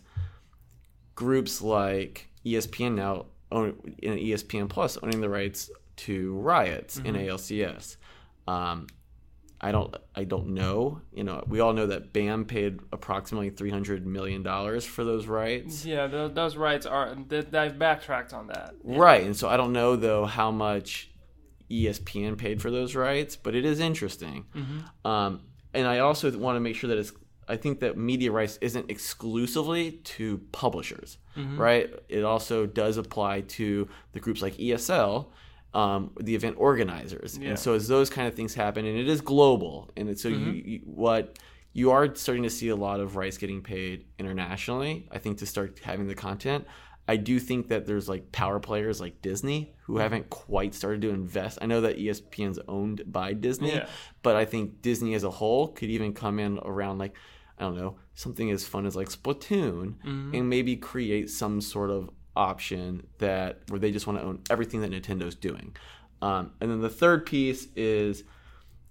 groups 1.14 1.62
like 1.62 2.30
ESPN 2.46 2.96
now 2.96 3.26
own 3.52 3.96
in 4.00 4.18
ESPN 4.18 4.70
Plus 4.70 4.98
owning 5.04 5.20
the 5.20 5.30
rights 5.30 5.70
to 5.98 6.36
Riot's 6.36 6.98
in 6.98 7.16
ALCS. 7.16 7.98
Um, 8.48 8.88
I 9.60 9.72
don't 9.72 9.96
I 10.16 10.24
don't 10.24 10.50
know. 10.50 11.02
You 11.12 11.24
know, 11.24 11.44
we 11.48 11.60
all 11.60 11.74
know 11.74 11.88
that 11.88 12.14
BAM 12.14 12.46
paid 12.46 12.80
approximately 12.94 13.50
three 13.50 13.72
hundred 13.72 14.06
million 14.06 14.44
dollars 14.44 14.86
for 14.86 15.04
those 15.04 15.26
rights. 15.28 15.86
Yeah, 15.86 16.08
those, 16.08 16.34
those 16.34 16.56
rights 16.58 16.86
are. 16.86 17.16
They, 17.28 17.42
they've 17.42 17.78
backtracked 17.78 18.34
on 18.34 18.48
that. 18.48 18.76
Right, 18.84 19.24
and 19.24 19.36
so 19.36 19.50
I 19.50 19.58
don't 19.58 19.74
know 19.74 19.96
though 19.96 20.26
how 20.26 20.52
much 20.52 21.10
ESPN 21.72 22.38
paid 22.38 22.62
for 22.62 22.70
those 22.72 22.96
rights, 22.96 23.36
but 23.36 23.56
it 23.56 23.66
is 23.66 23.80
interesting. 23.80 24.46
Um, 25.04 25.42
and 25.74 25.88
I 25.88 26.00
also 26.00 26.36
want 26.38 26.56
to 26.56 26.60
make 26.60 26.76
sure 26.76 26.90
that 26.90 26.98
it's. 26.98 27.12
I 27.50 27.56
think 27.56 27.80
that 27.80 27.98
media 27.98 28.30
rights 28.32 28.58
isn't 28.60 28.92
exclusively 28.92 29.92
to 30.04 30.40
publishers, 30.52 31.18
right? 31.58 31.90
It 32.10 32.24
also 32.26 32.66
does 32.66 32.98
apply 32.98 33.42
to 33.42 33.88
the 34.12 34.20
groups 34.20 34.42
like 34.42 34.58
ESL, 34.58 35.28
um, 35.78 36.10
the 36.20 36.34
event 36.34 36.56
organizers, 36.58 37.38
Yeah. 37.38 37.50
and 37.50 37.60
so 37.60 37.76
as 37.76 37.88
those 37.88 38.10
kind 38.10 38.28
of 38.28 38.34
things 38.34 38.56
happen, 38.56 38.86
and 38.86 38.98
it 38.98 39.08
is 39.08 39.22
global, 39.22 39.92
and 39.96 40.20
so 40.20 40.28
you, 40.28 40.36
mm-hmm. 40.38 40.70
you 40.70 40.80
what 40.86 41.38
you 41.74 41.92
are 41.92 42.16
starting 42.16 42.42
to 42.44 42.50
see 42.50 42.70
a 42.70 42.76
lot 42.76 43.00
of 43.00 43.16
rights 43.16 43.38
getting 43.38 43.62
paid 43.62 44.06
internationally. 44.18 45.08
I 45.12 45.20
think 45.20 45.38
to 45.38 45.46
start 45.46 45.80
having 45.84 46.08
the 46.08 46.16
content. 46.16 46.66
I 47.08 47.16
do 47.16 47.40
think 47.40 47.68
that 47.68 47.86
there's 47.86 48.10
like 48.10 48.32
power 48.32 48.60
players 48.60 49.00
like 49.00 49.22
Disney 49.22 49.76
who 49.84 49.94
mm-hmm. 49.94 50.02
haven't 50.02 50.30
quite 50.32 50.74
started 50.74 51.02
to 51.04 51.12
invest. 51.12 51.60
I 51.62 51.68
know 51.68 51.82
that 51.82 52.00
ESPN's 52.00 52.60
owned 52.68 53.04
by 53.06 53.34
Disney, 53.34 53.74
Yeah. 53.76 53.88
but 54.24 54.36
I 54.36 54.46
think 54.46 54.82
Disney 54.82 55.14
as 55.14 55.24
a 55.24 55.30
whole 55.30 55.68
could 55.68 55.90
even 55.90 56.12
come 56.14 56.40
in 56.40 56.58
around 56.58 56.98
like 56.98 57.16
I 57.60 57.64
don't 57.64 57.78
know 57.78 57.98
something 58.16 58.50
as 58.50 58.66
fun 58.66 58.88
as 58.88 58.96
like 58.96 59.10
Splatoon 59.10 59.96
mm-hmm. 60.04 60.34
and 60.34 60.50
maybe 60.50 60.76
create 60.76 61.30
some 61.30 61.62
sort 61.62 61.92
of 61.92 62.10
option 62.38 63.06
that 63.18 63.60
where 63.68 63.80
they 63.80 63.92
just 63.92 64.08
want 64.08 64.20
to 64.20 64.26
own 64.26 64.40
everything 64.50 64.82
that 64.82 64.92
Nintendo's 64.92 65.36
doing. 65.36 65.76
Um, 66.22 66.52
and 66.62 66.72
then 66.72 66.82
the 66.82 66.90
third 66.90 67.26
piece 67.26 67.68
is 67.76 68.24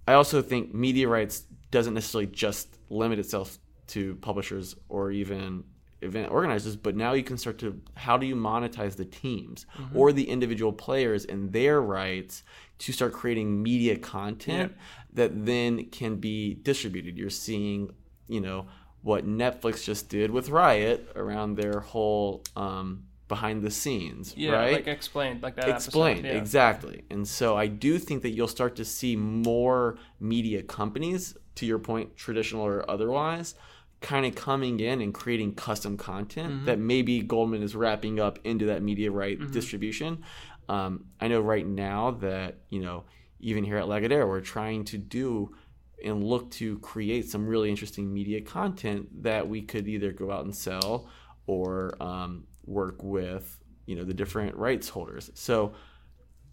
I 0.07 0.13
also 0.13 0.41
think 0.41 0.73
media 0.73 1.07
rights 1.07 1.43
doesn't 1.71 1.93
necessarily 1.93 2.27
just 2.27 2.77
limit 2.89 3.19
itself 3.19 3.57
to 3.87 4.15
publishers 4.15 4.75
or 4.89 5.11
even 5.11 5.63
event 6.01 6.31
organizers, 6.31 6.75
but 6.75 6.95
now 6.95 7.13
you 7.13 7.23
can 7.23 7.37
start 7.37 7.57
to 7.57 7.81
how 7.95 8.17
do 8.17 8.25
you 8.25 8.35
monetize 8.35 8.95
the 8.95 9.05
teams 9.05 9.65
or 9.95 10.13
the 10.13 10.29
individual 10.29 10.71
players 10.71 11.25
and 11.25 11.51
their 11.51 11.81
rights 11.81 12.43
to 12.79 12.91
start 12.93 13.13
creating 13.13 13.63
media 13.63 13.97
content 13.97 14.73
that 15.13 15.45
then 15.45 15.85
can 15.85 16.17
be 16.17 16.53
distributed. 16.53 17.17
You're 17.17 17.29
seeing, 17.31 17.89
you 18.27 18.39
know, 18.39 18.67
what 19.01 19.25
Netflix 19.25 19.83
just 19.83 20.09
did 20.09 20.29
with 20.31 20.49
Riot 20.49 21.11
around 21.15 21.55
their 21.55 21.79
whole 21.79 22.43
um, 22.55 23.06
behind 23.27 23.61
the 23.61 23.71
scenes, 23.71 24.33
Yeah, 24.37 24.51
right? 24.51 24.73
like 24.73 24.87
explained, 24.87 25.43
like 25.43 25.55
that. 25.57 25.67
Explain 25.69 26.17
episode, 26.19 26.27
yeah. 26.33 26.37
exactly. 26.41 27.03
And 27.09 27.27
so 27.27 27.57
I 27.57 27.67
do 27.67 27.99
think 27.99 28.21
that 28.23 28.29
you'll 28.29 28.47
start 28.47 28.75
to 28.77 28.85
see 28.85 29.15
more 29.15 29.97
media 30.19 30.63
companies, 30.63 31.35
to 31.55 31.65
your 31.65 31.79
point, 31.79 32.15
traditional 32.15 32.65
or 32.65 32.89
otherwise, 32.89 33.55
kind 33.99 34.25
of 34.25 34.35
coming 34.35 34.79
in 34.79 35.01
and 35.01 35.13
creating 35.13 35.55
custom 35.55 35.97
content 35.97 36.53
Mm-hmm. 36.53 36.65
that 36.65 36.79
maybe 36.79 37.21
Goldman 37.21 37.63
is 37.63 37.75
wrapping 37.75 38.19
up 38.19 38.39
into 38.43 38.67
that 38.67 38.81
media 38.83 39.11
right 39.11 39.39
distribution. 39.51 40.23
Um, 40.69 41.05
I 41.19 41.27
know 41.27 41.41
right 41.41 41.65
now 41.65 42.11
that 42.21 42.57
you 42.69 42.81
know 42.81 43.05
even 43.39 43.63
here 43.63 43.77
at 43.77 43.85
Lagardère, 43.85 44.27
we're 44.27 44.41
trying 44.41 44.83
to 44.85 44.97
do 44.97 45.55
and 46.03 46.23
look 46.23 46.49
to 46.51 46.77
create 46.79 47.27
some 47.29 47.47
really 47.47 47.69
interesting 47.69 48.13
media 48.13 48.39
content 48.41 49.23
that 49.23 49.47
we 49.47 49.61
could 49.63 49.87
either 49.87 50.11
go 50.11 50.31
out 50.31 50.45
and 50.45 50.55
sell 50.55 51.07
or 51.47 51.95
um, 52.01 52.45
work 52.67 53.01
with 53.01 53.59
you 53.85 53.95
know 53.95 54.03
the 54.03 54.13
different 54.13 54.55
rights 54.55 54.89
holders. 54.89 55.31
So 55.33 55.73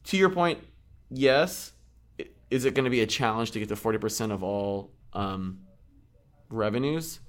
to 0.05 0.17
your 0.17 0.31
point, 0.31 0.61
yes, 1.11 1.73
is 2.51 2.65
it 2.65 2.75
going 2.75 2.85
to 2.85 2.91
be 2.91 3.01
a 3.01 3.07
challenge 3.07 3.51
to 3.51 3.59
get 3.59 3.69
to 3.69 3.77
forty 3.77 3.99
percent 3.99 4.33
of 4.33 4.43
all 4.43 4.93
um, 5.13 5.61
revenues? 6.49 7.21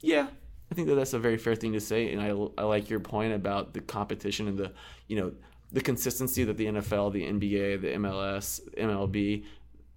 Yeah, 0.00 0.26
I 0.70 0.74
think 0.74 0.88
that 0.88 0.96
that's 0.96 1.12
a 1.12 1.18
very 1.18 1.36
fair 1.36 1.54
thing 1.54 1.72
to 1.74 1.80
say, 1.80 2.12
and 2.12 2.20
I, 2.20 2.30
I 2.60 2.64
like 2.64 2.90
your 2.90 3.00
point 3.00 3.32
about 3.32 3.74
the 3.74 3.80
competition 3.80 4.48
and 4.48 4.58
the 4.58 4.72
you 5.06 5.16
know 5.16 5.32
the 5.70 5.80
consistency 5.80 6.44
that 6.44 6.56
the 6.56 6.66
NFL, 6.66 7.12
the 7.12 7.22
NBA, 7.22 7.80
the 7.80 7.88
MLS, 7.98 8.60
MLB, 8.76 9.44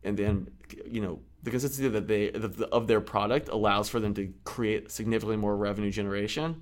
and 0.04 0.18
then 0.18 0.50
you 0.86 1.02
know 1.02 1.20
the 1.44 1.52
consistency 1.52 1.88
that 1.90 2.08
they 2.08 2.32
of 2.72 2.88
their 2.88 3.02
product 3.02 3.50
allows 3.50 3.88
for 3.88 4.00
them 4.00 4.14
to 4.16 4.34
create 4.44 4.92
significantly 4.92 5.38
more 5.38 5.56
revenue 5.56 5.92
generation. 5.92 6.62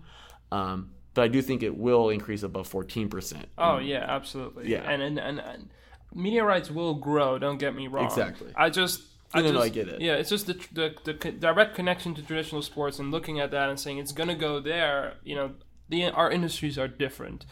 Um, 0.52 0.92
but 1.16 1.24
I 1.24 1.28
do 1.28 1.42
think 1.42 1.64
it 1.64 1.76
will 1.76 2.10
increase 2.10 2.44
above 2.44 2.68
fourteen 2.68 3.10
percent. 3.10 3.48
Oh 3.58 3.80
yeah, 3.80 4.06
absolutely. 4.08 4.70
Yeah. 4.70 4.84
and 4.84 5.02
and, 5.02 5.18
and 5.18 5.40
and 5.40 5.70
media 6.14 6.44
rights 6.44 6.70
will 6.70 6.94
grow. 6.94 7.40
Don't 7.40 7.58
get 7.58 7.74
me 7.74 7.88
wrong. 7.88 8.06
Exactly. 8.06 8.52
I 8.56 8.70
just. 8.70 9.02
I 9.34 9.42
No, 9.42 9.48
no, 9.48 9.54
no, 9.54 9.62
I 9.62 9.70
get 9.70 9.88
it. 9.88 10.00
Yeah, 10.02 10.14
it's 10.14 10.30
just 10.30 10.46
the, 10.46 10.54
the 10.72 10.96
the 11.04 11.14
direct 11.14 11.76
connection 11.76 12.14
to 12.16 12.22
traditional 12.22 12.62
sports 12.62 13.00
and 13.00 13.12
looking 13.12 13.40
at 13.40 13.50
that 13.52 13.70
and 13.70 13.80
saying 13.80 13.98
it's 13.98 14.12
gonna 14.12 14.36
go 14.36 14.60
there. 14.60 15.16
You 15.24 15.36
know, 15.36 15.52
the 15.90 16.06
our 16.06 16.30
industries 16.30 16.78
are 16.78 16.88
different, 16.88 17.46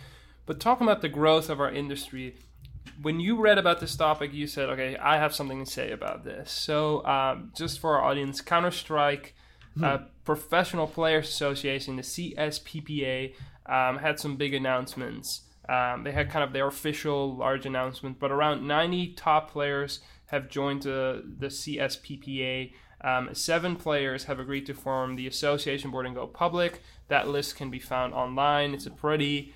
but 0.46 0.60
talking 0.60 0.86
about 0.86 1.02
the 1.02 1.10
growth 1.10 1.50
of 1.50 1.60
our 1.60 1.72
industry, 1.72 2.36
when 3.02 3.20
you 3.20 3.42
read 3.42 3.58
about 3.58 3.80
this 3.80 3.96
topic, 3.96 4.34
you 4.34 4.48
said, 4.48 4.70
"Okay, 4.70 4.96
I 4.98 5.18
have 5.18 5.34
something 5.34 5.66
to 5.66 5.70
say 5.70 5.92
about 5.92 6.24
this." 6.24 6.52
So, 6.52 7.06
um, 7.06 7.52
just 7.56 7.80
for 7.80 7.98
our 7.98 8.04
audience, 8.04 8.40
Counter 8.40 8.72
Strike, 8.72 9.34
uh, 9.82 10.00
Professional 10.24 10.88
Players 10.88 11.28
Association, 11.28 11.96
the 11.96 12.04
CSPPA, 12.04 13.34
um, 13.66 13.98
had 13.98 14.20
some 14.20 14.36
big 14.36 14.54
announcements. 14.54 15.42
Um, 15.70 16.04
they 16.04 16.12
had 16.12 16.30
kind 16.30 16.44
of 16.44 16.52
their 16.52 16.68
official 16.68 17.36
large 17.38 17.66
announcement, 17.66 18.20
but 18.20 18.32
around 18.32 18.68
90 18.68 19.14
top 19.14 19.52
players 19.52 20.02
have 20.28 20.50
joined 20.50 20.84
the, 20.84 21.24
the 21.40 21.48
CSPPA. 21.48 22.74
Um, 23.02 23.30
seven 23.34 23.76
players 23.76 24.26
have 24.26 24.40
agreed 24.40 24.66
to 24.66 24.74
form 24.74 25.16
the 25.16 25.28
association 25.28 25.92
board 25.92 26.06
and 26.06 26.16
go 26.16 26.28
public. 26.28 26.82
That 27.08 27.28
list 27.28 27.56
can 27.56 27.70
be 27.70 27.80
found 27.80 28.14
online. 28.14 28.74
It's 28.74 28.86
a 28.86 28.92
pretty 28.92 29.54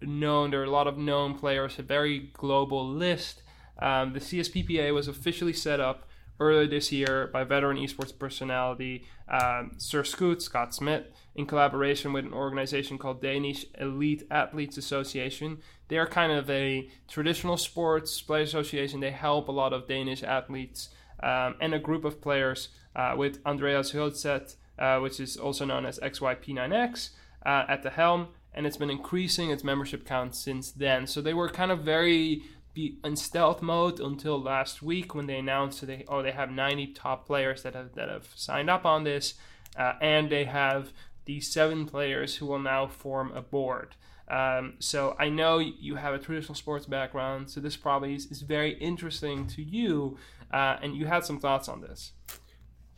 known, 0.00 0.50
there 0.50 0.60
are 0.60 0.64
a 0.64 0.70
lot 0.70 0.86
of 0.86 0.98
known 0.98 1.36
players, 1.36 1.78
a 1.78 1.82
very 1.82 2.30
global 2.32 2.88
list. 2.88 3.42
Um, 3.80 4.12
the 4.12 4.20
CSPPA 4.20 4.94
was 4.94 5.08
officially 5.08 5.52
set 5.52 5.80
up 5.80 6.08
earlier 6.40 6.66
this 6.66 6.90
year 6.90 7.28
by 7.32 7.44
veteran 7.44 7.76
esports 7.76 8.16
personality 8.16 9.06
um, 9.28 9.72
SirScoots 9.78 10.42
Scott 10.42 10.74
Smith 10.74 11.06
in 11.34 11.46
collaboration 11.46 12.12
with 12.12 12.24
an 12.24 12.32
organization 12.32 12.96
called 12.96 13.20
Danish 13.20 13.66
Elite 13.80 14.22
Athletes 14.30 14.76
Association. 14.76 15.58
They 15.88 15.98
are 15.98 16.06
kind 16.06 16.32
of 16.32 16.48
a 16.48 16.88
traditional 17.08 17.56
sports 17.56 18.20
player 18.22 18.42
association. 18.42 19.00
They 19.00 19.10
help 19.10 19.48
a 19.48 19.52
lot 19.52 19.72
of 19.72 19.88
Danish 19.88 20.22
athletes 20.22 20.90
um, 21.22 21.56
and 21.60 21.74
a 21.74 21.78
group 21.78 22.04
of 22.04 22.20
players 22.20 22.68
uh, 22.94 23.14
with 23.16 23.40
Andreas 23.44 23.92
Højsleth, 23.92 24.56
uh, 24.78 24.98
which 25.00 25.18
is 25.18 25.36
also 25.36 25.64
known 25.64 25.86
as 25.86 25.98
XYP9X, 25.98 27.10
uh, 27.44 27.64
at 27.68 27.82
the 27.82 27.90
helm. 27.90 28.28
And 28.52 28.66
it's 28.66 28.76
been 28.76 28.90
increasing 28.90 29.50
its 29.50 29.64
membership 29.64 30.06
count 30.06 30.36
since 30.36 30.70
then. 30.70 31.08
So 31.08 31.20
they 31.20 31.34
were 31.34 31.48
kind 31.48 31.72
of 31.72 31.80
very 31.80 32.42
in 32.76 33.16
stealth 33.16 33.62
mode 33.62 34.00
until 34.00 34.40
last 34.40 34.82
week 34.82 35.14
when 35.14 35.26
they 35.26 35.38
announced 35.38 35.80
that 35.80 35.86
they 35.86 36.04
oh 36.08 36.22
they 36.22 36.32
have 36.32 36.50
90 36.50 36.88
top 36.88 37.24
players 37.24 37.62
that 37.62 37.74
have 37.74 37.94
that 37.94 38.08
have 38.08 38.28
signed 38.34 38.68
up 38.68 38.84
on 38.84 39.04
this, 39.04 39.34
uh, 39.76 39.92
and 40.00 40.30
they 40.30 40.44
have 40.44 40.92
these 41.24 41.50
seven 41.50 41.86
players 41.86 42.36
who 42.36 42.46
will 42.46 42.58
now 42.58 42.86
form 42.86 43.32
a 43.32 43.42
board. 43.42 43.94
Um, 44.28 44.74
so 44.78 45.16
I 45.18 45.28
know 45.28 45.58
you 45.58 45.96
have 45.96 46.14
a 46.14 46.18
traditional 46.18 46.54
sports 46.54 46.86
background, 46.86 47.50
so 47.50 47.60
this 47.60 47.76
probably 47.76 48.14
is, 48.14 48.26
is 48.26 48.42
very 48.42 48.72
interesting 48.78 49.46
to 49.48 49.62
you, 49.62 50.16
uh, 50.52 50.76
and 50.82 50.96
you 50.96 51.06
had 51.06 51.24
some 51.24 51.38
thoughts 51.38 51.68
on 51.68 51.82
this. 51.82 52.12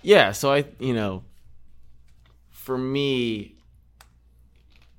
Yeah, 0.02 0.32
so 0.32 0.52
I, 0.52 0.66
you 0.78 0.94
know, 0.94 1.24
for 2.50 2.78
me, 2.78 3.56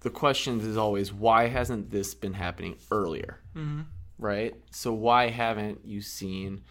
the 0.02 0.10
question 0.10 0.60
is 0.60 0.78
always 0.78 1.14
why 1.14 1.48
hasn't 1.48 1.92
this 1.92 2.14
been 2.14 2.34
happening 2.34 2.76
earlier? 2.92 3.40
Mm-hmm. 3.56 3.82
Right? 4.20 4.56
So 4.72 4.94
why 4.94 5.30
haven't 5.30 5.86
you 5.86 6.02
seen 6.02 6.62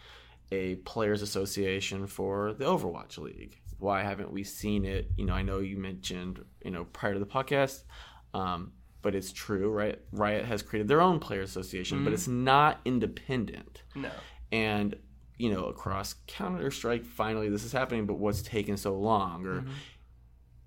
a 0.53 0.77
players 0.77 1.23
association 1.23 2.07
for 2.07 2.53
the 2.53 2.65
Overwatch 2.65 3.19
League? 3.19 3.59
Why 3.79 4.03
haven't 4.03 4.33
we 4.33 4.45
seen 4.45 4.85
it? 4.85 5.11
You 5.17 5.27
know, 5.27 5.35
I 5.35 5.43
know 5.43 5.59
you 5.61 5.77
mentioned, 5.77 6.45
you 6.65 6.71
know, 6.71 6.85
prior 6.85 7.13
to 7.15 7.19
the 7.21 7.27
podcast, 7.27 7.83
um, 8.35 8.73
but 9.03 9.15
it's 9.15 9.33
true, 9.33 9.71
right? 9.71 9.99
Riot 10.13 10.45
has 10.47 10.63
created 10.63 10.89
their 10.89 11.01
own 11.01 11.19
player 11.21 11.43
association, 11.43 12.03
but 12.05 12.13
it's 12.13 12.27
not 12.29 12.81
independent 12.85 13.83
No. 13.95 14.11
and 14.53 14.97
you 15.39 15.51
know 15.53 15.67
across 15.67 16.15
counter 16.27 16.71
strike 16.71 17.05
finally 17.05 17.51
this 17.51 17.63
is 17.63 17.71
happening 17.71 18.07
but 18.07 18.15
what's 18.15 18.41
taken 18.41 18.75
so 18.79 18.95
long 18.99 19.45
or 19.45 19.61
Mm-hmm. 19.61 19.71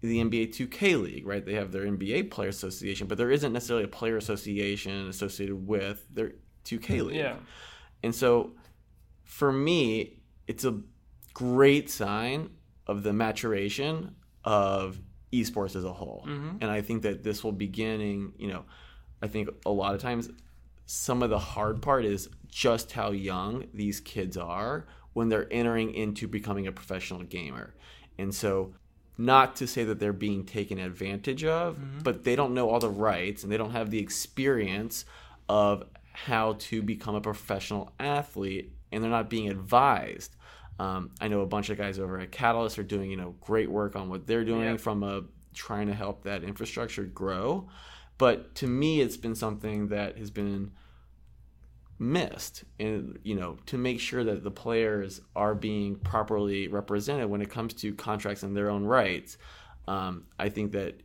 the 0.02 0.18
nba 0.24 0.48
2k 0.56 1.02
league 1.02 1.26
right 1.26 1.44
they 1.44 1.56
have 1.56 1.72
their 1.72 1.86
nba 1.86 2.30
player 2.30 2.50
association 2.50 3.08
but 3.08 3.18
there 3.18 3.32
isn't 3.32 3.52
necessarily 3.52 3.86
a 3.86 3.88
player 3.88 4.16
association 4.16 5.08
associated 5.08 5.68
with 5.68 6.06
their 6.14 6.34
2k 6.66 7.04
league 7.04 7.16
Yeah. 7.18 7.38
and 8.04 8.14
so 8.14 8.52
for 9.24 9.52
me 9.52 10.22
it's 10.46 10.66
a 10.66 10.80
great 11.34 11.90
sign 11.90 12.52
of 12.90 13.04
the 13.04 13.14
maturation 13.14 14.16
of 14.44 15.00
esports 15.32 15.76
as 15.76 15.86
a 15.86 15.94
whole. 15.94 16.26
Mm-hmm. 16.28 16.58
And 16.62 16.72
I 16.72 16.82
think 16.82 17.04
that 17.04 17.24
this 17.24 17.44
will 17.44 17.52
beginning, 17.52 18.34
you 18.38 18.48
know, 18.48 18.66
I 19.22 19.28
think 19.28 19.50
a 19.66 19.70
lot 19.70 19.94
of 19.94 20.02
times 20.02 20.30
some 20.86 21.22
of 21.22 21.30
the 21.30 21.38
hard 21.38 21.84
part 21.84 22.04
is 22.04 22.30
just 22.48 22.94
how 22.94 23.12
young 23.12 23.66
these 23.74 24.00
kids 24.00 24.38
are 24.38 24.88
when 25.14 25.30
they're 25.30 25.48
entering 25.52 25.94
into 25.94 26.28
becoming 26.28 26.66
a 26.66 26.72
professional 26.72 27.22
gamer. 27.22 27.76
And 28.18 28.34
so 28.34 28.74
not 29.18 29.56
to 29.58 29.68
say 29.68 29.84
that 29.84 30.00
they're 30.00 30.14
being 30.14 30.46
taken 30.46 30.80
advantage 30.80 31.44
of, 31.44 32.04
but 32.04 32.24
they 32.24 32.36
don't 32.36 32.56
know 32.56 32.70
all 32.70 32.80
the 32.80 32.90
rights 32.90 33.44
and 33.44 33.52
they 33.52 33.58
don't 33.58 33.72
have 33.72 33.92
the 33.92 34.00
experience 34.00 35.06
of 35.48 35.84
how 36.14 36.54
to 36.54 36.82
become 36.82 37.14
a 37.14 37.22
professional 37.22 37.92
athlete 38.00 38.74
and 38.92 39.04
they're 39.04 39.12
not 39.12 39.30
being 39.30 39.48
advised. 39.48 40.36
Um, 40.80 41.12
I 41.20 41.28
know 41.28 41.42
a 41.42 41.46
bunch 41.46 41.70
of 41.70 41.78
guys 41.78 42.00
over 42.00 42.20
at 42.20 42.32
Catalyst 42.32 42.80
are 42.80 42.84
doing, 42.84 43.12
you 43.12 43.18
know, 43.18 43.36
great 43.42 43.70
work 43.70 43.96
on 43.96 44.10
what 44.10 44.26
they're 44.26 44.46
doing 44.46 44.64
Yeah. 44.64 44.78
from 44.78 45.04
a 45.04 45.24
trying 45.54 45.88
to 45.88 45.94
help 45.94 46.24
that 46.24 46.44
infrastructure 46.44 47.04
grow. 47.04 47.68
But 48.18 48.56
to 48.56 48.68
me, 48.68 49.02
it's 49.02 49.18
been 49.18 49.36
something 49.36 49.88
that 49.90 50.18
has 50.18 50.32
been 50.32 50.72
missed 52.02 52.64
and 52.80 53.20
you 53.24 53.36
know 53.36 53.58
to 53.66 53.78
make 53.78 54.00
sure 54.00 54.24
that 54.24 54.42
the 54.42 54.50
players 54.52 55.20
are 55.36 55.54
being 55.54 55.98
properly 55.98 56.66
represented 56.70 57.30
when 57.30 57.42
it 57.42 57.50
comes 57.50 57.74
to 57.74 57.94
contracts 57.94 58.42
and 58.42 58.56
their 58.56 58.70
own 58.70 58.86
rights 58.86 59.38
um, 59.86 60.24
i 60.40 60.48
think 60.48 60.72
that 60.72 61.02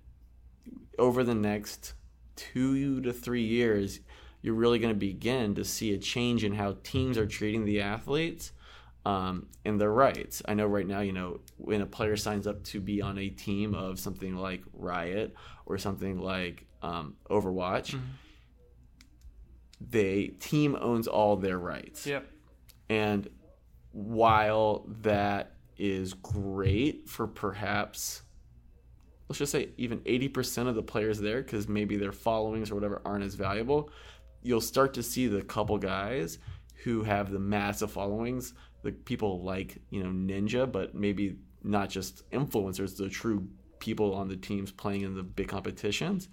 over 0.97 1.25
the 1.25 1.35
next 1.35 1.95
two 2.37 3.01
to 3.01 3.13
three 3.13 3.43
years 3.43 3.99
you're 4.41 4.55
really 4.55 4.79
going 4.79 4.95
to 4.95 4.99
begin 4.99 5.53
to 5.53 5.65
see 5.65 5.93
a 5.93 5.99
change 5.99 6.45
in 6.45 6.55
how 6.55 6.77
teams 6.85 7.19
are 7.19 7.27
treating 7.27 7.65
the 7.65 7.81
athletes 7.81 8.53
um, 9.07 9.47
and 9.65 9.81
their 9.81 9.93
rights 9.93 10.43
i 10.47 10.55
know 10.55 10.67
right 10.67 10.87
now 10.87 11.01
you 11.01 11.13
know 11.13 11.41
when 11.59 11.81
a 11.81 11.87
player 11.87 12.17
signs 12.17 12.47
up 12.47 12.63
to 12.65 12.81
be 12.81 13.03
on 13.03 13.19
a 13.19 13.29
team 13.29 13.75
of 13.75 13.99
something 13.99 14.37
like 14.37 14.63
riot 14.73 15.35
or 15.67 15.77
something 15.79 16.19
like 16.19 16.65
um, 16.83 17.15
overwatch 17.31 17.99
the 19.91 20.29
team 20.41 20.77
owns 20.81 21.07
all 21.07 21.37
their 21.37 21.59
rights. 21.59 22.07
Yep. 22.07 22.31
And 22.89 23.29
while 23.93 24.87
that 25.03 25.53
is 25.77 26.15
great 26.15 27.09
for 27.09 27.27
perhaps 27.27 28.23
let's 29.29 29.39
just 29.39 29.53
say 29.53 29.71
even 29.79 29.99
80% 30.01 30.69
of 30.69 30.75
the 30.75 30.83
players 30.83 31.19
there 31.19 31.43
cuz 31.43 31.67
maybe 31.67 31.97
their 31.97 32.13
followings 32.13 32.71
or 32.71 32.75
whatever 32.75 33.01
aren't 33.05 33.25
as 33.25 33.35
valuable, 33.35 33.91
you'll 34.43 34.61
start 34.61 34.95
to 34.95 35.03
see 35.03 35.27
the 35.27 35.43
couple 35.43 35.79
guys 35.79 36.39
who 36.85 37.03
have 37.03 37.31
the 37.31 37.39
massive 37.39 37.91
followings, 37.91 38.53
the 38.85 38.93
people 38.93 39.43
like, 39.43 39.79
you 39.91 40.03
know, 40.03 40.11
Ninja, 40.11 40.71
but 40.71 40.95
maybe 40.95 41.37
not 41.65 41.91
just 41.91 42.29
influencers, 42.31 42.97
the 42.97 43.09
true 43.09 43.49
people 43.81 44.15
on 44.15 44.29
the 44.29 44.37
teams 44.37 44.71
playing 44.71 45.01
in 45.03 45.15
the 45.15 45.23
big 45.23 45.49
competitions 45.49 46.29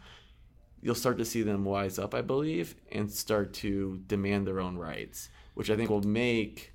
you'll 0.82 0.96
start 0.96 1.18
to 1.20 1.26
see 1.26 1.44
them 1.44 1.64
wise 1.64 2.00
up, 2.00 2.14
I 2.14 2.22
believe, 2.22 2.76
and 2.92 3.12
start 3.12 3.54
to 3.56 4.02
demand 4.08 4.48
their 4.48 4.60
own 4.60 4.78
rights, 4.78 5.30
which 5.54 5.70
I 5.70 5.76
think 5.76 5.90
will 5.90 6.02
make 6.02 6.74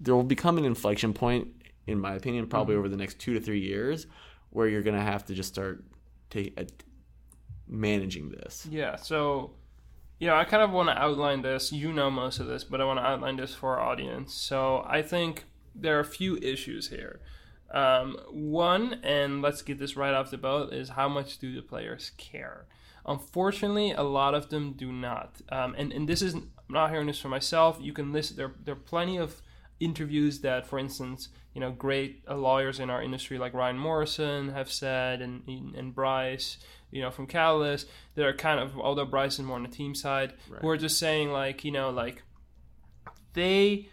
there 0.00 0.14
will 0.14 0.22
become 0.22 0.56
an 0.56 0.64
inflection 0.64 1.12
point, 1.12 1.48
in 1.86 2.00
my 2.00 2.14
opinion, 2.14 2.46
probably 2.46 2.74
over 2.74 2.88
the 2.88 2.96
next 2.96 3.18
two 3.18 3.34
to 3.34 3.40
three 3.40 3.60
years, 3.60 4.06
where 4.48 4.66
you're 4.66 4.82
going 4.82 4.96
to 4.96 5.02
have 5.02 5.26
to 5.26 5.34
just 5.34 5.50
start 5.52 5.84
take, 6.30 6.58
uh, 6.58 6.64
managing 7.68 8.30
this. 8.30 8.66
Yeah, 8.70 8.96
so 8.96 9.52
you 10.20 10.26
know, 10.26 10.36
I 10.36 10.44
kind 10.44 10.62
of 10.62 10.70
want 10.70 10.90
to 10.90 10.98
outline 10.98 11.42
this. 11.42 11.72
You 11.72 11.92
know 11.92 12.10
most 12.10 12.38
of 12.38 12.46
this, 12.46 12.62
but 12.62 12.80
I 12.80 12.84
want 12.84 12.98
to 12.98 13.04
outline 13.04 13.36
this 13.36 13.54
for 13.54 13.78
our 13.78 13.90
audience. 13.90 14.34
So 14.34 14.84
I 14.86 15.00
think 15.00 15.46
there 15.74 15.96
are 15.96 16.00
a 16.00 16.04
few 16.04 16.36
issues 16.36 16.88
here. 16.88 17.20
Um, 17.72 18.18
one, 18.30 19.00
and 19.02 19.40
let's 19.40 19.62
get 19.62 19.78
this 19.78 19.96
right 19.96 20.12
off 20.12 20.30
the 20.30 20.36
boat, 20.36 20.74
is 20.74 20.90
how 20.90 21.08
much 21.08 21.38
do 21.38 21.54
the 21.54 21.62
players 21.62 22.10
care? 22.18 22.66
Unfortunately, 23.06 23.92
a 23.92 24.02
lot 24.02 24.34
of 24.34 24.50
them 24.50 24.74
do 24.74 24.92
not. 24.92 25.40
Um, 25.50 25.74
and, 25.78 25.90
and 25.90 26.06
this 26.06 26.20
is, 26.20 26.34
I'm 26.34 26.50
not 26.68 26.90
hearing 26.90 27.06
this 27.06 27.18
for 27.18 27.28
myself. 27.28 27.78
You 27.80 27.94
can 27.94 28.12
listen, 28.12 28.36
there, 28.36 28.52
there 28.62 28.74
are 28.74 28.78
plenty 28.78 29.16
of 29.16 29.40
interviews 29.78 30.40
that, 30.40 30.66
for 30.66 30.78
instance, 30.78 31.30
you 31.54 31.60
know, 31.60 31.72
great 31.72 32.22
uh, 32.28 32.36
lawyers 32.36 32.78
in 32.78 32.90
our 32.90 33.02
industry 33.02 33.38
like 33.38 33.54
Ryan 33.54 33.78
Morrison 33.78 34.50
have 34.50 34.70
said, 34.70 35.22
and 35.22 35.42
and 35.48 35.94
Bryce, 35.94 36.58
you 36.90 37.00
know, 37.00 37.10
from 37.10 37.26
Catalyst, 37.26 37.88
that 38.14 38.24
are 38.24 38.32
kind 38.32 38.60
of, 38.60 38.78
although 38.78 39.08
is 39.24 39.38
more 39.40 39.56
on 39.56 39.62
the 39.62 39.68
team 39.68 39.94
side, 39.94 40.34
who 40.60 40.68
are 40.68 40.76
just 40.76 40.98
saying 40.98 41.30
like, 41.30 41.64
you 41.64 41.70
know, 41.70 41.90
like 41.90 42.22
they, 43.34 43.88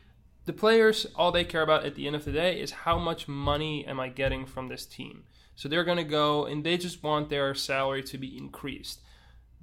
the 0.45 0.53
players, 0.53 1.05
all 1.15 1.31
they 1.31 1.43
care 1.43 1.61
about 1.61 1.85
at 1.85 1.95
the 1.95 2.07
end 2.07 2.15
of 2.15 2.25
the 2.25 2.31
day 2.31 2.59
is 2.59 2.71
how 2.71 2.97
much 2.97 3.27
money 3.27 3.85
am 3.85 3.99
I 3.99 4.09
getting 4.09 4.45
from 4.45 4.67
this 4.67 4.85
team. 4.85 5.23
So 5.55 5.67
they're 5.67 5.83
going 5.83 5.97
to 5.97 6.03
go 6.03 6.45
and 6.45 6.63
they 6.63 6.77
just 6.77 7.03
want 7.03 7.29
their 7.29 7.53
salary 7.55 8.03
to 8.03 8.17
be 8.17 8.37
increased. 8.37 9.01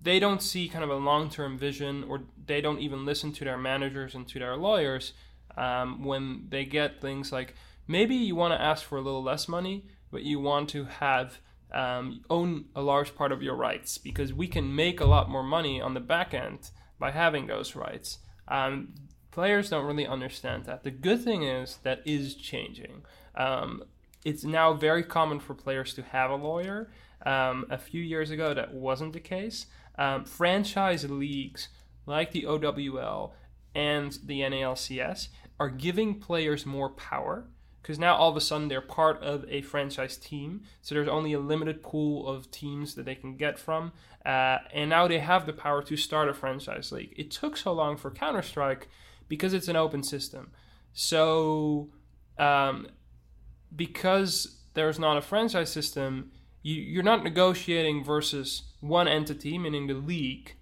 They 0.03 0.18
don't 0.18 0.42
see 0.42 0.68
kind 0.68 0.85
of 0.85 0.90
a 0.90 0.97
long 0.97 1.31
term 1.31 1.57
vision, 1.57 2.05
or 2.09 2.23
they 2.47 2.61
don't 2.61 2.81
even 2.81 3.07
listen 3.07 3.33
to 3.33 3.44
their 3.44 3.57
managers 3.57 4.14
and 4.14 4.29
to 4.29 4.38
their 4.38 4.57
lawyers 4.57 5.12
um, 5.57 6.05
when 6.05 6.47
they 6.51 6.64
get 6.64 7.01
things 7.01 7.33
like 7.33 7.55
maybe 7.87 8.14
you 8.14 8.35
want 8.35 8.53
to 8.53 8.61
ask 8.61 8.85
for 8.85 8.99
a 8.99 9.01
little 9.01 9.23
less 9.23 9.49
money, 9.49 9.87
but 10.11 10.23
you 10.23 10.40
want 10.40 10.68
to 10.70 10.85
have 10.85 11.38
um, 11.75 12.23
own 12.31 12.67
a 12.75 12.81
large 12.81 13.15
part 13.15 13.33
of 13.33 13.43
your 13.43 13.57
rights 13.57 13.99
because 13.99 14.33
we 14.33 14.47
can 14.47 14.75
make 14.75 15.01
a 15.01 15.05
lot 15.05 15.29
more 15.29 15.43
money 15.43 15.81
on 15.81 15.93
the 15.93 16.01
back 16.01 16.33
end 16.33 16.71
by 16.99 17.11
having 17.11 17.47
those 17.47 17.75
rights. 17.75 18.19
Um, 18.47 18.95
players 19.33 19.71
don't 19.71 19.85
really 19.85 20.07
understand 20.07 20.65
that. 20.67 20.85
The 20.85 20.93
good 20.93 21.23
thing 21.23 21.43
is 21.43 21.79
that 21.83 22.01
is 22.07 22.37
changing. 22.37 23.03
Um, 23.35 23.83
it's 24.25 24.45
now 24.45 24.73
very 24.73 25.03
common 25.03 25.41
for 25.41 25.55
players 25.55 25.93
to 25.95 26.03
have 26.03 26.31
a 26.31 26.37
lawyer. 26.37 26.91
Um, 27.27 27.67
a 27.71 27.79
few 27.79 28.03
years 28.03 28.31
ago, 28.31 28.55
that 28.55 28.73
wasn't 28.73 29.13
the 29.13 29.21
case. 29.21 29.67
Um, 29.99 30.25
franchise 30.25 31.09
leagues 31.11 31.69
like 32.07 32.33
the 32.33 32.47
OWL 32.47 33.35
and 33.75 34.17
the 34.25 34.41
NALCS 34.41 35.29
are 35.59 35.71
giving 35.71 36.21
players 36.21 36.65
more 36.65 36.91
power 36.91 37.49
because 37.85 37.99
now 37.99 38.16
all 38.16 38.31
of 38.31 38.37
a 38.37 38.40
sudden 38.40 38.68
they're 38.68 38.81
part 38.81 39.23
of 39.23 39.44
a 39.47 39.61
franchise 39.61 40.16
team. 40.16 40.62
So 40.81 40.94
there's 40.94 41.07
only 41.07 41.35
a 41.35 41.38
limited 41.38 41.83
pool 41.83 42.27
of 42.27 42.51
teams 42.51 42.94
that 42.94 43.05
they 43.05 43.14
can 43.14 43.37
get 43.37 43.59
from. 43.59 43.92
Uh, 44.25 44.61
and 44.73 44.88
now 44.88 45.07
they 45.07 45.18
have 45.18 45.44
the 45.44 45.53
power 45.53 45.83
to 45.83 45.94
start 45.94 46.31
a 46.31 46.33
franchise 46.33 46.90
league. 46.90 47.12
It 47.14 47.31
took 47.31 47.59
so 47.59 47.75
long 47.75 47.99
for 47.99 48.11
Counter 48.11 48.40
Strike 48.40 48.88
because 49.29 49.53
it's 49.53 49.68
an 49.68 49.77
open 49.77 50.03
system. 50.03 50.51
So 50.94 51.90
um, 52.38 52.88
because 53.77 54.62
there's 54.73 54.99
not 54.99 55.18
a 55.18 55.20
franchise 55.20 55.70
system, 55.70 56.31
you, 56.62 56.77
you're 56.77 57.03
not 57.03 57.23
negotiating 57.23 58.03
versus 58.03 58.62
one 58.81 59.09
entity, 59.09 59.59
meaning 59.59 59.88
the 59.88 59.94
league. 59.94 60.57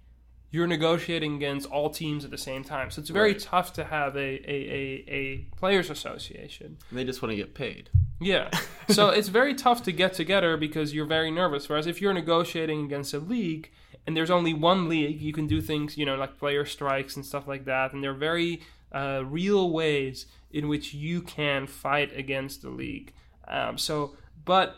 You're 0.53 0.67
negotiating 0.67 1.33
against 1.35 1.67
all 1.69 1.89
teams 1.89 2.23
at 2.23 2.29
the 2.31 2.37
same 2.37 2.63
time. 2.63 2.91
So 2.91 3.01
it's 3.01 3.09
very 3.09 3.31
Right. 3.31 3.39
tough 3.41 3.73
to 3.73 3.83
have 3.85 4.15
a, 4.15 4.19
a, 4.19 4.55
a, 4.79 5.03
a 5.07 5.37
players 5.57 5.89
association. 5.89 6.77
And 6.91 6.99
they 6.99 7.03
just 7.03 7.23
want 7.23 7.31
to 7.31 7.35
get 7.35 7.55
paid. 7.55 7.89
Yeah. 8.21 8.51
so 8.89 9.09
it's 9.09 9.29
very 9.29 9.55
tough 9.55 9.81
to 9.83 9.91
get 9.91 10.13
together 10.13 10.55
because 10.55 10.93
you're 10.93 11.07
very 11.07 11.31
nervous. 11.31 11.67
Whereas 11.67 11.87
if 11.87 12.01
you're 12.01 12.13
negotiating 12.13 12.85
against 12.85 13.15
a 13.15 13.19
league 13.19 13.71
and 14.05 14.15
there's 14.15 14.29
only 14.29 14.53
one 14.53 14.87
league, 14.87 15.19
you 15.21 15.33
can 15.33 15.47
do 15.47 15.59
things, 15.59 15.97
you 15.97 16.05
know, 16.05 16.15
like 16.15 16.37
player 16.37 16.65
strikes 16.65 17.15
and 17.15 17.25
stuff 17.25 17.47
like 17.47 17.65
that. 17.65 17.91
And 17.91 18.03
they're 18.03 18.13
very 18.13 18.61
uh, 18.91 19.23
real 19.25 19.71
ways 19.71 20.27
in 20.51 20.67
which 20.67 20.93
you 20.93 21.23
can 21.23 21.65
fight 21.65 22.15
against 22.15 22.61
the 22.61 22.69
league. 22.69 23.11
Um, 23.47 23.79
so, 23.79 24.15
but 24.45 24.75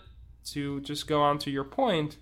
to 0.51 0.79
just 0.79 1.05
go 1.05 1.21
on 1.21 1.37
to 1.39 1.51
your 1.51 1.65
point, 1.65 2.15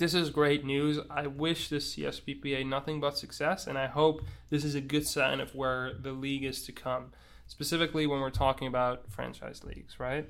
this 0.00 0.14
is 0.14 0.30
great 0.30 0.64
news. 0.64 0.98
I 1.10 1.26
wish 1.26 1.68
this 1.68 1.94
CSPPA 1.94 2.66
nothing 2.66 3.00
but 3.00 3.18
success, 3.18 3.66
and 3.66 3.78
I 3.78 3.86
hope 3.86 4.22
this 4.48 4.64
is 4.64 4.74
a 4.74 4.80
good 4.80 5.06
sign 5.06 5.40
of 5.40 5.54
where 5.54 5.92
the 5.92 6.12
league 6.12 6.42
is 6.42 6.64
to 6.64 6.72
come, 6.72 7.12
specifically 7.46 8.06
when 8.06 8.20
we're 8.20 8.30
talking 8.30 8.66
about 8.66 9.12
franchise 9.12 9.62
leagues, 9.62 10.00
right? 10.00 10.24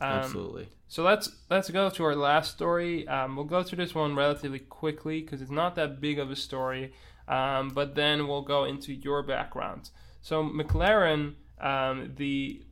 Um, 0.00 0.08
Absolutely. 0.08 0.68
So 0.88 1.02
let's 1.02 1.30
let's 1.48 1.70
go 1.70 1.88
to 1.88 2.04
our 2.04 2.14
last 2.14 2.52
story. 2.52 3.08
Um, 3.08 3.34
we'll 3.34 3.46
go 3.46 3.62
through 3.62 3.78
this 3.78 3.94
one 3.94 4.14
relatively 4.14 4.58
quickly 4.58 5.22
because 5.22 5.40
it's 5.40 5.50
not 5.50 5.74
that 5.76 6.00
big 6.00 6.18
of 6.18 6.30
a 6.30 6.36
story, 6.36 6.92
um, 7.26 7.70
but 7.70 7.94
then 7.94 8.28
we'll 8.28 8.42
go 8.42 8.64
into 8.64 8.92
your 8.92 9.22
background. 9.22 9.90
So 10.20 10.44
McLaren, 10.44 11.34
um, 11.60 12.12
the 12.16 12.62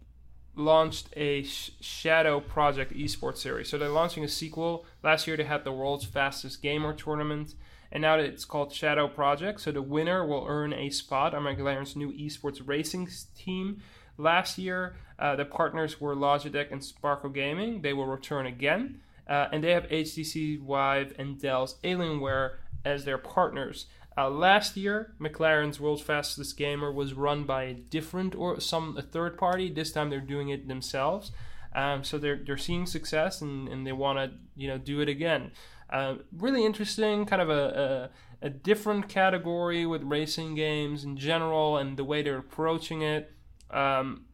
launched 0.55 1.09
a 1.17 1.43
Sh- 1.43 1.71
Shadow 1.81 2.41
Project 2.41 2.93
esports 2.95 3.39
series. 3.39 3.69
So 3.69 3.79
they're 3.79 3.89
launching 3.89 4.25
a 4.25 4.29
sequel. 4.29 4.85
Last 5.03 5.27
year 5.27 5.37
they 5.37 5.45
had 5.45 5.65
the 5.65 5.73
world's 5.73 6.05
fastest 6.05 6.63
gamer 6.63 6.93
tournament, 6.93 7.55
and 7.91 8.03
now 8.03 8.19
it's 8.19 8.45
called 8.45 8.73
Shadow 8.73 9.09
Project. 9.09 9.61
So 9.61 9.73
the 9.73 9.83
winner 9.83 10.27
will 10.27 10.47
earn 10.49 10.73
a 10.73 10.91
spot 10.91 11.35
on 11.35 11.43
McLaren's 11.43 11.97
new 11.97 12.13
esports 12.13 12.61
racing 12.65 13.09
team. 13.37 13.83
Last 14.19 14.59
year, 14.59 14.97
uh, 15.19 15.37
the 15.37 15.45
partners 15.45 16.01
were 16.01 16.15
Logitech 16.15 16.71
and 16.71 16.85
Sparkle 16.85 17.31
Gaming. 17.31 17.81
They 17.81 17.93
will 17.93 18.07
return 18.07 18.47
again, 18.47 19.01
uh, 19.29 19.49
and 19.53 19.65
they 19.65 19.73
have 19.73 19.89
HTC 19.89 20.61
Vive 20.61 21.15
and 21.19 21.41
Dell's 21.41 21.77
Alienware 21.83 22.57
as 22.85 23.05
their 23.05 23.19
partners. 23.19 23.87
Uh, 24.17 24.29
last 24.29 24.77
year, 24.77 25.15
McLaren's 25.21 25.81
World's 25.81 26.03
Fastest 26.03 26.57
Gamer 26.57 26.93
was 26.93 27.15
run 27.15 27.45
by 27.45 27.65
a 27.65 27.75
different 27.75 28.35
or 28.35 28.61
some 28.61 28.97
a 28.97 29.03
third 29.03 29.39
party. 29.39 29.71
This 29.71 29.93
time, 29.93 30.11
they're 30.11 30.21
doing 30.21 30.51
it 30.51 30.69
themselves. 30.69 31.33
Um, 31.75 32.05
so 32.05 32.19
they're 32.19 32.41
they're 32.45 32.59
seeing 32.59 32.87
success 32.87 33.41
and, 33.41 33.69
and 33.69 33.87
they 33.87 33.93
want 33.93 34.19
to 34.19 34.39
you 34.57 34.69
know 34.69 34.79
do 34.79 35.01
it 35.01 35.09
again. 35.09 35.53
Uh, 35.89 36.17
really 36.37 36.65
interesting, 36.65 37.27
kind 37.27 37.43
of 37.43 37.51
a, 37.51 38.11
a, 38.43 38.47
a 38.47 38.51
different 38.51 39.09
category 39.09 39.85
with 39.85 40.03
racing 40.03 40.55
games 40.55 41.05
in 41.05 41.17
general 41.17 41.77
and 41.77 41.97
the 41.99 42.05
way 42.05 42.23
they're 42.23 42.39
approaching 42.39 43.03
it. 43.03 43.33
Um, 43.71 44.25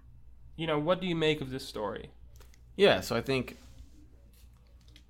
you 0.57 0.67
know, 0.67 0.79
what 0.79 1.01
do 1.01 1.07
you 1.07 1.17
make 1.17 1.41
of 1.41 1.51
this 1.51 1.67
story? 1.67 2.11
Yeah, 2.77 3.01
so 3.01 3.17
I 3.17 3.21
think 3.21 3.57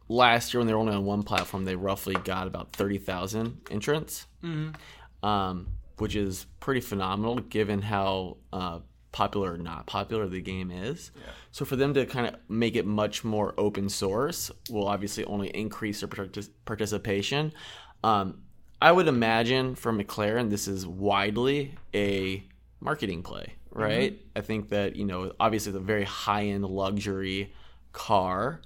last 0.09 0.53
year 0.53 0.61
when 0.61 0.67
they 0.67 0.75
were 0.75 0.81
only 0.81 0.95
on 0.95 1.05
one 1.05 1.23
platform, 1.23 1.65
they 1.65 1.77
roughly 1.77 2.15
got 2.25 2.47
about 2.47 2.73
thirty 2.73 2.99
thousand 2.99 3.61
entrants, 3.71 4.27
mm-hmm. 4.43 5.27
um, 5.27 5.69
which 5.99 6.17
is 6.17 6.47
pretty 6.61 6.81
phenomenal 6.81 7.37
given 7.37 7.83
how 7.83 8.37
uh, 8.53 8.81
popular 9.13 9.55
or 9.55 9.59
not 9.59 9.87
popular 9.87 10.27
the 10.29 10.41
game 10.41 10.71
is. 10.71 11.11
Yeah. 11.17 11.31
So 11.51 11.65
for 11.65 11.77
them 11.77 11.95
to 11.95 12.07
kind 12.07 12.27
of 12.27 12.35
make 12.49 12.77
it 12.77 12.87
much 12.87 13.25
more 13.25 13.55
open 13.59 13.89
source 13.89 14.51
will 14.71 14.87
obviously 14.87 15.25
only 15.25 15.49
increase 15.49 16.01
their 16.01 16.09
partic- 16.09 16.51
participation. 16.65 17.53
Um, 18.05 18.43
I 18.81 18.93
would 18.93 19.09
imagine 19.09 19.75
for 19.75 19.93
McLaren, 19.93 20.51
this 20.51 20.69
is 20.69 20.87
widely 20.87 21.75
a 21.95 22.45
marketing 22.81 23.23
play, 23.23 23.55
right? 23.73 24.13
Mm-hmm. 24.13 24.39
I 24.39 24.41
think 24.43 24.69
that, 24.69 24.95
you 24.95 25.05
know, 25.05 25.33
obviously 25.41 25.71
it's 25.71 25.79
a 25.79 25.81
very 25.81 26.05
high 26.05 26.45
end 26.45 26.65
luxury 26.65 27.53
car, 27.93 28.61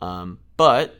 um, 0.00 0.38
but 0.56 0.96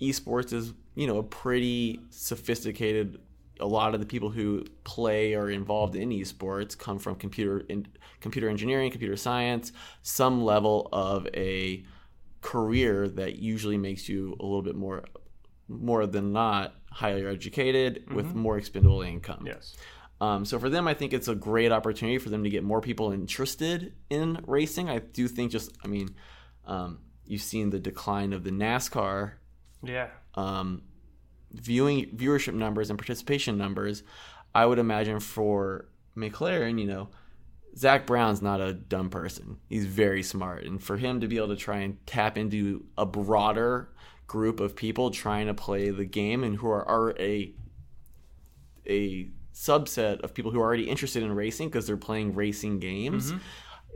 esports 0.00 0.52
is, 0.52 0.72
you 0.94 1.06
know, 1.06 1.18
a 1.18 1.22
pretty 1.22 2.00
sophisticated 2.10 3.18
a 3.60 3.66
lot 3.66 3.94
of 3.94 4.00
the 4.00 4.06
people 4.06 4.28
who 4.30 4.64
play 4.84 5.34
or 5.34 5.48
involved 5.50 5.94
in 5.94 6.10
esports 6.10 6.76
come 6.76 6.98
from 6.98 7.14
computer 7.14 7.60
in, 7.68 7.86
computer 8.20 8.48
engineering, 8.48 8.90
computer 8.90 9.16
science, 9.16 9.72
some 10.02 10.42
level 10.42 10.88
of 10.92 11.26
a 11.34 11.84
career 12.40 13.08
that 13.08 13.36
usually 13.36 13.78
makes 13.78 14.08
you 14.08 14.36
a 14.40 14.42
little 14.42 14.62
bit 14.62 14.74
more 14.74 15.04
more 15.68 16.06
than 16.06 16.32
not 16.32 16.74
highly 16.90 17.24
educated 17.24 18.04
mm-hmm. 18.04 18.16
with 18.16 18.34
more 18.34 18.58
expendable 18.58 19.02
income. 19.02 19.44
Yes. 19.46 19.76
Um, 20.20 20.44
so 20.44 20.58
for 20.58 20.68
them, 20.68 20.86
I 20.86 20.94
think 20.94 21.12
it's 21.12 21.28
a 21.28 21.34
great 21.34 21.72
opportunity 21.72 22.18
for 22.18 22.30
them 22.30 22.44
to 22.44 22.50
get 22.50 22.62
more 22.62 22.80
people 22.80 23.12
interested 23.12 23.94
in 24.10 24.42
racing. 24.46 24.88
I 24.88 24.98
do 24.98 25.26
think 25.26 25.50
just, 25.50 25.72
I 25.84 25.88
mean, 25.88 26.14
um, 26.66 26.98
you've 27.32 27.42
seen 27.42 27.70
the 27.70 27.78
decline 27.78 28.34
of 28.34 28.44
the 28.44 28.50
NASCAR. 28.50 29.32
Yeah. 29.82 30.08
Um, 30.34 30.82
viewing 31.50 32.10
viewership 32.14 32.52
numbers 32.52 32.90
and 32.90 32.98
participation 32.98 33.56
numbers, 33.56 34.02
I 34.54 34.66
would 34.66 34.78
imagine 34.78 35.18
for 35.18 35.86
McLaren, 36.14 36.78
you 36.78 36.86
know, 36.86 37.08
Zak 37.74 38.06
Brown's 38.06 38.42
not 38.42 38.60
a 38.60 38.74
dumb 38.74 39.08
person. 39.08 39.56
He's 39.70 39.86
very 39.86 40.22
smart. 40.22 40.64
And 40.64 40.82
for 40.82 40.98
him 40.98 41.20
to 41.20 41.26
be 41.26 41.38
able 41.38 41.48
to 41.48 41.56
try 41.56 41.78
and 41.78 42.06
tap 42.06 42.36
into 42.36 42.84
a 42.98 43.06
broader 43.06 43.88
group 44.26 44.60
of 44.60 44.76
people 44.76 45.10
trying 45.10 45.46
to 45.46 45.54
play 45.54 45.88
the 45.88 46.04
game 46.04 46.44
and 46.44 46.56
who 46.56 46.68
are, 46.68 46.86
are 46.86 47.14
a 47.18 47.54
a 48.86 49.30
subset 49.54 50.20
of 50.20 50.34
people 50.34 50.50
who 50.50 50.60
are 50.60 50.64
already 50.64 50.90
interested 50.90 51.22
in 51.22 51.32
racing 51.32 51.68
because 51.68 51.86
they're 51.86 51.96
playing 51.96 52.34
racing 52.34 52.78
games, 52.78 53.32
mm-hmm. 53.32 53.38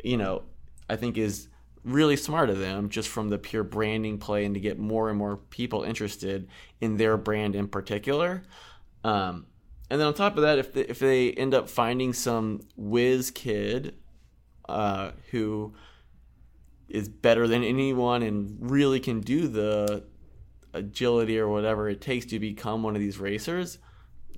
you 0.04 0.16
know, 0.16 0.44
I 0.88 0.96
think 0.96 1.18
is 1.18 1.48
really 1.86 2.16
smart 2.16 2.50
of 2.50 2.58
them 2.58 2.88
just 2.88 3.08
from 3.08 3.28
the 3.28 3.38
pure 3.38 3.62
branding 3.62 4.18
play 4.18 4.44
and 4.44 4.54
to 4.54 4.60
get 4.60 4.78
more 4.78 5.08
and 5.08 5.16
more 5.16 5.36
people 5.36 5.84
interested 5.84 6.48
in 6.80 6.96
their 6.96 7.16
brand 7.16 7.54
in 7.54 7.68
particular. 7.68 8.42
Um, 9.04 9.46
and 9.88 10.00
then 10.00 10.08
on 10.08 10.14
top 10.14 10.36
of 10.36 10.42
that, 10.42 10.58
if 10.58 10.72
they, 10.74 10.80
if 10.82 10.98
they 10.98 11.30
end 11.30 11.54
up 11.54 11.68
finding 11.68 12.12
some 12.12 12.62
whiz 12.76 13.30
kid 13.30 13.94
uh, 14.68 15.12
who 15.30 15.74
is 16.88 17.08
better 17.08 17.46
than 17.46 17.62
anyone 17.62 18.22
and 18.22 18.56
really 18.60 18.98
can 18.98 19.20
do 19.20 19.46
the 19.46 20.04
agility 20.74 21.38
or 21.38 21.48
whatever 21.48 21.88
it 21.88 22.00
takes 22.00 22.26
to 22.26 22.40
become 22.40 22.82
one 22.82 22.96
of 22.96 23.00
these 23.00 23.18
racers, 23.18 23.78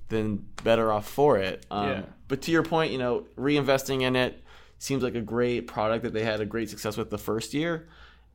then 0.09 0.45
better 0.63 0.91
off 0.91 1.07
for 1.07 1.39
it. 1.39 1.65
Um, 1.71 1.89
yeah. 1.89 2.01
But 2.27 2.43
to 2.43 2.51
your 2.51 2.63
point, 2.63 2.91
you 2.91 2.99
know, 2.99 3.25
reinvesting 3.35 4.03
in 4.03 4.15
it 4.15 4.43
seems 4.79 5.03
like 5.03 5.15
a 5.15 5.21
great 5.21 5.67
product 5.67 6.03
that 6.03 6.13
they 6.13 6.23
had 6.23 6.39
a 6.41 6.45
great 6.45 6.69
success 6.69 6.97
with 6.97 7.09
the 7.09 7.17
first 7.17 7.53
year. 7.53 7.87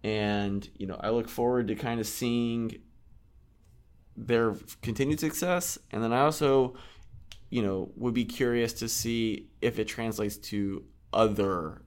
And, 0.04 0.68
you 0.76 0.86
know, 0.86 1.00
I 1.00 1.08
look 1.08 1.28
forward 1.28 1.68
to 1.68 1.74
kind 1.74 1.98
of 1.98 2.06
seeing 2.06 2.76
their 4.16 4.54
continued 4.82 5.18
success. 5.18 5.78
And 5.90 6.04
then 6.04 6.12
I 6.12 6.20
also, 6.20 6.76
you 7.48 7.62
know, 7.62 7.90
would 7.96 8.12
be 8.12 8.26
curious 8.26 8.74
to 8.74 8.88
see 8.88 9.48
if 9.62 9.78
it 9.78 9.88
translates 9.88 10.36
to 10.36 10.84
other 11.12 11.82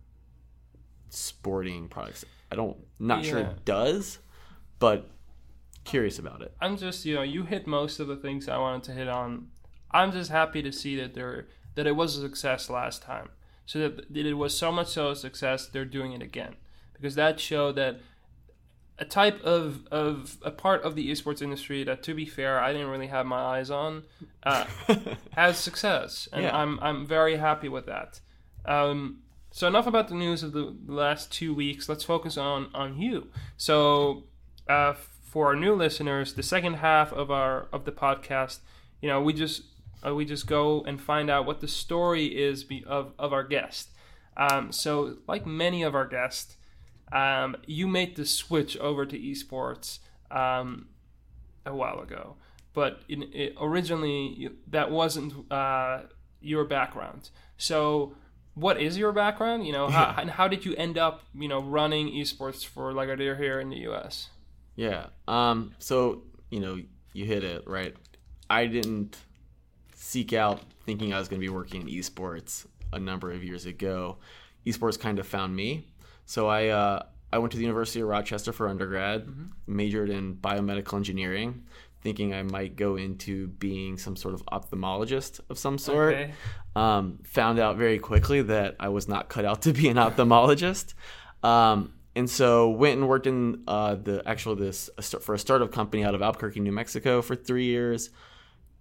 sporting 1.09 1.87
products. 1.87 2.25
I 2.51 2.55
don't, 2.55 2.77
not 2.99 3.23
yeah. 3.23 3.29
sure 3.29 3.39
it 3.39 3.63
does, 3.63 4.17
but 4.79 5.07
curious 5.83 6.17
about 6.17 6.41
it. 6.41 6.55
I'm 6.59 6.77
just, 6.77 7.05
you 7.05 7.13
know, 7.13 7.21
you 7.21 7.43
hit 7.43 7.67
most 7.67 7.99
of 7.99 8.07
the 8.07 8.15
things 8.15 8.49
I 8.49 8.57
wanted 8.57 8.83
to 8.83 8.91
hit 8.93 9.07
on. 9.07 9.49
I'm 9.91 10.11
just 10.11 10.31
happy 10.31 10.63
to 10.63 10.71
see 10.71 10.95
that 10.97 11.13
there 11.13 11.47
that 11.75 11.85
it 11.85 11.95
was 11.95 12.17
a 12.17 12.21
success 12.21 12.71
last 12.71 13.03
time 13.03 13.29
so 13.67 13.79
that 13.79 14.17
it 14.17 14.33
was 14.33 14.57
so 14.57 14.71
much 14.71 14.87
so 14.87 15.11
a 15.11 15.15
success 15.15 15.67
they're 15.67 15.85
doing 15.85 16.13
it 16.13 16.23
again. 16.23 16.55
Because 16.93 17.13
that 17.13 17.39
showed 17.39 17.75
that 17.75 17.99
a 18.97 19.05
type 19.05 19.39
of, 19.43 19.85
of 19.91 20.37
a 20.41 20.49
part 20.49 20.81
of 20.81 20.95
the 20.95 21.11
esports 21.11 21.43
industry 21.43 21.83
that 21.83 22.01
to 22.01 22.15
be 22.15 22.25
fair 22.25 22.59
i 22.59 22.73
didn't 22.73 22.87
really 22.87 23.05
have 23.05 23.27
my 23.27 23.37
eyes 23.37 23.69
on 23.69 24.01
uh, 24.41 24.65
has 25.31 25.59
success. 25.59 26.27
And 26.33 26.43
yeah. 26.43 26.57
i'm 26.57 26.79
i'm 26.81 27.05
very 27.05 27.35
happy 27.37 27.69
with 27.69 27.85
that. 27.85 28.21
Um, 28.65 29.19
so 29.51 29.67
enough 29.67 29.85
about 29.85 30.07
the 30.07 30.15
news 30.15 30.43
of 30.43 30.51
the 30.51 30.75
last 30.87 31.31
two 31.31 31.53
weeks. 31.53 31.87
Let's 31.87 32.03
focus 32.03 32.37
on 32.37 32.69
on 32.73 32.99
you. 32.99 33.27
So 33.57 34.23
uh, 34.67 34.93
for 35.21 35.47
our 35.47 35.55
new 35.55 35.75
listeners 35.75 36.33
the 36.33 36.43
second 36.43 36.75
half 36.75 37.11
of 37.13 37.29
our 37.29 37.67
of 37.71 37.85
the 37.85 37.91
podcast 37.91 38.59
you 39.01 39.09
know 39.09 39.21
we 39.21 39.33
just 39.33 39.63
uh, 40.05 40.13
we 40.13 40.25
just 40.25 40.47
go 40.47 40.81
and 40.81 40.99
find 41.01 41.29
out 41.29 41.45
what 41.45 41.61
the 41.61 41.67
story 41.67 42.25
is 42.25 42.63
be, 42.63 42.83
of, 42.85 43.13
of 43.17 43.33
our 43.33 43.43
guest. 43.43 43.89
Um, 44.35 44.71
so, 44.71 45.17
like 45.27 45.45
many 45.45 45.83
of 45.83 45.95
our 45.95 46.05
guests, 46.05 46.57
um, 47.11 47.55
you 47.65 47.87
made 47.87 48.15
the 48.15 48.25
switch 48.25 48.77
over 48.77 49.05
to 49.05 49.17
esports 49.17 49.99
um, 50.29 50.89
a 51.65 51.73
while 51.73 51.99
ago, 51.99 52.35
but 52.73 53.01
in, 53.09 53.23
it, 53.33 53.55
originally 53.59 54.49
that 54.67 54.91
wasn't 54.91 55.51
uh, 55.51 56.01
your 56.39 56.65
background. 56.65 57.31
So, 57.57 58.13
what 58.53 58.79
is 58.79 58.97
your 58.97 59.11
background? 59.11 59.65
You 59.65 59.73
know, 59.73 59.87
how, 59.89 60.15
and 60.19 60.29
how 60.29 60.47
did 60.47 60.65
you 60.65 60.75
end 60.75 60.97
up, 60.97 61.23
you 61.33 61.47
know, 61.47 61.61
running 61.61 62.07
esports 62.07 62.63
for 62.65 62.93
Lagardère 62.93 63.37
here 63.37 63.59
in 63.59 63.69
the 63.69 63.77
U.S.? 63.77 64.29
Yeah. 64.75 65.07
Um. 65.27 65.73
So 65.79 66.21
you 66.49 66.59
know, 66.59 66.79
you 67.13 67.25
hit 67.25 67.43
it 67.43 67.63
right. 67.67 67.95
I 68.49 68.67
didn't 68.67 69.17
seek 70.07 70.31
out 70.31 70.61
thinking 70.85 71.13
I 71.13 71.19
was 71.19 71.27
going 71.27 71.41
to 71.41 71.45
be 71.45 71.53
working 71.53 71.81
in 71.81 71.87
esports 71.87 72.65
a 72.93 72.99
number 72.99 73.29
of 73.31 73.43
years 73.43 73.65
ago. 73.65 74.17
Esports 74.65 74.97
kind 74.97 75.19
of 75.19 75.27
found 75.27 75.53
me. 75.53 75.85
So 76.25 76.47
I 76.47 76.67
uh, 76.67 77.03
I 77.33 77.39
went 77.39 77.51
to 77.51 77.57
the 77.57 77.63
University 77.63 77.99
of 77.99 78.07
Rochester 78.07 78.53
for 78.53 78.69
undergrad, 78.69 79.25
mm-hmm. 79.25 79.45
majored 79.67 80.09
in 80.09 80.35
biomedical 80.35 80.93
engineering, 80.93 81.65
thinking 82.01 82.33
I 82.33 82.43
might 82.43 82.77
go 82.77 82.95
into 82.95 83.47
being 83.47 83.97
some 83.97 84.15
sort 84.15 84.33
of 84.33 84.45
ophthalmologist 84.45 85.41
of 85.49 85.57
some 85.57 85.77
sort. 85.77 86.15
Okay. 86.15 86.33
Um, 86.73 87.19
found 87.25 87.59
out 87.59 87.75
very 87.75 87.99
quickly 87.99 88.41
that 88.43 88.77
I 88.79 88.89
was 88.89 89.09
not 89.09 89.27
cut 89.27 89.43
out 89.43 89.63
to 89.63 89.73
be 89.73 89.89
an 89.89 89.97
ophthalmologist. 89.97 90.93
Um, 91.43 91.93
and 92.15 92.29
so 92.29 92.69
went 92.69 92.97
and 92.97 93.09
worked 93.09 93.27
in 93.27 93.63
uh, 93.67 93.95
the 93.95 94.23
actual 94.25 94.55
this 94.55 94.89
for 95.19 95.35
a 95.35 95.39
startup 95.39 95.73
company 95.73 96.05
out 96.05 96.15
of 96.15 96.21
Albuquerque, 96.21 96.61
New 96.61 96.71
Mexico 96.71 97.21
for 97.21 97.35
three 97.35 97.65
years 97.65 98.09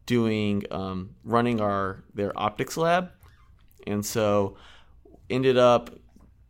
doing 0.07 0.65
um, 0.71 1.15
running 1.25 1.61
our 1.61 2.03
their 2.15 2.37
optics 2.39 2.77
lab, 2.77 3.11
and 3.87 4.05
so 4.05 4.57
ended 5.29 5.59
up 5.59 5.91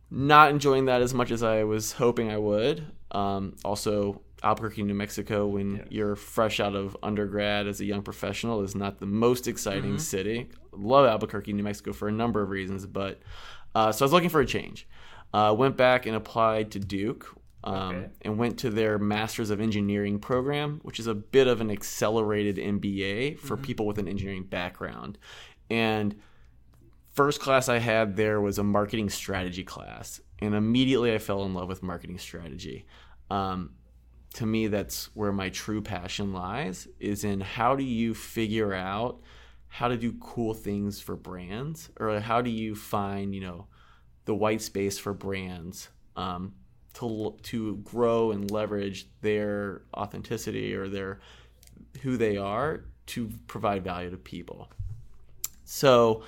not 0.09 0.51
enjoying 0.51 0.85
that 0.85 1.01
as 1.01 1.13
much 1.13 1.31
as 1.31 1.43
I 1.43 1.63
was 1.63 1.91
hoping 1.91 2.31
I 2.31 2.37
would. 2.37 2.85
Um, 3.11 3.55
also, 3.65 4.21
Albuquerque, 4.43 4.83
New 4.83 4.93
Mexico, 4.93 5.47
when 5.47 5.77
yeah. 5.77 5.83
you're 5.89 6.15
fresh 6.15 6.59
out 6.59 6.75
of 6.75 6.95
undergrad 7.03 7.67
as 7.67 7.81
a 7.81 7.85
young 7.85 8.01
professional, 8.01 8.61
is 8.61 8.75
not 8.75 8.99
the 8.99 9.05
most 9.05 9.47
exciting 9.47 9.91
mm-hmm. 9.91 9.97
city. 9.97 10.49
Love 10.71 11.07
Albuquerque, 11.07 11.53
New 11.53 11.63
Mexico 11.63 11.91
for 11.91 12.07
a 12.07 12.11
number 12.11 12.41
of 12.41 12.49
reasons, 12.49 12.85
but 12.85 13.19
uh, 13.75 13.91
so 13.91 14.03
I 14.03 14.05
was 14.05 14.13
looking 14.13 14.29
for 14.29 14.41
a 14.41 14.45
change. 14.45 14.87
Uh, 15.33 15.53
went 15.57 15.75
back 15.75 16.05
and 16.05 16.15
applied 16.15 16.71
to 16.71 16.79
Duke, 16.79 17.35
um, 17.67 17.95
okay. 17.95 18.09
and 18.21 18.37
went 18.37 18.57
to 18.59 18.69
their 18.69 18.97
Masters 18.97 19.49
of 19.49 19.59
Engineering 19.59 20.19
program, 20.19 20.79
which 20.83 21.01
is 21.01 21.07
a 21.07 21.13
bit 21.13 21.47
of 21.47 21.59
an 21.59 21.69
accelerated 21.69 22.55
MBA 22.55 23.39
for 23.39 23.55
mm-hmm. 23.55 23.65
people 23.65 23.85
with 23.85 23.97
an 23.97 24.07
engineering 24.07 24.45
background. 24.45 25.17
And 25.69 26.15
first 27.13 27.41
class 27.41 27.67
I 27.67 27.79
had 27.79 28.15
there 28.15 28.39
was 28.39 28.57
a 28.57 28.63
marketing 28.63 29.09
strategy 29.09 29.65
class, 29.65 30.21
and 30.39 30.55
immediately 30.55 31.13
I 31.13 31.17
fell 31.17 31.43
in 31.43 31.53
love 31.53 31.67
with 31.67 31.83
marketing 31.83 32.19
strategy. 32.19 32.85
Um, 33.29 33.71
to 34.35 34.45
me, 34.45 34.67
that's 34.67 35.13
where 35.13 35.33
my 35.33 35.49
true 35.49 35.81
passion 35.81 36.31
lies: 36.31 36.87
is 37.01 37.25
in 37.25 37.41
how 37.41 37.75
do 37.75 37.83
you 37.83 38.13
figure 38.13 38.73
out 38.73 39.19
how 39.67 39.89
to 39.89 39.97
do 39.97 40.13
cool 40.21 40.53
things 40.53 41.01
for 41.01 41.17
brands 41.17 41.89
or 41.99 42.21
how 42.21 42.41
do 42.41 42.49
you 42.49 42.73
find 42.73 43.35
you 43.35 43.41
know 43.41 43.67
the 44.23 44.33
white 44.33 44.61
space 44.61 44.97
for 44.97 45.13
brands 45.13 45.89
um, 46.15 46.53
to 46.97 47.35
to 47.43 47.77
grow 47.77 48.31
and 48.31 48.49
leverage 48.49 49.07
their 49.21 49.83
authenticity 49.95 50.73
or 50.73 50.87
their 50.87 51.19
who 52.01 52.17
they 52.17 52.37
are 52.37 52.85
to 53.05 53.29
provide 53.47 53.83
value 53.83 54.09
to 54.09 54.17
people. 54.17 54.69
So 55.63 56.23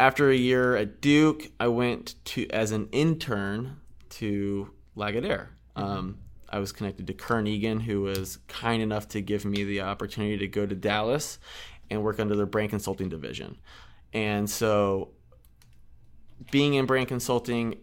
after 0.00 0.30
a 0.30 0.36
year 0.36 0.76
at 0.76 1.00
Duke, 1.00 1.50
I 1.58 1.68
went 1.68 2.14
to 2.26 2.48
as 2.50 2.70
an 2.70 2.88
intern 2.92 3.80
to 4.10 4.70
Lagardère. 4.96 5.48
Mm-hmm. 5.76 5.82
Um, 5.82 6.18
I 6.48 6.60
was 6.60 6.72
connected 6.72 7.06
to 7.08 7.12
Kern 7.12 7.46
Egan, 7.46 7.80
who 7.80 8.02
was 8.02 8.38
kind 8.48 8.82
enough 8.82 9.08
to 9.08 9.20
give 9.20 9.44
me 9.44 9.64
the 9.64 9.82
opportunity 9.82 10.38
to 10.38 10.48
go 10.48 10.64
to 10.64 10.74
Dallas 10.74 11.38
and 11.90 12.02
work 12.02 12.20
under 12.20 12.36
their 12.36 12.46
brand 12.46 12.70
consulting 12.70 13.08
division. 13.08 13.58
And 14.12 14.48
so, 14.48 15.10
being 16.50 16.74
in 16.74 16.86
brand 16.86 17.08
consulting 17.08 17.76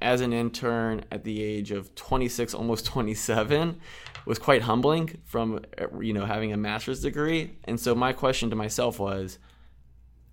as 0.00 0.20
an 0.20 0.32
intern 0.32 1.04
at 1.10 1.24
the 1.24 1.42
age 1.42 1.70
of 1.70 1.94
26, 1.94 2.54
almost 2.54 2.86
27, 2.86 3.80
was 4.26 4.38
quite 4.38 4.62
humbling 4.62 5.18
from 5.24 5.60
you 6.00 6.12
know 6.12 6.24
having 6.24 6.52
a 6.52 6.56
master's 6.56 7.00
degree. 7.00 7.56
And 7.64 7.78
so 7.78 7.94
my 7.94 8.12
question 8.12 8.50
to 8.50 8.56
myself 8.56 8.98
was, 8.98 9.38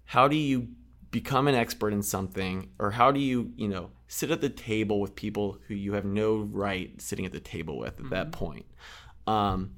how 0.05 0.27
do 0.27 0.35
you 0.35 0.69
become 1.11 1.47
an 1.47 1.55
expert 1.55 1.93
in 1.93 2.01
something, 2.01 2.69
or 2.79 2.91
how 2.91 3.11
do 3.11 3.19
you 3.19 3.51
you 3.55 3.67
know 3.67 3.91
sit 4.07 4.31
at 4.31 4.41
the 4.41 4.49
table 4.49 4.99
with 4.99 5.15
people 5.15 5.59
who 5.67 5.75
you 5.75 5.93
have 5.93 6.05
no 6.05 6.37
right 6.37 6.99
sitting 7.01 7.25
at 7.25 7.31
the 7.31 7.39
table 7.39 7.77
with 7.77 7.93
at 7.93 7.97
mm-hmm. 7.97 8.09
that 8.09 8.31
point? 8.31 8.65
Um, 9.27 9.75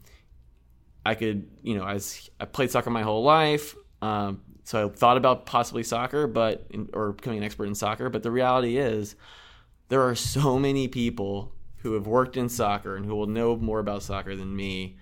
I 1.06 1.14
could, 1.14 1.48
you 1.62 1.78
know, 1.78 1.84
I, 1.84 1.94
was, 1.94 2.30
I 2.40 2.46
played 2.46 2.72
soccer 2.72 2.90
my 2.90 3.04
whole 3.04 3.24
life. 3.24 3.76
Um, 4.02 4.42
so 4.64 4.88
I 4.88 4.92
thought 4.92 5.18
about 5.18 5.46
possibly 5.46 5.84
soccer, 5.84 6.26
but 6.26 6.68
or 6.94 7.14
becoming 7.14 7.38
an 7.38 7.44
expert 7.44 7.66
in 7.66 7.76
soccer. 7.76 8.10
But 8.10 8.24
the 8.24 8.32
reality 8.32 8.78
is, 8.78 9.16
there 9.88 10.02
are 10.02 10.16
so 10.16 10.58
many 10.58 10.88
people 10.88 11.54
who 11.78 11.94
have 11.94 12.08
worked 12.08 12.38
in 12.38 12.50
soccer 12.50 12.96
and 12.96 13.06
who 13.06 13.16
will 13.16 13.28
know 13.28 13.56
more 13.56 13.80
about 13.80 14.04
soccer 14.04 14.36
than 14.36 14.56
me 14.56 14.98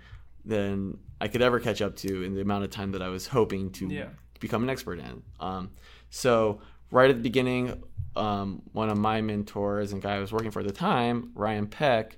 than 0.46 0.98
I 1.22 1.30
could 1.30 1.42
ever 1.42 1.60
catch 1.60 1.82
up 1.82 1.96
to 1.98 2.24
in 2.24 2.34
the 2.34 2.42
amount 2.42 2.66
of 2.66 2.70
time 2.70 2.92
that 2.92 3.02
I 3.02 3.08
was 3.08 3.28
hoping 3.28 3.72
to 3.74 3.88
yeah. 3.88 4.10
become 4.40 4.64
an 4.64 4.70
expert 4.70 5.00
in. 5.00 5.24
Um, 5.40 5.72
so 6.10 6.60
right 6.92 7.10
at 7.10 7.16
the 7.16 7.22
beginning, 7.22 7.82
um, 8.16 8.62
one 8.74 8.90
of 8.90 8.98
my 8.98 9.22
mentors 9.22 9.94
and 9.94 10.02
guy 10.02 10.16
I 10.16 10.20
was 10.20 10.34
working 10.34 10.52
for 10.52 10.60
at 10.60 10.68
the 10.68 10.74
time, 10.74 11.32
Ryan 11.34 11.68
Peck, 11.68 12.18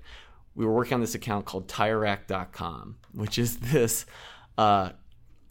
we 0.56 0.66
were 0.66 0.72
working 0.72 0.94
on 0.94 1.00
this 1.00 1.14
account 1.14 1.44
called 1.44 1.68
TireRack.com, 1.68 2.96
which 3.12 3.38
is 3.38 3.58
this 3.58 4.06
uh, 4.58 4.90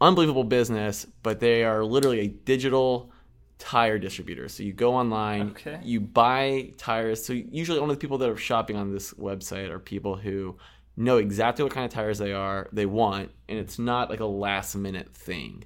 unbelievable 0.01 0.43
business, 0.43 1.07
but 1.23 1.39
they 1.39 1.63
are 1.63 1.85
literally 1.85 2.19
a 2.19 2.27
digital 2.27 3.11
tire 3.57 3.97
distributors. 3.97 4.53
So 4.53 4.63
you 4.63 4.73
go 4.73 4.95
online, 4.95 5.51
okay. 5.51 5.79
you 5.83 5.99
buy 5.99 6.73
tires. 6.77 7.23
So 7.23 7.33
usually 7.33 7.79
only 7.79 7.95
the 7.95 7.99
people 7.99 8.17
that 8.19 8.29
are 8.29 8.37
shopping 8.37 8.75
on 8.75 8.91
this 8.91 9.13
website 9.13 9.69
are 9.69 9.79
people 9.79 10.15
who 10.15 10.57
know 10.97 11.17
exactly 11.17 11.63
what 11.63 11.73
kind 11.73 11.85
of 11.85 11.91
tires 11.91 12.17
they 12.17 12.33
are, 12.33 12.69
they 12.71 12.85
want, 12.85 13.31
and 13.49 13.59
it's 13.59 13.79
not 13.79 14.09
like 14.09 14.19
a 14.19 14.25
last 14.25 14.75
minute 14.75 15.13
thing. 15.13 15.63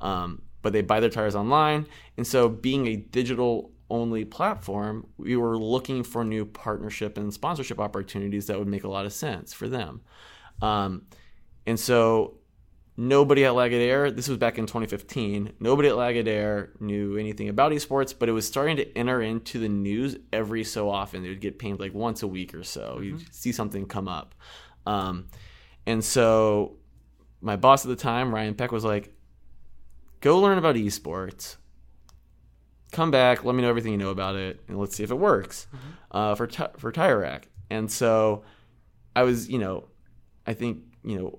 Um, 0.00 0.42
but 0.62 0.72
they 0.72 0.82
buy 0.82 1.00
their 1.00 1.10
tires 1.10 1.36
online, 1.36 1.86
and 2.16 2.26
so 2.26 2.48
being 2.48 2.86
a 2.86 2.96
digital 2.96 3.70
only 3.90 4.24
platform, 4.24 5.06
we 5.16 5.36
were 5.36 5.56
looking 5.56 6.02
for 6.02 6.24
new 6.24 6.44
partnership 6.44 7.16
and 7.16 7.32
sponsorship 7.32 7.80
opportunities 7.80 8.46
that 8.46 8.58
would 8.58 8.68
make 8.68 8.84
a 8.84 8.88
lot 8.88 9.06
of 9.06 9.12
sense 9.12 9.52
for 9.52 9.68
them. 9.68 10.02
Um, 10.60 11.02
and 11.66 11.78
so 11.78 12.37
nobody 12.98 13.44
at 13.44 13.52
Lagardère, 13.52 14.14
this 14.14 14.28
was 14.28 14.38
back 14.38 14.58
in 14.58 14.66
2015, 14.66 15.52
nobody 15.60 15.88
at 15.88 15.94
Lagardère 15.94 16.68
knew 16.80 17.16
anything 17.16 17.48
about 17.48 17.70
esports, 17.70 18.12
but 18.18 18.28
it 18.28 18.32
was 18.32 18.44
starting 18.44 18.76
to 18.76 18.98
enter 18.98 19.22
into 19.22 19.60
the 19.60 19.68
news 19.68 20.16
every 20.32 20.64
so 20.64 20.90
often. 20.90 21.22
They 21.22 21.28
would 21.28 21.40
get 21.40 21.60
pinged 21.60 21.78
like 21.78 21.94
once 21.94 22.24
a 22.24 22.26
week 22.26 22.54
or 22.54 22.64
so. 22.64 22.96
Mm-hmm. 22.96 23.04
You'd 23.04 23.34
see 23.34 23.52
something 23.52 23.86
come 23.86 24.08
up. 24.08 24.34
Um, 24.84 25.28
and 25.86 26.04
so 26.04 26.78
my 27.40 27.54
boss 27.54 27.84
at 27.84 27.88
the 27.88 27.96
time, 27.96 28.34
Ryan 28.34 28.56
Peck, 28.56 28.72
was 28.72 28.84
like, 28.84 29.14
go 30.20 30.40
learn 30.40 30.58
about 30.58 30.74
esports. 30.74 31.56
Come 32.90 33.12
back, 33.12 33.44
let 33.44 33.54
me 33.54 33.62
know 33.62 33.68
everything 33.68 33.92
you 33.92 33.98
know 33.98 34.10
about 34.10 34.34
it, 34.34 34.60
and 34.66 34.76
let's 34.76 34.96
see 34.96 35.04
if 35.04 35.12
it 35.12 35.18
works 35.18 35.68
mm-hmm. 35.68 35.88
uh, 36.10 36.34
for 36.34 36.48
t- 36.48 36.64
for 36.78 36.90
Tire 36.90 37.18
Rack. 37.18 37.48
And 37.70 37.92
so 37.92 38.42
I 39.14 39.22
was, 39.22 39.48
you 39.48 39.58
know, 39.58 39.88
I 40.46 40.54
think, 40.54 40.78
you 41.04 41.18
know, 41.18 41.38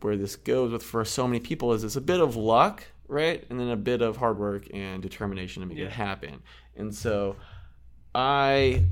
where 0.00 0.16
this 0.16 0.36
goes 0.36 0.72
with 0.72 0.82
for 0.82 1.04
so 1.04 1.26
many 1.26 1.40
people 1.40 1.72
is 1.72 1.84
it's 1.84 1.96
a 1.96 2.00
bit 2.00 2.20
of 2.20 2.36
luck, 2.36 2.84
right? 3.08 3.44
And 3.50 3.58
then 3.58 3.68
a 3.68 3.76
bit 3.76 4.02
of 4.02 4.16
hard 4.16 4.38
work 4.38 4.68
and 4.72 5.02
determination 5.02 5.62
to 5.62 5.68
make 5.68 5.78
yeah. 5.78 5.86
it 5.86 5.92
happen. 5.92 6.42
And 6.76 6.94
so 6.94 7.36
I 8.14 8.84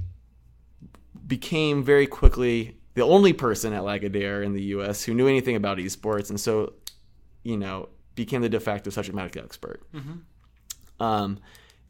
became 1.27 1.83
very 1.83 2.07
quickly 2.07 2.79
the 2.95 3.03
only 3.03 3.33
person 3.33 3.73
at 3.73 3.83
Lagardère 3.83 4.45
in 4.45 4.53
the 4.53 4.63
US 4.63 5.05
who 5.05 5.15
knew 5.15 5.29
anything 5.29 5.57
about 5.57 5.79
esports. 5.79 6.31
And 6.31 6.41
so, 6.41 6.75
you 7.43 7.57
know, 7.57 7.91
became 8.15 8.43
the 8.43 8.49
de 8.49 8.59
facto 8.59 8.91
subject 8.91 9.15
matter 9.15 9.39
expert. 9.41 9.83
Mm-hmm. 9.93 11.03
Um, 11.03 11.39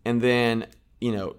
and 0.05 0.21
then, 0.21 0.67
you 1.01 1.13
know, 1.13 1.37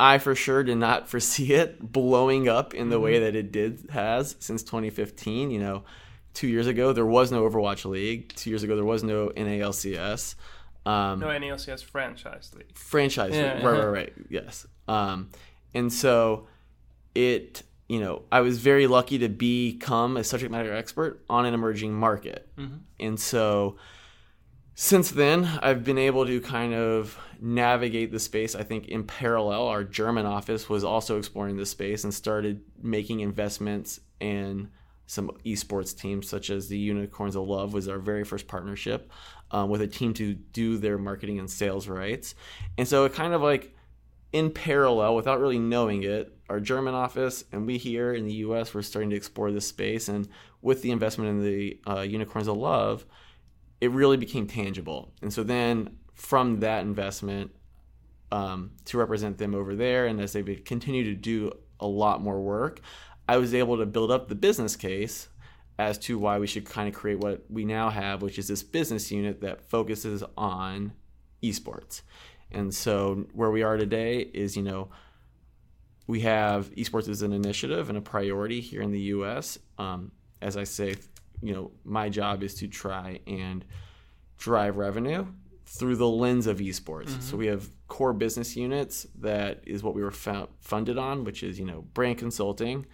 I 0.00 0.18
for 0.18 0.34
sure 0.34 0.62
did 0.64 0.78
not 0.78 1.08
foresee 1.10 1.52
it 1.52 1.92
blowing 1.92 2.48
up 2.48 2.74
in 2.74 2.88
the 2.88 2.96
mm-hmm. 2.96 3.04
way 3.04 3.18
that 3.20 3.36
it 3.36 3.52
did 3.52 3.88
has 3.90 4.36
since 4.40 4.62
2015. 4.62 5.50
You 5.50 5.60
know, 5.60 5.84
two 6.34 6.48
years 6.48 6.66
ago 6.66 6.92
there 6.92 7.06
was 7.06 7.32
no 7.32 7.48
Overwatch 7.48 7.84
League. 7.84 8.34
Two 8.34 8.50
years 8.50 8.62
ago 8.62 8.76
there 8.76 8.84
was 8.84 9.02
no 9.02 9.28
NALCS. 9.28 10.34
Um, 10.86 11.20
no 11.20 11.28
NALCS 11.28 11.82
franchise 11.82 12.52
league. 12.54 12.76
Franchise 12.76 13.34
yeah, 13.34 13.54
league. 13.54 13.64
Right, 13.64 13.78
right, 13.78 13.86
right. 13.86 14.12
Yes. 14.28 14.66
Um, 14.86 15.30
and 15.72 15.92
so 15.92 16.46
it, 17.14 17.62
you 17.88 18.00
know, 18.00 18.22
I 18.30 18.40
was 18.40 18.58
very 18.58 18.86
lucky 18.86 19.18
to 19.18 19.28
become 19.28 20.16
a 20.16 20.24
subject 20.24 20.52
matter 20.52 20.74
expert 20.74 21.24
on 21.30 21.46
an 21.46 21.54
emerging 21.54 21.94
market. 21.94 22.48
Mm-hmm. 22.58 22.76
And 23.00 23.18
so 23.18 23.76
since 24.74 25.10
then, 25.10 25.44
I've 25.62 25.84
been 25.84 25.98
able 25.98 26.26
to 26.26 26.40
kind 26.40 26.74
of 26.74 27.18
navigate 27.40 28.10
the 28.10 28.18
space. 28.18 28.54
I 28.54 28.62
think 28.62 28.88
in 28.88 29.04
parallel, 29.04 29.68
our 29.68 29.84
German 29.84 30.26
office 30.26 30.68
was 30.68 30.82
also 30.82 31.18
exploring 31.18 31.56
this 31.56 31.70
space 31.70 32.04
and 32.04 32.12
started 32.12 32.62
making 32.82 33.20
investments 33.20 34.00
in 34.20 34.70
some 35.06 35.30
esports 35.44 35.96
teams, 35.96 36.28
such 36.28 36.50
as 36.50 36.68
the 36.68 36.78
Unicorns 36.78 37.36
of 37.36 37.46
Love, 37.46 37.74
was 37.74 37.88
our 37.88 37.98
very 37.98 38.24
first 38.24 38.48
partnership 38.48 39.10
um, 39.50 39.68
with 39.68 39.82
a 39.82 39.86
team 39.86 40.14
to 40.14 40.34
do 40.34 40.78
their 40.78 40.98
marketing 40.98 41.38
and 41.38 41.50
sales 41.50 41.88
rights. 41.88 42.34
And 42.78 42.88
so 42.88 43.04
it 43.04 43.12
kind 43.12 43.34
of 43.34 43.42
like 43.42 43.74
in 44.32 44.50
parallel, 44.50 45.14
without 45.14 45.40
really 45.40 45.58
knowing 45.58 46.02
it, 46.02 46.36
our 46.48 46.58
German 46.58 46.94
office 46.94 47.44
and 47.52 47.66
we 47.66 47.78
here 47.78 48.12
in 48.12 48.26
the 48.26 48.34
U.S. 48.34 48.74
were 48.74 48.82
starting 48.82 49.10
to 49.10 49.16
explore 49.16 49.52
this 49.52 49.66
space. 49.66 50.08
And 50.08 50.28
with 50.60 50.82
the 50.82 50.90
investment 50.90 51.30
in 51.30 51.42
the 51.44 51.80
uh, 51.86 52.00
Unicorns 52.00 52.48
of 52.48 52.56
Love, 52.56 53.06
it 53.80 53.90
really 53.90 54.16
became 54.16 54.46
tangible. 54.46 55.12
And 55.22 55.32
so 55.32 55.42
then 55.42 55.98
from 56.14 56.60
that 56.60 56.82
investment 56.82 57.52
um, 58.32 58.72
to 58.86 58.98
represent 58.98 59.38
them 59.38 59.54
over 59.54 59.76
there, 59.76 60.06
and 60.06 60.20
as 60.20 60.32
they 60.32 60.42
continue 60.42 61.04
to 61.04 61.14
do 61.14 61.52
a 61.78 61.86
lot 61.86 62.20
more 62.20 62.40
work, 62.40 62.80
I 63.28 63.36
was 63.38 63.54
able 63.54 63.78
to 63.78 63.86
build 63.86 64.10
up 64.10 64.28
the 64.28 64.34
business 64.34 64.76
case 64.76 65.28
as 65.78 65.98
to 65.98 66.18
why 66.18 66.38
we 66.38 66.46
should 66.46 66.64
kind 66.64 66.88
of 66.88 66.94
create 66.94 67.18
what 67.18 67.44
we 67.48 67.64
now 67.64 67.90
have, 67.90 68.22
which 68.22 68.38
is 68.38 68.48
this 68.48 68.62
business 68.62 69.10
unit 69.10 69.40
that 69.40 69.60
focuses 69.68 70.22
on 70.36 70.92
esports. 71.42 72.02
And 72.52 72.72
so 72.72 73.26
where 73.32 73.50
we 73.50 73.62
are 73.62 73.76
today 73.76 74.18
is, 74.18 74.56
you 74.56 74.62
know, 74.62 74.90
we 76.06 76.20
have 76.20 76.70
esports 76.74 77.08
as 77.08 77.22
an 77.22 77.32
initiative 77.32 77.88
and 77.88 77.98
a 77.98 78.00
priority 78.00 78.60
here 78.60 78.82
in 78.82 78.92
the 78.92 79.00
U.S. 79.00 79.58
Um, 79.78 80.12
as 80.40 80.56
I 80.56 80.64
say, 80.64 80.96
you 81.42 81.54
know, 81.54 81.70
my 81.84 82.08
job 82.08 82.42
is 82.42 82.54
to 82.56 82.68
try 82.68 83.20
and 83.26 83.64
drive 84.38 84.76
revenue 84.76 85.26
through 85.66 85.96
the 85.96 86.08
lens 86.08 86.46
of 86.46 86.58
esports. 86.58 87.08
Mm-hmm. 87.08 87.20
So 87.20 87.36
we 87.36 87.46
have 87.46 87.68
core 87.88 88.12
business 88.12 88.54
units 88.54 89.06
that 89.20 89.62
is 89.66 89.82
what 89.82 89.94
we 89.94 90.02
were 90.02 90.10
funded 90.10 90.98
on, 90.98 91.24
which 91.24 91.42
is 91.42 91.58
you 91.58 91.64
know 91.64 91.82
brand 91.94 92.18
consulting, 92.18 92.86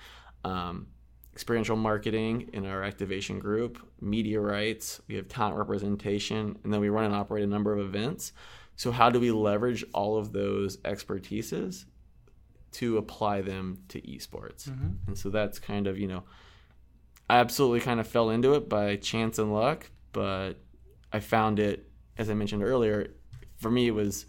um, 0.45 0.86
experiential 1.32 1.76
marketing 1.76 2.51
in 2.53 2.66
our 2.66 2.82
activation 2.82 3.38
group, 3.38 3.78
media 4.01 4.41
rights, 4.41 5.01
we 5.09 5.14
have 5.14 5.28
talent 5.28 5.57
representation, 5.57 6.59
and 6.64 6.72
then 6.72 6.80
we 6.80 6.88
run 6.88 7.05
and 7.05 7.14
operate 7.14 7.45
a 7.45 7.47
number 7.47 7.72
of 7.72 7.80
events. 7.80 8.32
So, 8.76 8.91
how 8.91 9.11
do 9.11 9.20
we 9.20 9.30
leverage 9.30 9.84
all 9.95 10.18
of 10.18 10.32
those 10.32 10.78
expertises 10.78 11.84
to 12.72 12.99
apply 12.99 13.43
them 13.43 13.78
to 13.88 14.01
esports? 14.01 14.68
Mm-hmm. 14.68 14.88
And 15.07 15.18
so 15.18 15.30
that's 15.30 15.59
kind 15.59 15.86
of, 15.86 15.99
you 15.99 16.09
know, 16.09 16.22
I 17.28 17.38
absolutely 17.38 17.80
kind 17.80 18.01
of 18.01 18.09
fell 18.09 18.30
into 18.30 18.55
it 18.55 18.68
by 18.68 18.97
chance 18.97 19.38
and 19.38 19.53
luck, 19.53 19.91
but 20.12 20.55
I 21.12 21.20
found 21.20 21.59
it, 21.59 21.88
as 22.18 22.28
I 22.28 22.34
mentioned 22.34 22.62
earlier, 22.62 23.14
for 23.57 23.70
me, 23.70 23.86
it 23.88 23.95
was 23.95 24.26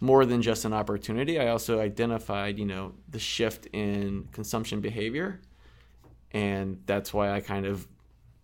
more 0.00 0.24
than 0.24 0.42
just 0.42 0.64
an 0.64 0.72
opportunity. 0.72 1.38
I 1.38 1.48
also 1.48 1.80
identified, 1.80 2.58
you 2.58 2.64
know, 2.64 2.94
the 3.08 3.18
shift 3.18 3.66
in 3.66 4.28
consumption 4.32 4.80
behavior 4.80 5.40
and 6.32 6.82
that's 6.86 7.12
why 7.12 7.30
I 7.32 7.40
kind 7.40 7.66
of 7.66 7.86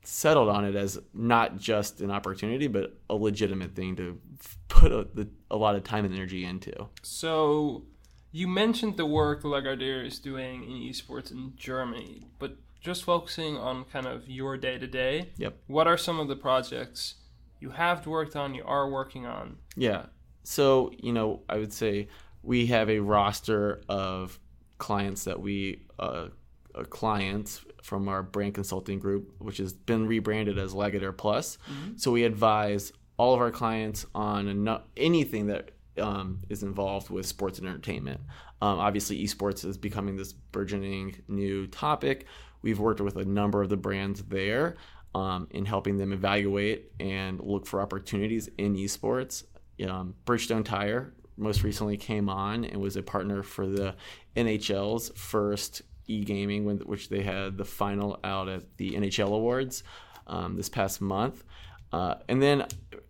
settled 0.03 0.49
on 0.49 0.65
it 0.65 0.77
as 0.77 0.99
not 1.13 1.59
just 1.59 2.01
an 2.01 2.11
opportunity, 2.11 2.69
but 2.69 2.97
a 3.11 3.15
legitimate 3.15 3.75
thing 3.75 3.97
to 3.97 4.21
put 4.69 4.93
a, 4.93 5.07
a 5.51 5.57
lot 5.57 5.75
of 5.75 5.83
time 5.83 6.05
and 6.05 6.15
energy 6.15 6.45
into. 6.45 6.89
So, 7.03 7.85
you 8.33 8.47
mentioned 8.47 8.97
the 8.97 9.07
work 9.07 9.43
Lagardère 9.43 10.07
is 10.07 10.19
doing 10.19 10.63
in 10.65 10.93
esports 10.93 11.31
in 11.31 11.55
Germany, 11.57 12.29
but 12.39 12.57
just 12.81 13.03
focusing 13.03 13.57
on 13.57 13.85
kind 13.85 14.07
of 14.07 14.29
your 14.29 14.57
day 14.57 14.79
to 14.79 14.87
day. 14.87 15.33
Yep. 15.39 15.57
What 15.67 15.89
are 15.89 15.97
some 15.97 16.21
of 16.21 16.29
the 16.29 16.37
projects 16.37 17.15
you 17.61 17.71
have 17.71 18.07
worked 18.07 18.37
on, 18.37 18.55
you 18.55 18.63
are 18.65 18.89
working 18.89 19.27
on? 19.27 19.57
Yeah. 19.77 20.07
So, 20.45 20.93
you 20.99 21.13
know, 21.13 21.43
I 21.49 21.57
would 21.57 21.73
say 21.73 22.09
we 22.43 22.67
have 22.67 22.89
a 22.89 23.01
roster 23.01 23.83
of 23.89 24.39
clients 24.79 25.25
that 25.25 25.41
we, 25.41 25.83
uh, 25.99 26.29
uh, 26.75 26.85
clients 26.85 27.65
from 27.87 28.09
our 28.09 28.23
brand 28.23 28.55
consulting 28.55 28.99
group, 28.99 29.33
which 29.39 29.59
has 29.59 29.73
been 29.73 30.07
rebranded 30.07 30.59
as 30.59 30.75
Lagardère 30.75 31.17
Plus. 31.17 31.57
Mm-hmm. 31.71 31.97
So 31.97 32.11
we 32.11 32.25
advise 32.25 32.93
all 33.17 33.33
of 33.33 33.41
our 33.41 33.53
clients 33.53 34.05
on 34.15 34.81
anything 34.97 35.47
that 35.47 35.71
um, 35.99 36.41
is 36.49 36.63
involved 36.63 37.11
with 37.11 37.27
sports 37.27 37.59
and 37.59 37.69
entertainment. 37.69 38.21
Um, 38.61 38.79
obviously, 38.79 39.23
esports 39.23 39.65
is 39.65 39.79
becoming 39.79 40.17
this 40.17 40.33
burgeoning 40.33 41.23
new 41.29 41.67
topic. 41.69 42.27
We've 42.63 42.81
worked 42.81 43.01
with 43.01 43.17
a 43.17 43.25
number 43.25 43.63
of 43.63 43.69
the 43.69 43.77
brands 43.77 44.23
there 44.25 44.77
um, 45.15 45.47
in 45.51 45.65
helping 45.65 45.97
them 45.97 46.13
evaluate 46.13 46.91
and 46.99 47.41
look 47.41 47.67
for 47.67 47.81
opportunities 47.81 48.49
in 48.59 48.75
esports. 48.75 49.45
Um, 49.89 50.15
Bridgestone 50.25 50.65
Tire 50.65 51.15
most 51.37 51.63
recently 51.63 51.97
came 51.97 52.29
on 52.29 52.65
and 52.65 52.81
was 52.81 52.97
a 52.97 53.03
partner 53.03 53.43
for 53.43 53.67
the 53.67 53.95
NHL's 54.35 55.13
first 55.15 55.83
e-gaming, 56.07 56.65
which 56.79 57.09
they 57.09 57.23
had 57.23 57.57
the 57.57 57.65
final 57.65 58.19
out 58.25 58.49
at 58.49 58.77
the 58.77 58.93
NHL 58.93 59.29
Awards 59.29 59.83
um, 60.27 60.57
this 60.57 60.69
past 60.69 61.01
month. 61.01 61.45
Uh, 61.93 62.17
and 62.29 62.43
then, 62.43 62.67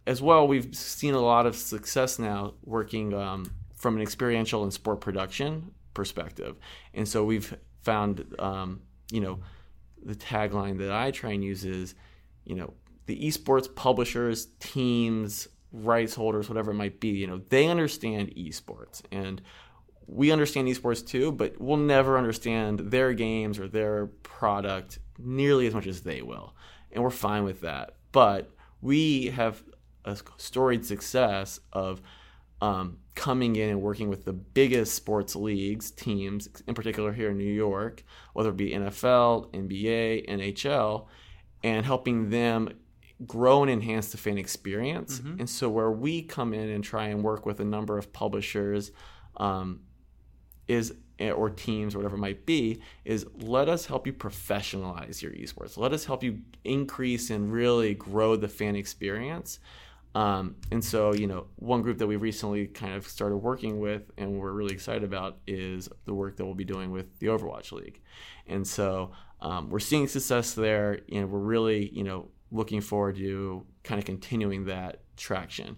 as 0.06 0.20
well, 0.20 0.46
we've 0.46 0.74
seen 0.74 1.14
a 1.14 1.20
lot 1.20 1.46
of 1.46 1.56
success 1.56 2.18
now 2.18 2.54
working 2.64 3.14
um, 3.14 3.50
from 3.74 3.96
an 3.96 4.02
experiential 4.02 4.62
and 4.62 4.72
sport 4.72 5.00
production 5.00 5.72
perspective. 5.94 6.56
And 6.94 7.08
so 7.08 7.24
we've 7.24 7.56
found, 7.82 8.34
um, 8.38 8.82
you 9.10 9.20
know, 9.20 9.40
the 10.04 10.14
tagline 10.14 10.78
that 10.78 10.92
I 10.92 11.10
try 11.10 11.32
and 11.32 11.42
use 11.42 11.64
is, 11.64 11.94
you 12.44 12.54
know, 12.54 12.74
the 13.06 13.18
esports 13.20 13.72
publishers, 13.72 14.48
teams, 14.60 15.48
rights 15.72 16.14
holders, 16.14 16.48
whatever 16.48 16.70
it 16.70 16.74
might 16.74 17.00
be, 17.00 17.08
you 17.08 17.26
know, 17.26 17.40
they 17.48 17.66
understand 17.66 18.34
esports. 18.36 19.02
And 19.10 19.42
we 20.06 20.30
understand 20.30 20.68
esports 20.68 21.06
too, 21.06 21.32
but 21.32 21.60
we'll 21.60 21.76
never 21.76 22.16
understand 22.16 22.78
their 22.78 23.12
games 23.12 23.58
or 23.58 23.68
their 23.68 24.06
product 24.06 24.98
nearly 25.18 25.66
as 25.66 25.74
much 25.74 25.86
as 25.86 26.02
they 26.02 26.22
will. 26.22 26.54
And 26.92 27.02
we're 27.02 27.10
fine 27.10 27.44
with 27.44 27.62
that. 27.62 27.96
But 28.12 28.50
we 28.80 29.26
have 29.26 29.62
a 30.04 30.16
storied 30.36 30.86
success 30.86 31.60
of 31.72 32.00
um, 32.62 32.98
coming 33.14 33.56
in 33.56 33.68
and 33.68 33.82
working 33.82 34.08
with 34.08 34.24
the 34.24 34.32
biggest 34.32 34.94
sports 34.94 35.36
leagues, 35.36 35.90
teams, 35.90 36.48
in 36.66 36.74
particular 36.74 37.12
here 37.12 37.30
in 37.30 37.38
New 37.38 37.52
York, 37.52 38.04
whether 38.32 38.50
it 38.50 38.56
be 38.56 38.70
NFL, 38.70 39.52
NBA, 39.52 40.28
NHL, 40.28 41.06
and 41.64 41.84
helping 41.84 42.30
them 42.30 42.70
grow 43.26 43.62
and 43.62 43.70
enhance 43.70 44.12
the 44.12 44.18
fan 44.18 44.38
experience. 44.38 45.18
Mm-hmm. 45.18 45.40
And 45.40 45.50
so, 45.50 45.68
where 45.68 45.90
we 45.90 46.22
come 46.22 46.54
in 46.54 46.68
and 46.68 46.84
try 46.84 47.08
and 47.08 47.22
work 47.22 47.44
with 47.44 47.60
a 47.60 47.64
number 47.64 47.98
of 47.98 48.12
publishers, 48.12 48.92
um, 49.38 49.80
is 50.68 50.94
eh, 51.18 51.30
or 51.30 51.50
teams 51.50 51.94
or 51.94 51.98
whatever 51.98 52.16
it 52.16 52.20
might 52.20 52.46
be 52.46 52.80
is 53.04 53.26
let 53.40 53.68
us 53.68 53.86
help 53.86 54.06
you 54.06 54.12
professionalize 54.12 55.22
your 55.22 55.32
esports. 55.32 55.76
Let 55.76 55.92
us 55.92 56.04
help 56.04 56.22
you 56.22 56.40
increase 56.64 57.30
and 57.30 57.52
really 57.52 57.94
grow 57.94 58.36
the 58.36 58.48
fan 58.48 58.76
experience. 58.76 59.58
Um, 60.14 60.56
and 60.70 60.82
so 60.82 61.12
you 61.12 61.26
know 61.26 61.46
one 61.56 61.82
group 61.82 61.98
that 61.98 62.06
we 62.06 62.16
recently 62.16 62.66
kind 62.68 62.94
of 62.94 63.06
started 63.06 63.36
working 63.36 63.80
with 63.80 64.10
and 64.16 64.40
we're 64.40 64.52
really 64.52 64.72
excited 64.72 65.04
about 65.04 65.36
is 65.46 65.90
the 66.06 66.14
work 66.14 66.36
that 66.36 66.44
we'll 66.44 66.54
be 66.54 66.64
doing 66.64 66.90
with 66.90 67.18
the 67.18 67.26
overwatch 67.26 67.72
league. 67.72 68.00
And 68.46 68.66
so 68.66 69.12
um, 69.42 69.68
we're 69.68 69.78
seeing 69.78 70.08
success 70.08 70.54
there 70.54 71.00
and 71.12 71.30
we're 71.30 71.38
really 71.38 71.90
you 71.90 72.02
know 72.02 72.28
looking 72.50 72.80
forward 72.80 73.16
to 73.16 73.64
kind 73.82 73.98
of 73.98 74.04
continuing 74.04 74.66
that 74.66 75.00
traction. 75.16 75.76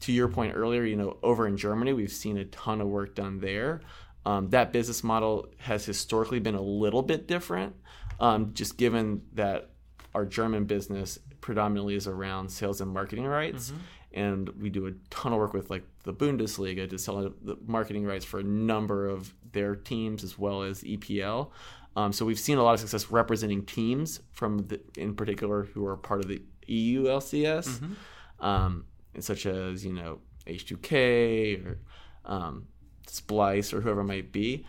To 0.00 0.12
your 0.12 0.28
point 0.28 0.54
earlier, 0.54 0.84
you 0.84 0.96
know, 0.96 1.16
over 1.22 1.46
in 1.46 1.56
Germany, 1.56 1.92
we've 1.92 2.12
seen 2.12 2.38
a 2.38 2.44
ton 2.46 2.80
of 2.80 2.86
work 2.86 3.14
done 3.14 3.40
there. 3.40 3.80
Um, 4.28 4.50
that 4.50 4.74
business 4.74 5.02
model 5.02 5.46
has 5.56 5.86
historically 5.86 6.38
been 6.38 6.54
a 6.54 6.60
little 6.60 7.00
bit 7.00 7.26
different, 7.26 7.74
um, 8.20 8.52
just 8.52 8.76
given 8.76 9.22
that 9.32 9.70
our 10.14 10.26
German 10.26 10.66
business 10.66 11.18
predominantly 11.40 11.94
is 11.94 12.06
around 12.06 12.50
sales 12.50 12.82
and 12.82 12.90
marketing 12.90 13.24
rights. 13.24 13.70
Mm-hmm. 13.70 14.20
And 14.20 14.48
we 14.60 14.68
do 14.68 14.86
a 14.86 14.92
ton 15.08 15.32
of 15.32 15.38
work 15.38 15.54
with 15.54 15.70
like 15.70 15.84
the 16.04 16.12
Bundesliga 16.12 16.90
to 16.90 16.98
sell 16.98 17.32
the 17.42 17.56
marketing 17.66 18.04
rights 18.04 18.26
for 18.26 18.40
a 18.40 18.42
number 18.42 19.08
of 19.08 19.32
their 19.52 19.74
teams 19.74 20.22
as 20.22 20.38
well 20.38 20.62
as 20.62 20.82
EPL. 20.82 21.50
Um, 21.96 22.12
so 22.12 22.26
we've 22.26 22.38
seen 22.38 22.58
a 22.58 22.62
lot 22.62 22.74
of 22.74 22.80
success 22.80 23.10
representing 23.10 23.64
teams 23.64 24.20
from 24.32 24.58
the, 24.58 24.78
in 24.98 25.14
particular 25.14 25.64
who 25.72 25.86
are 25.86 25.96
part 25.96 26.20
of 26.20 26.28
the 26.28 26.42
EU 26.66 27.04
LCS, 27.04 27.80
mm-hmm. 27.80 28.44
um, 28.44 28.84
such 29.20 29.46
as 29.46 29.86
you 29.86 29.94
know 29.94 30.18
H2K 30.46 31.64
or 31.64 31.78
um, 32.26 32.66
Splyce 33.08 33.72
or 33.72 33.80
whoever 33.80 34.00
it 34.00 34.04
might 34.04 34.32
be. 34.32 34.66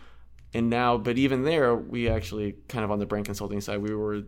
And 0.52 0.68
now, 0.68 0.98
but 0.98 1.16
even 1.16 1.44
there, 1.44 1.76
we 1.76 2.08
actually 2.08 2.56
kind 2.68 2.84
of 2.84 2.90
on 2.90 2.98
the 2.98 3.06
brand 3.06 3.26
consulting 3.26 3.60
side, 3.60 3.78
we 3.78 3.94
were 3.94 4.22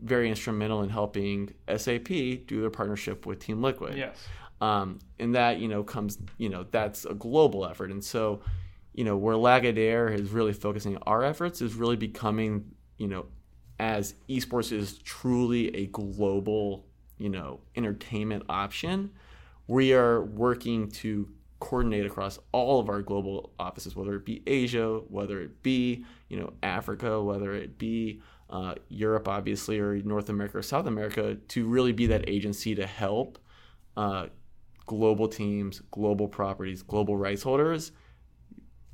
very 0.00 0.28
instrumental 0.28 0.82
in 0.82 0.90
helping 0.90 1.54
SAP 1.74 2.08
do 2.08 2.60
their 2.60 2.70
partnership 2.70 3.26
with 3.26 3.38
Team 3.38 3.62
Liquid. 3.62 3.96
Yes. 3.96 4.18
Um, 4.60 4.98
and 5.18 5.34
that, 5.34 5.58
you 5.58 5.68
know, 5.68 5.82
comes, 5.82 6.18
you 6.38 6.48
know, 6.48 6.66
that's 6.70 7.04
a 7.04 7.14
global 7.14 7.66
effort. 7.66 7.90
And 7.90 8.02
so, 8.02 8.40
you 8.92 9.04
know, 9.04 9.16
where 9.16 9.36
Lagardère 9.36 10.12
is 10.12 10.30
really 10.30 10.52
focusing 10.52 10.96
our 10.98 11.22
efforts 11.24 11.60
is 11.60 11.74
really 11.74 11.96
becoming, 11.96 12.64
you 12.96 13.08
know, 13.08 13.26
as 13.78 14.14
esports 14.28 14.72
is 14.72 14.98
truly 14.98 15.74
a 15.74 15.86
global, 15.86 16.86
you 17.18 17.28
know, 17.28 17.60
entertainment 17.76 18.44
option, 18.48 19.10
we 19.66 19.92
are 19.92 20.22
working 20.22 20.90
to 20.90 21.28
coordinate 21.60 22.06
across 22.06 22.38
all 22.52 22.80
of 22.80 22.88
our 22.88 23.02
global 23.02 23.52
offices, 23.58 23.96
whether 23.96 24.14
it 24.14 24.24
be 24.24 24.42
Asia, 24.46 25.00
whether 25.08 25.40
it 25.40 25.62
be 25.62 26.04
you 26.28 26.38
know 26.38 26.52
Africa, 26.62 27.22
whether 27.22 27.54
it 27.54 27.78
be 27.78 28.20
uh, 28.50 28.74
Europe, 28.88 29.28
obviously, 29.28 29.78
or 29.78 29.96
North 30.02 30.28
America 30.28 30.58
or 30.58 30.62
South 30.62 30.86
America, 30.86 31.36
to 31.48 31.66
really 31.66 31.92
be 31.92 32.06
that 32.06 32.28
agency 32.28 32.74
to 32.74 32.86
help 32.86 33.38
uh, 33.96 34.26
global 34.86 35.28
teams, 35.28 35.80
global 35.90 36.28
properties, 36.28 36.82
global 36.82 37.16
rights 37.16 37.42
holders 37.42 37.92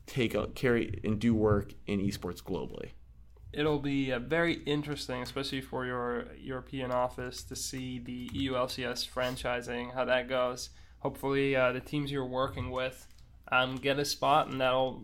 take 0.06 0.34
a, 0.34 0.48
carry 0.48 1.00
and 1.04 1.18
do 1.18 1.34
work 1.34 1.72
in 1.86 2.00
esports 2.00 2.42
globally. 2.42 2.90
It'll 3.52 3.78
be 3.80 4.12
uh, 4.12 4.18
very 4.20 4.54
interesting, 4.64 5.22
especially 5.22 5.60
for 5.60 5.84
your 5.84 6.26
European 6.38 6.92
office, 6.92 7.42
to 7.44 7.56
see 7.56 7.98
the 7.98 8.28
EULCS 8.30 9.08
franchising, 9.08 9.94
how 9.94 10.04
that 10.04 10.28
goes 10.28 10.70
hopefully 11.00 11.56
uh, 11.56 11.72
the 11.72 11.80
teams 11.80 12.10
you're 12.10 12.24
working 12.24 12.70
with 12.70 13.06
um, 13.50 13.76
get 13.76 13.98
a 13.98 14.04
spot, 14.04 14.48
and 14.48 14.60
that'll 14.60 15.02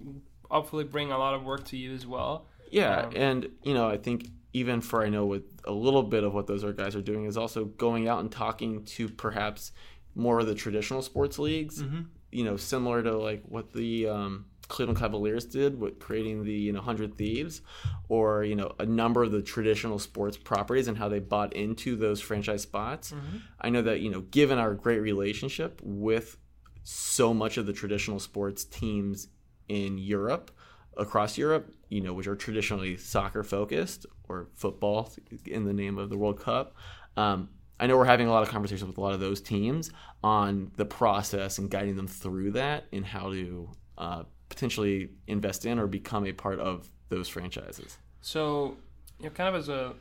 hopefully 0.51 0.85
bring 0.85 1.11
a 1.11 1.19
lot 1.19 1.35
of 1.35 1.45
work 1.45 1.65
to 1.67 1.77
you 1.77 1.93
as 1.93 2.07
well. 2.07 2.47
Yeah, 2.71 3.01
um, 3.01 3.13
and 3.17 3.49
you 3.63 3.75
know, 3.75 3.89
I 3.89 3.97
think 3.97 4.31
even 4.53 4.81
for 4.81 5.05
I 5.05 5.09
know 5.09 5.27
with 5.27 5.45
a 5.65 5.73
little 5.73 6.03
bit 6.03 6.25
of 6.25 6.33
what 6.33 6.47
those 6.47 6.65
are 6.65 6.73
guys 6.73 6.97
are 6.97 7.03
doing 7.03 7.25
is 7.25 7.37
also 7.37 7.65
going 7.65 8.09
out 8.09 8.21
and 8.21 8.31
talking 8.31 8.85
to 8.85 9.09
perhaps 9.09 9.73
more 10.15 10.41
of 10.41 10.47
the 10.47 10.55
traditional 10.55 11.03
sports 11.03 11.39
leagues. 11.39 11.83
Mm-hmm. 11.83 12.03
You 12.33 12.45
know, 12.45 12.57
similar 12.57 13.03
to 13.03 13.17
like 13.17 13.43
what 13.47 13.73
the 13.73 14.09
um, 14.09 14.47
Cleveland 14.69 14.99
Cavaliers 14.99 15.45
did 15.45 15.79
with 15.81 15.99
creating 15.99 16.45
the 16.45 16.53
you 16.53 16.73
know 16.73 16.81
Hundred 16.81 17.17
Thieves, 17.17 17.63
or 18.09 18.45
you 18.45 18.57
know 18.57 18.75
a 18.79 18.87
number 18.87 19.23
of 19.23 19.33
the 19.33 19.43
traditional 19.43 19.99
sports 19.99 20.37
properties 20.37 20.89
and 20.89 20.99
how 20.99 21.09
they 21.09 21.19
bought 21.19 21.53
into 21.55 21.97
those 21.97 22.21
franchise 22.21 22.63
spots. 22.63 23.13
Mm-hmm. 23.13 23.37
I 23.61 23.71
know 23.71 23.83
that 23.83 24.01
you 24.01 24.11
know 24.11 24.21
given 24.21 24.59
our 24.59 24.75
great 24.75 25.01
relationship 25.01 25.81
with 25.83 26.37
so 26.83 27.35
much 27.35 27.57
of 27.57 27.67
the 27.67 27.73
traditional 27.73 28.21
sports 28.21 28.65
teams 28.65 29.29
in 29.69 29.99
Europe, 29.99 30.53
across 30.97 31.37
Europe, 31.37 31.73
you 31.89 32.01
know, 32.01 32.13
which 32.13 32.27
are 32.27 32.37
traditionally 32.37 32.97
soccer 32.97 33.43
focused 33.43 34.07
or 34.29 34.49
football 34.55 35.13
in 35.47 35.65
the 35.65 35.73
name 35.73 35.99
of 35.99 36.11
the 36.11 36.17
World 36.17 36.41
Cup. 36.41 36.75
Um, 37.17 37.51
I 37.79 37.87
know 37.87 37.97
we're 37.97 38.07
having 38.07 38.27
a 38.27 38.31
lot 38.31 38.43
of 38.43 38.49
conversations 38.49 38.89
with 38.89 38.99
a 38.99 39.01
lot 39.01 39.13
of 39.13 39.21
those 39.21 39.41
teams 39.41 39.91
on 40.25 40.71
the 40.77 40.87
process 40.87 41.59
and 41.59 41.71
guiding 41.71 41.97
them 41.97 42.09
through 42.09 42.53
that 42.53 42.87
and 42.93 43.05
how 43.05 43.31
to 43.31 43.71
uh, 43.99 44.23
potentially 44.49 45.11
invest 45.27 45.67
in 45.67 45.79
or 45.79 45.87
become 45.87 46.27
a 46.27 46.33
part 46.33 46.61
of 46.61 46.89
those 47.09 47.29
franchises. 47.29 47.99
So, 48.21 48.77
you 49.19 49.27
know, 49.27 49.31
kind 49.31 49.49
of 49.49 49.55
as 49.55 49.69
a 49.69 49.95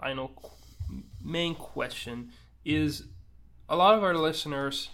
final 0.00 0.32
main 1.22 1.54
question 1.54 2.30
is 2.64 3.04
a 3.68 3.76
lot 3.76 3.94
of 3.94 4.02
our 4.02 4.14
listeners 4.14 4.90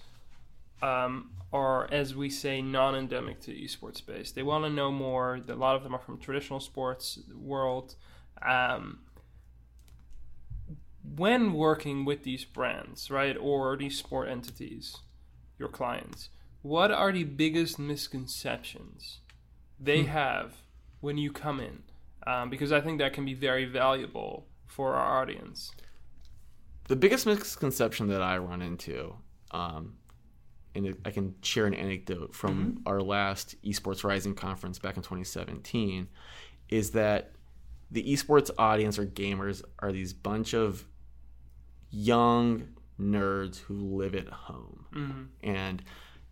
um, 0.82 1.30
are, 1.52 1.90
as 1.90 2.14
we 2.14 2.30
say, 2.30 2.62
non-endemic 2.62 3.40
to 3.40 3.50
the 3.50 3.64
esports 3.64 3.96
space. 3.96 4.32
They 4.32 4.42
want 4.42 4.64
to 4.64 4.70
know 4.70 4.92
more. 4.92 5.40
A 5.48 5.54
lot 5.54 5.76
of 5.76 5.82
them 5.82 5.94
are 5.94 5.98
from 5.98 6.18
traditional 6.18 6.60
sports 6.60 7.18
world. 7.34 7.96
Um, 8.42 9.00
when 11.16 11.54
working 11.54 12.04
with 12.04 12.22
these 12.22 12.44
brands, 12.44 13.10
right, 13.10 13.36
or 13.38 13.76
these 13.76 13.98
sport 13.98 14.28
entities, 14.28 14.98
your 15.58 15.68
clients, 15.68 16.28
what 16.68 16.90
are 16.90 17.12
the 17.12 17.24
biggest 17.24 17.78
misconceptions 17.78 19.20
they 19.80 20.02
Hmm. 20.02 20.08
have 20.08 20.62
when 21.00 21.16
you 21.18 21.30
come 21.32 21.60
in? 21.60 21.82
Um, 22.26 22.50
because 22.50 22.72
I 22.72 22.80
think 22.80 22.98
that 22.98 23.12
can 23.14 23.24
be 23.24 23.34
very 23.34 23.64
valuable 23.64 24.46
for 24.66 24.94
our 24.94 25.20
audience. 25.22 25.72
the 26.88 26.96
biggest 26.96 27.26
misconception 27.26 28.08
that 28.08 28.22
I 28.22 28.38
run 28.38 28.62
into, 28.62 29.14
um, 29.50 29.98
and 30.74 30.96
I 31.04 31.10
can 31.10 31.34
share 31.42 31.66
an 31.66 31.74
anecdote 31.74 32.34
from 32.34 32.80
our 32.86 33.02
last 33.02 33.56
Esports 33.62 34.04
Rising 34.04 34.34
conference 34.34 34.78
back 34.78 34.96
in 34.96 35.02
2017, 35.02 36.08
is 36.70 36.92
that 36.92 37.32
the 37.90 38.02
esports 38.10 38.50
audience 38.56 38.98
or 38.98 39.04
gamers 39.04 39.62
are 39.80 39.92
these 39.92 40.14
bunch 40.14 40.54
of 40.54 40.86
young 41.90 42.68
nerds 42.98 43.58
who 43.58 43.74
live 43.96 44.14
at 44.14 44.28
home 44.28 45.28
and 45.42 45.82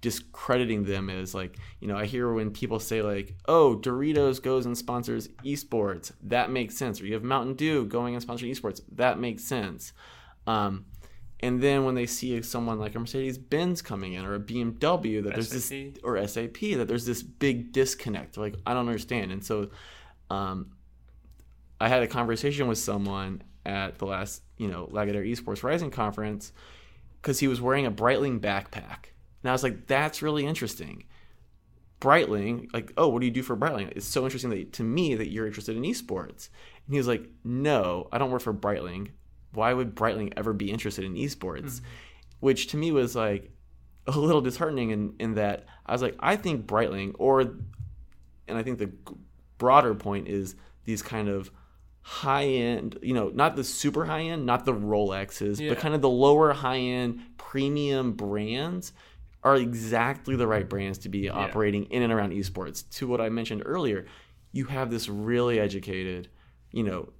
discrediting 0.06 0.84
them 0.84 1.10
as 1.10 1.34
like 1.34 1.58
you 1.80 1.88
know 1.88 1.96
i 1.96 2.06
hear 2.06 2.32
when 2.32 2.48
people 2.52 2.78
say 2.78 3.02
like 3.02 3.34
oh 3.48 3.76
doritos 3.76 4.40
goes 4.40 4.64
and 4.64 4.78
sponsors 4.78 5.26
esports. 5.44 6.12
That 6.22 6.50
makes 6.50 6.76
sense. 6.76 7.00
Or 7.00 7.06
you 7.06 7.14
have 7.14 7.24
mountain 7.24 7.54
dew 7.54 7.86
going 7.86 8.14
and 8.14 8.24
sponsoring 8.24 8.50
esports. 8.50 8.80
That 8.92 9.18
makes 9.18 9.42
sense. 9.42 9.92
Um, 10.46 10.86
and 11.40 11.60
then 11.60 11.84
when 11.84 11.96
they 11.96 12.06
see 12.06 12.40
someone 12.42 12.78
like 12.78 12.94
a 12.94 13.00
mercedes 13.00 13.36
benz 13.36 13.82
coming 13.82 14.12
in 14.12 14.24
or 14.24 14.34
a 14.34 14.40
bmw 14.40 15.24
that 15.24 15.34
there's 15.34 15.50
this 15.50 15.72
or 16.04 16.24
sap 16.28 16.60
that 16.60 16.86
there's 16.86 17.04
this 17.04 17.22
big 17.22 17.72
disconnect. 17.72 18.36
Like 18.36 18.54
i 18.64 18.74
don't 18.74 18.86
understand. 18.86 19.32
And 19.32 19.44
so 19.44 19.70
um, 20.30 20.72
I 21.80 21.88
had 21.88 22.02
a 22.02 22.06
conversation 22.06 22.68
with 22.68 22.78
someone 22.78 23.42
at 23.64 23.98
the 23.98 24.06
last, 24.06 24.42
you 24.56 24.68
know, 24.68 24.86
Lagardère 24.86 25.28
Esports 25.28 25.64
Rising 25.64 25.90
conference 25.90 26.52
because 27.20 27.40
he 27.40 27.48
was 27.48 27.60
wearing 27.60 27.86
a 27.86 27.90
Breitling 27.90 28.38
backpack. 28.38 29.10
And 29.46 29.50
I 29.52 29.54
was 29.54 29.62
like, 29.62 29.86
that's 29.86 30.22
really 30.22 30.44
interesting. 30.44 31.04
Breitling, 32.00 32.66
like, 32.74 32.92
oh, 32.96 33.06
what 33.06 33.20
do 33.20 33.26
you 33.26 33.32
do 33.32 33.44
for 33.44 33.56
Breitling? 33.56 33.92
It's 33.94 34.04
so 34.04 34.24
interesting 34.24 34.50
that, 34.50 34.72
to 34.72 34.82
me 34.82 35.14
that 35.14 35.30
you're 35.30 35.46
interested 35.46 35.76
in 35.76 35.84
esports. 35.84 36.48
And 36.84 36.92
he 36.94 36.98
was 36.98 37.06
like, 37.06 37.28
no, 37.44 38.08
I 38.10 38.18
don't 38.18 38.32
work 38.32 38.42
for 38.42 38.52
Breitling. 38.52 39.10
Why 39.52 39.72
would 39.72 39.94
Breitling 39.94 40.32
ever 40.36 40.52
be 40.52 40.72
interested 40.72 41.04
in 41.04 41.14
esports? 41.14 41.76
Mm-hmm. 41.76 41.86
Which 42.40 42.66
to 42.72 42.76
me 42.76 42.90
was 42.90 43.14
like 43.14 43.52
a 44.08 44.18
little 44.18 44.40
disheartening 44.40 44.90
in, 44.90 45.14
in 45.20 45.34
that 45.34 45.66
I 45.86 45.92
was 45.92 46.02
like, 46.02 46.16
I 46.18 46.34
think 46.34 46.66
Breitling, 46.66 47.14
or, 47.20 47.42
and 47.42 48.58
I 48.58 48.64
think 48.64 48.78
the 48.78 48.90
broader 49.58 49.94
point 49.94 50.26
is 50.26 50.56
these 50.86 51.02
kind 51.02 51.28
of 51.28 51.52
high 52.00 52.46
end, 52.46 52.98
you 53.00 53.14
know, 53.14 53.28
not 53.32 53.54
the 53.54 53.62
super 53.62 54.06
high 54.06 54.22
end, 54.22 54.44
not 54.44 54.64
the 54.64 54.74
Rolexes, 54.74 55.60
Yeah. 55.60 55.68
but 55.68 55.78
kind 55.78 55.94
of 55.94 56.02
the 56.02 56.10
lower 56.10 56.52
high 56.52 56.78
end 56.78 57.20
premium 57.36 58.14
brands 58.14 58.92
are 59.46 59.54
exactly 59.54 60.34
the 60.34 60.46
right 60.46 60.68
brands 60.68 60.98
to 60.98 61.08
be 61.08 61.28
operating 61.28 61.84
in 61.84 62.02
and 62.02 62.12
around 62.12 62.32
esports. 62.32 62.82
To 62.96 63.06
what 63.06 63.20
I 63.20 63.28
mentioned 63.28 63.62
earlier, 63.64 64.06
you 64.50 64.64
have 64.64 64.90
this 64.90 65.08
really 65.08 65.60
educated, 65.60 66.28
you 66.72 66.82
know, 66.82 67.10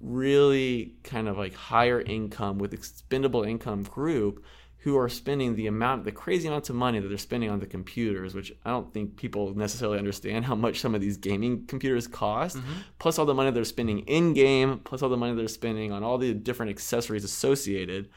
really 0.00 0.94
kind 1.02 1.28
of 1.28 1.36
like 1.36 1.52
higher 1.52 2.00
income 2.00 2.56
with 2.56 2.72
expendable 2.72 3.42
income 3.42 3.82
group 3.82 4.42
who 4.78 4.96
are 4.96 5.10
spending 5.10 5.54
the 5.54 5.66
amount 5.66 6.04
the 6.04 6.12
crazy 6.12 6.48
amounts 6.48 6.70
of 6.70 6.76
money 6.76 6.98
that 6.98 7.08
they're 7.08 7.18
spending 7.18 7.50
on 7.50 7.58
the 7.58 7.66
computers 7.66 8.34
which 8.34 8.52
i 8.66 8.70
don't 8.70 8.92
think 8.92 9.16
people 9.16 9.56
necessarily 9.56 9.98
understand 9.98 10.44
how 10.44 10.54
much 10.54 10.80
some 10.80 10.94
of 10.94 11.00
these 11.00 11.16
gaming 11.16 11.64
computers 11.66 12.06
cost 12.06 12.58
plus 12.98 13.18
all 13.18 13.24
the 13.24 13.34
money 13.34 13.50
they're 13.50 13.64
spending 13.64 14.00
in 14.00 14.34
game 14.34 14.78
plus 14.84 15.02
all 15.02 15.08
the 15.08 15.16
money 15.16 15.34
they're 15.34 15.48
spending 15.48 15.92
on 15.92 16.04
all 16.04 16.18
the 16.18 16.34
different 16.34 16.70
accessories 16.70 17.24
associated 17.24 18.10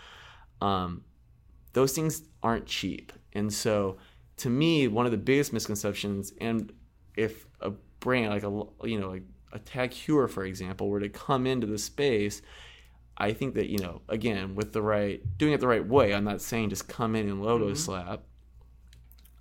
um, 0.62 1.02
those 1.72 1.94
things 1.94 2.24
aren't 2.44 2.66
cheap 2.66 3.14
and 3.34 3.52
so 3.52 3.98
to 4.38 4.50
me 4.50 4.88
one 4.88 5.06
of 5.06 5.12
the 5.12 5.18
biggest 5.18 5.54
misconceptions 5.54 6.34
and 6.40 6.72
if 7.16 7.46
a 7.62 7.72
brand 8.00 8.30
like 8.32 8.44
a 8.44 8.88
you 8.88 9.00
know 9.00 9.10
like 9.10 9.24
a 9.52 9.60
tag 9.60 9.92
heuer 9.92 10.30
for 10.30 10.44
example 10.44 10.90
were 10.90 11.00
to 11.00 11.10
come 11.10 11.46
into 11.48 11.68
the 11.68 11.78
space 11.78 12.42
I 13.20 13.34
think 13.34 13.56
that 13.56 13.68
you 13.68 13.80
know, 13.80 14.02
again, 14.08 14.56
with 14.56 14.72
the 14.72 14.82
right 14.82 15.22
doing 15.38 15.54
it 15.54 15.60
the 15.60 15.68
right 15.68 15.86
way. 15.86 16.14
I'm 16.14 16.24
not 16.24 16.42
saying 16.42 16.70
just 16.70 16.88
come 16.88 17.16
in 17.16 17.28
and 17.28 17.44
logo 17.44 17.74
slap. 17.74 18.24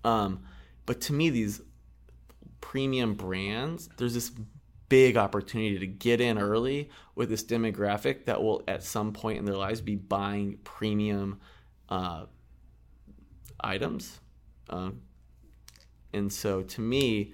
Um, 0.05 0.43
but 0.85 1.01
to 1.03 1.13
me, 1.13 1.31
these 1.31 1.61
premium 2.61 3.15
brands, 3.15 3.89
there's 3.97 4.15
this 4.15 4.33
big 4.89 5.17
opportunity 5.17 5.79
to 5.79 5.87
get 5.87 6.21
in 6.21 6.39
early 6.39 6.91
with 7.15 7.29
this 7.29 7.45
demographic 7.45 8.25
that 8.25 8.43
will, 8.43 8.63
at 8.67 8.83
some 8.83 9.13
point 9.13 9.39
in 9.39 9.45
their 9.45 9.57
lives, 9.57 9.81
be 9.81 9.97
buying 9.97 10.59
premium 10.65 11.41
uh, 11.89 12.25
items. 13.61 14.21
Um, 14.69 15.01
and 16.13 16.33
so, 16.33 16.63
to 16.63 16.81
me, 16.81 17.33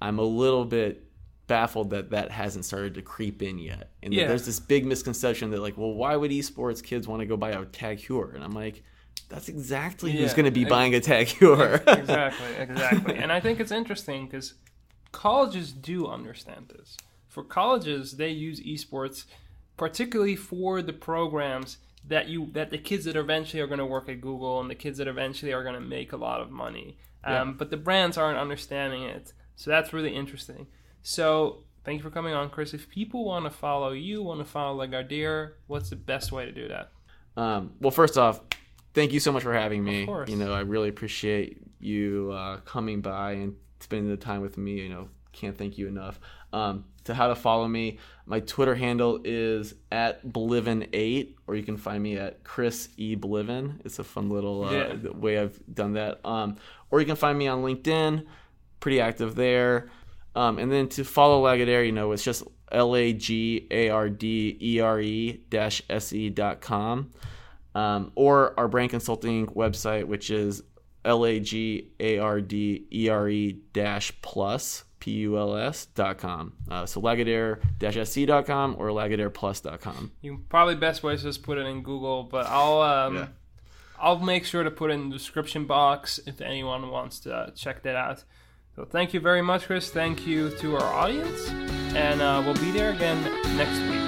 I'm 0.00 0.18
a 0.18 0.22
little 0.24 0.64
bit 0.64 1.04
baffled 1.46 1.90
that 1.90 2.10
that 2.10 2.30
hasn't 2.30 2.64
started 2.64 2.94
to 2.94 3.02
creep 3.02 3.42
in 3.42 3.58
yet. 3.58 3.90
And 4.02 4.12
Yeah. 4.12 4.28
there's 4.28 4.44
this 4.44 4.60
big 4.60 4.84
misconception 4.84 5.50
that 5.50 5.60
like, 5.60 5.76
well, 5.78 5.94
why 5.94 6.14
would 6.14 6.30
esports 6.30 6.82
kids 6.82 7.08
want 7.08 7.20
to 7.20 7.26
go 7.26 7.36
buy 7.36 7.50
a 7.50 7.64
Tag 7.64 7.98
Heuer? 7.98 8.34
And 8.34 8.44
I'm 8.44 8.52
like, 8.52 8.82
that's 9.30 9.48
exactly 9.48 10.12
who's 10.12 10.34
going 10.34 10.44
to 10.44 10.50
be 10.50 10.62
ex- 10.62 10.70
buying 10.70 10.94
a 10.94 11.00
Tag 11.00 11.26
Heuer. 11.28 11.76
exactly, 11.98 12.46
exactly. 12.58 13.16
and 13.16 13.32
I 13.32 13.40
think 13.40 13.60
it's 13.60 13.72
interesting 13.72 14.26
because 14.26 14.54
colleges 15.10 15.72
do 15.72 16.06
understand 16.06 16.68
this. 16.76 16.96
For 17.28 17.42
colleges, 17.42 18.12
they 18.18 18.30
use 18.30 18.60
esports 18.60 19.24
particularly 19.78 20.36
for 20.36 20.82
the 20.82 20.92
programs 20.92 21.78
that 22.06 22.28
you 22.28 22.50
that 22.52 22.70
the 22.70 22.78
kids 22.78 23.04
that 23.04 23.16
eventually 23.16 23.60
are 23.60 23.66
going 23.66 23.78
to 23.78 23.86
work 23.86 24.08
at 24.08 24.20
Google 24.20 24.60
and 24.60 24.70
the 24.70 24.74
kids 24.74 24.98
that 24.98 25.08
eventually 25.08 25.52
are 25.52 25.62
going 25.62 25.74
to 25.74 25.80
make 25.80 26.12
a 26.12 26.16
lot 26.16 26.40
of 26.40 26.50
money. 26.50 26.98
Um, 27.24 27.32
Yeah. 27.32 27.54
But 27.58 27.70
the 27.70 27.76
brands 27.76 28.16
aren't 28.16 28.38
understanding 28.38 29.02
it, 29.02 29.32
so 29.56 29.70
that's 29.70 29.92
really 29.92 30.14
interesting. 30.14 30.66
So 31.02 31.64
thank 31.84 31.98
you 31.98 32.02
for 32.02 32.10
coming 32.10 32.34
on, 32.34 32.50
Chris. 32.50 32.74
If 32.74 32.88
people 32.88 33.24
want 33.24 33.44
to 33.44 33.50
follow 33.50 33.92
you, 33.92 34.22
want 34.22 34.40
to 34.40 34.44
follow 34.44 34.86
Lagardère, 34.86 35.52
what's 35.66 35.90
the 35.90 35.96
best 35.96 36.32
way 36.32 36.44
to 36.44 36.52
do 36.52 36.68
that? 36.68 36.92
Um, 37.36 37.72
well, 37.80 37.90
first 37.90 38.18
off, 38.18 38.40
thank 38.94 39.12
you 39.12 39.20
so 39.20 39.32
much 39.32 39.42
for 39.42 39.54
having 39.54 39.84
me. 39.84 40.06
course. 40.06 40.28
You 40.28 40.36
know, 40.36 40.52
I 40.52 40.60
really 40.60 40.88
appreciate 40.88 41.62
you 41.80 42.32
uh, 42.32 42.58
coming 42.58 43.00
by 43.00 43.32
and 43.32 43.54
spending 43.80 44.10
the 44.10 44.16
time 44.16 44.40
with 44.40 44.58
me. 44.58 44.72
You 44.80 44.88
know, 44.88 45.08
can't 45.32 45.56
thank 45.56 45.78
you 45.78 45.86
enough. 45.88 46.20
Um, 46.52 46.84
to 47.08 47.14
how 47.14 47.28
to 47.28 47.34
follow 47.34 47.68
me, 47.68 47.98
my 48.24 48.40
Twitter 48.40 48.74
handle 48.74 49.20
is 49.24 49.74
at 49.92 50.24
Blivin8, 50.26 51.34
or 51.46 51.56
you 51.56 51.62
can 51.62 51.76
find 51.76 52.02
me 52.02 52.16
at 52.16 52.42
Chris 52.44 52.88
E 52.96 53.16
Blivin. 53.16 53.80
It's 53.84 53.98
a 53.98 54.04
fun 54.04 54.30
little 54.30 54.64
uh, 54.64 54.72
Yeah. 54.72 55.10
way 55.10 55.38
I've 55.38 55.58
done 55.74 55.92
that. 55.94 56.24
Um, 56.24 56.56
or 56.90 57.00
you 57.00 57.06
can 57.06 57.16
find 57.16 57.36
me 57.38 57.48
on 57.48 57.62
LinkedIn, 57.62 58.24
pretty 58.80 59.00
active 59.00 59.34
there. 59.34 59.90
Um, 60.34 60.58
and 60.58 60.70
then 60.70 60.88
to 60.90 61.04
follow 61.04 61.42
Lagardère, 61.44 61.84
you 61.84 61.92
know, 61.92 62.12
it's 62.12 62.22
just 62.24 62.44
L 62.70 62.94
A 62.94 63.12
G 63.12 63.66
A 63.70 63.88
R 63.90 64.08
D 64.08 64.56
E 64.60 64.80
R 64.80 65.00
E 65.00 65.42
dash 65.50 65.82
S 65.90 66.12
E 66.12 66.30
dot 66.30 66.60
com. 66.60 67.10
Um, 67.74 68.12
or 68.14 68.54
our 68.58 68.68
brand 68.68 68.90
consulting 68.90 69.46
website, 69.48 70.04
which 70.04 70.30
is 70.30 70.62
L 71.04 71.24
A 71.24 71.40
G 71.40 71.92
A 72.00 72.18
R 72.18 72.40
D 72.40 72.86
E 72.92 73.08
R 73.08 73.28
E 73.28 73.58
dash 73.72 74.12
plus 74.20 74.84
P 75.08 75.14
U 75.20 75.38
L 75.38 75.56
S 75.56 75.86
dot 75.86 76.18
com. 76.18 76.52
Uh, 76.70 76.84
so 76.84 77.00
Lagardère 77.00 77.60
dash 77.78 77.96
SC 78.08 78.26
dot 78.26 78.46
com 78.46 78.76
or 78.78 78.88
Lagardère 78.88 79.32
plus 79.32 79.60
dot 79.60 79.80
com. 79.80 80.12
You 80.20 80.42
probably 80.50 80.74
best 80.74 81.02
way 81.02 81.14
is 81.14 81.22
just 81.22 81.42
put 81.42 81.56
it 81.56 81.66
in 81.66 81.82
Google, 81.82 82.24
but 82.24 82.46
I'll 82.46 82.80
um, 82.82 83.14
Yeah. 83.16 83.26
I'll 84.00 84.18
make 84.18 84.44
sure 84.44 84.62
to 84.62 84.70
put 84.70 84.90
it 84.90 84.94
in 84.94 85.08
the 85.08 85.16
description 85.16 85.64
box 85.64 86.20
if 86.26 86.40
anyone 86.40 86.90
wants 86.90 87.20
to 87.20 87.52
check 87.56 87.82
that 87.82 87.96
out. 87.96 88.22
So 88.76 88.84
thank 88.84 89.12
you 89.14 89.20
very 89.20 89.42
much, 89.42 89.64
Chris. 89.64 89.90
Thank 89.90 90.26
you 90.26 90.50
to 90.58 90.76
our 90.76 90.94
audience, 90.94 91.48
and 91.96 92.20
uh, 92.20 92.42
we'll 92.44 92.54
be 92.54 92.70
there 92.70 92.92
again 92.92 93.18
next 93.56 93.80
week. 93.90 94.07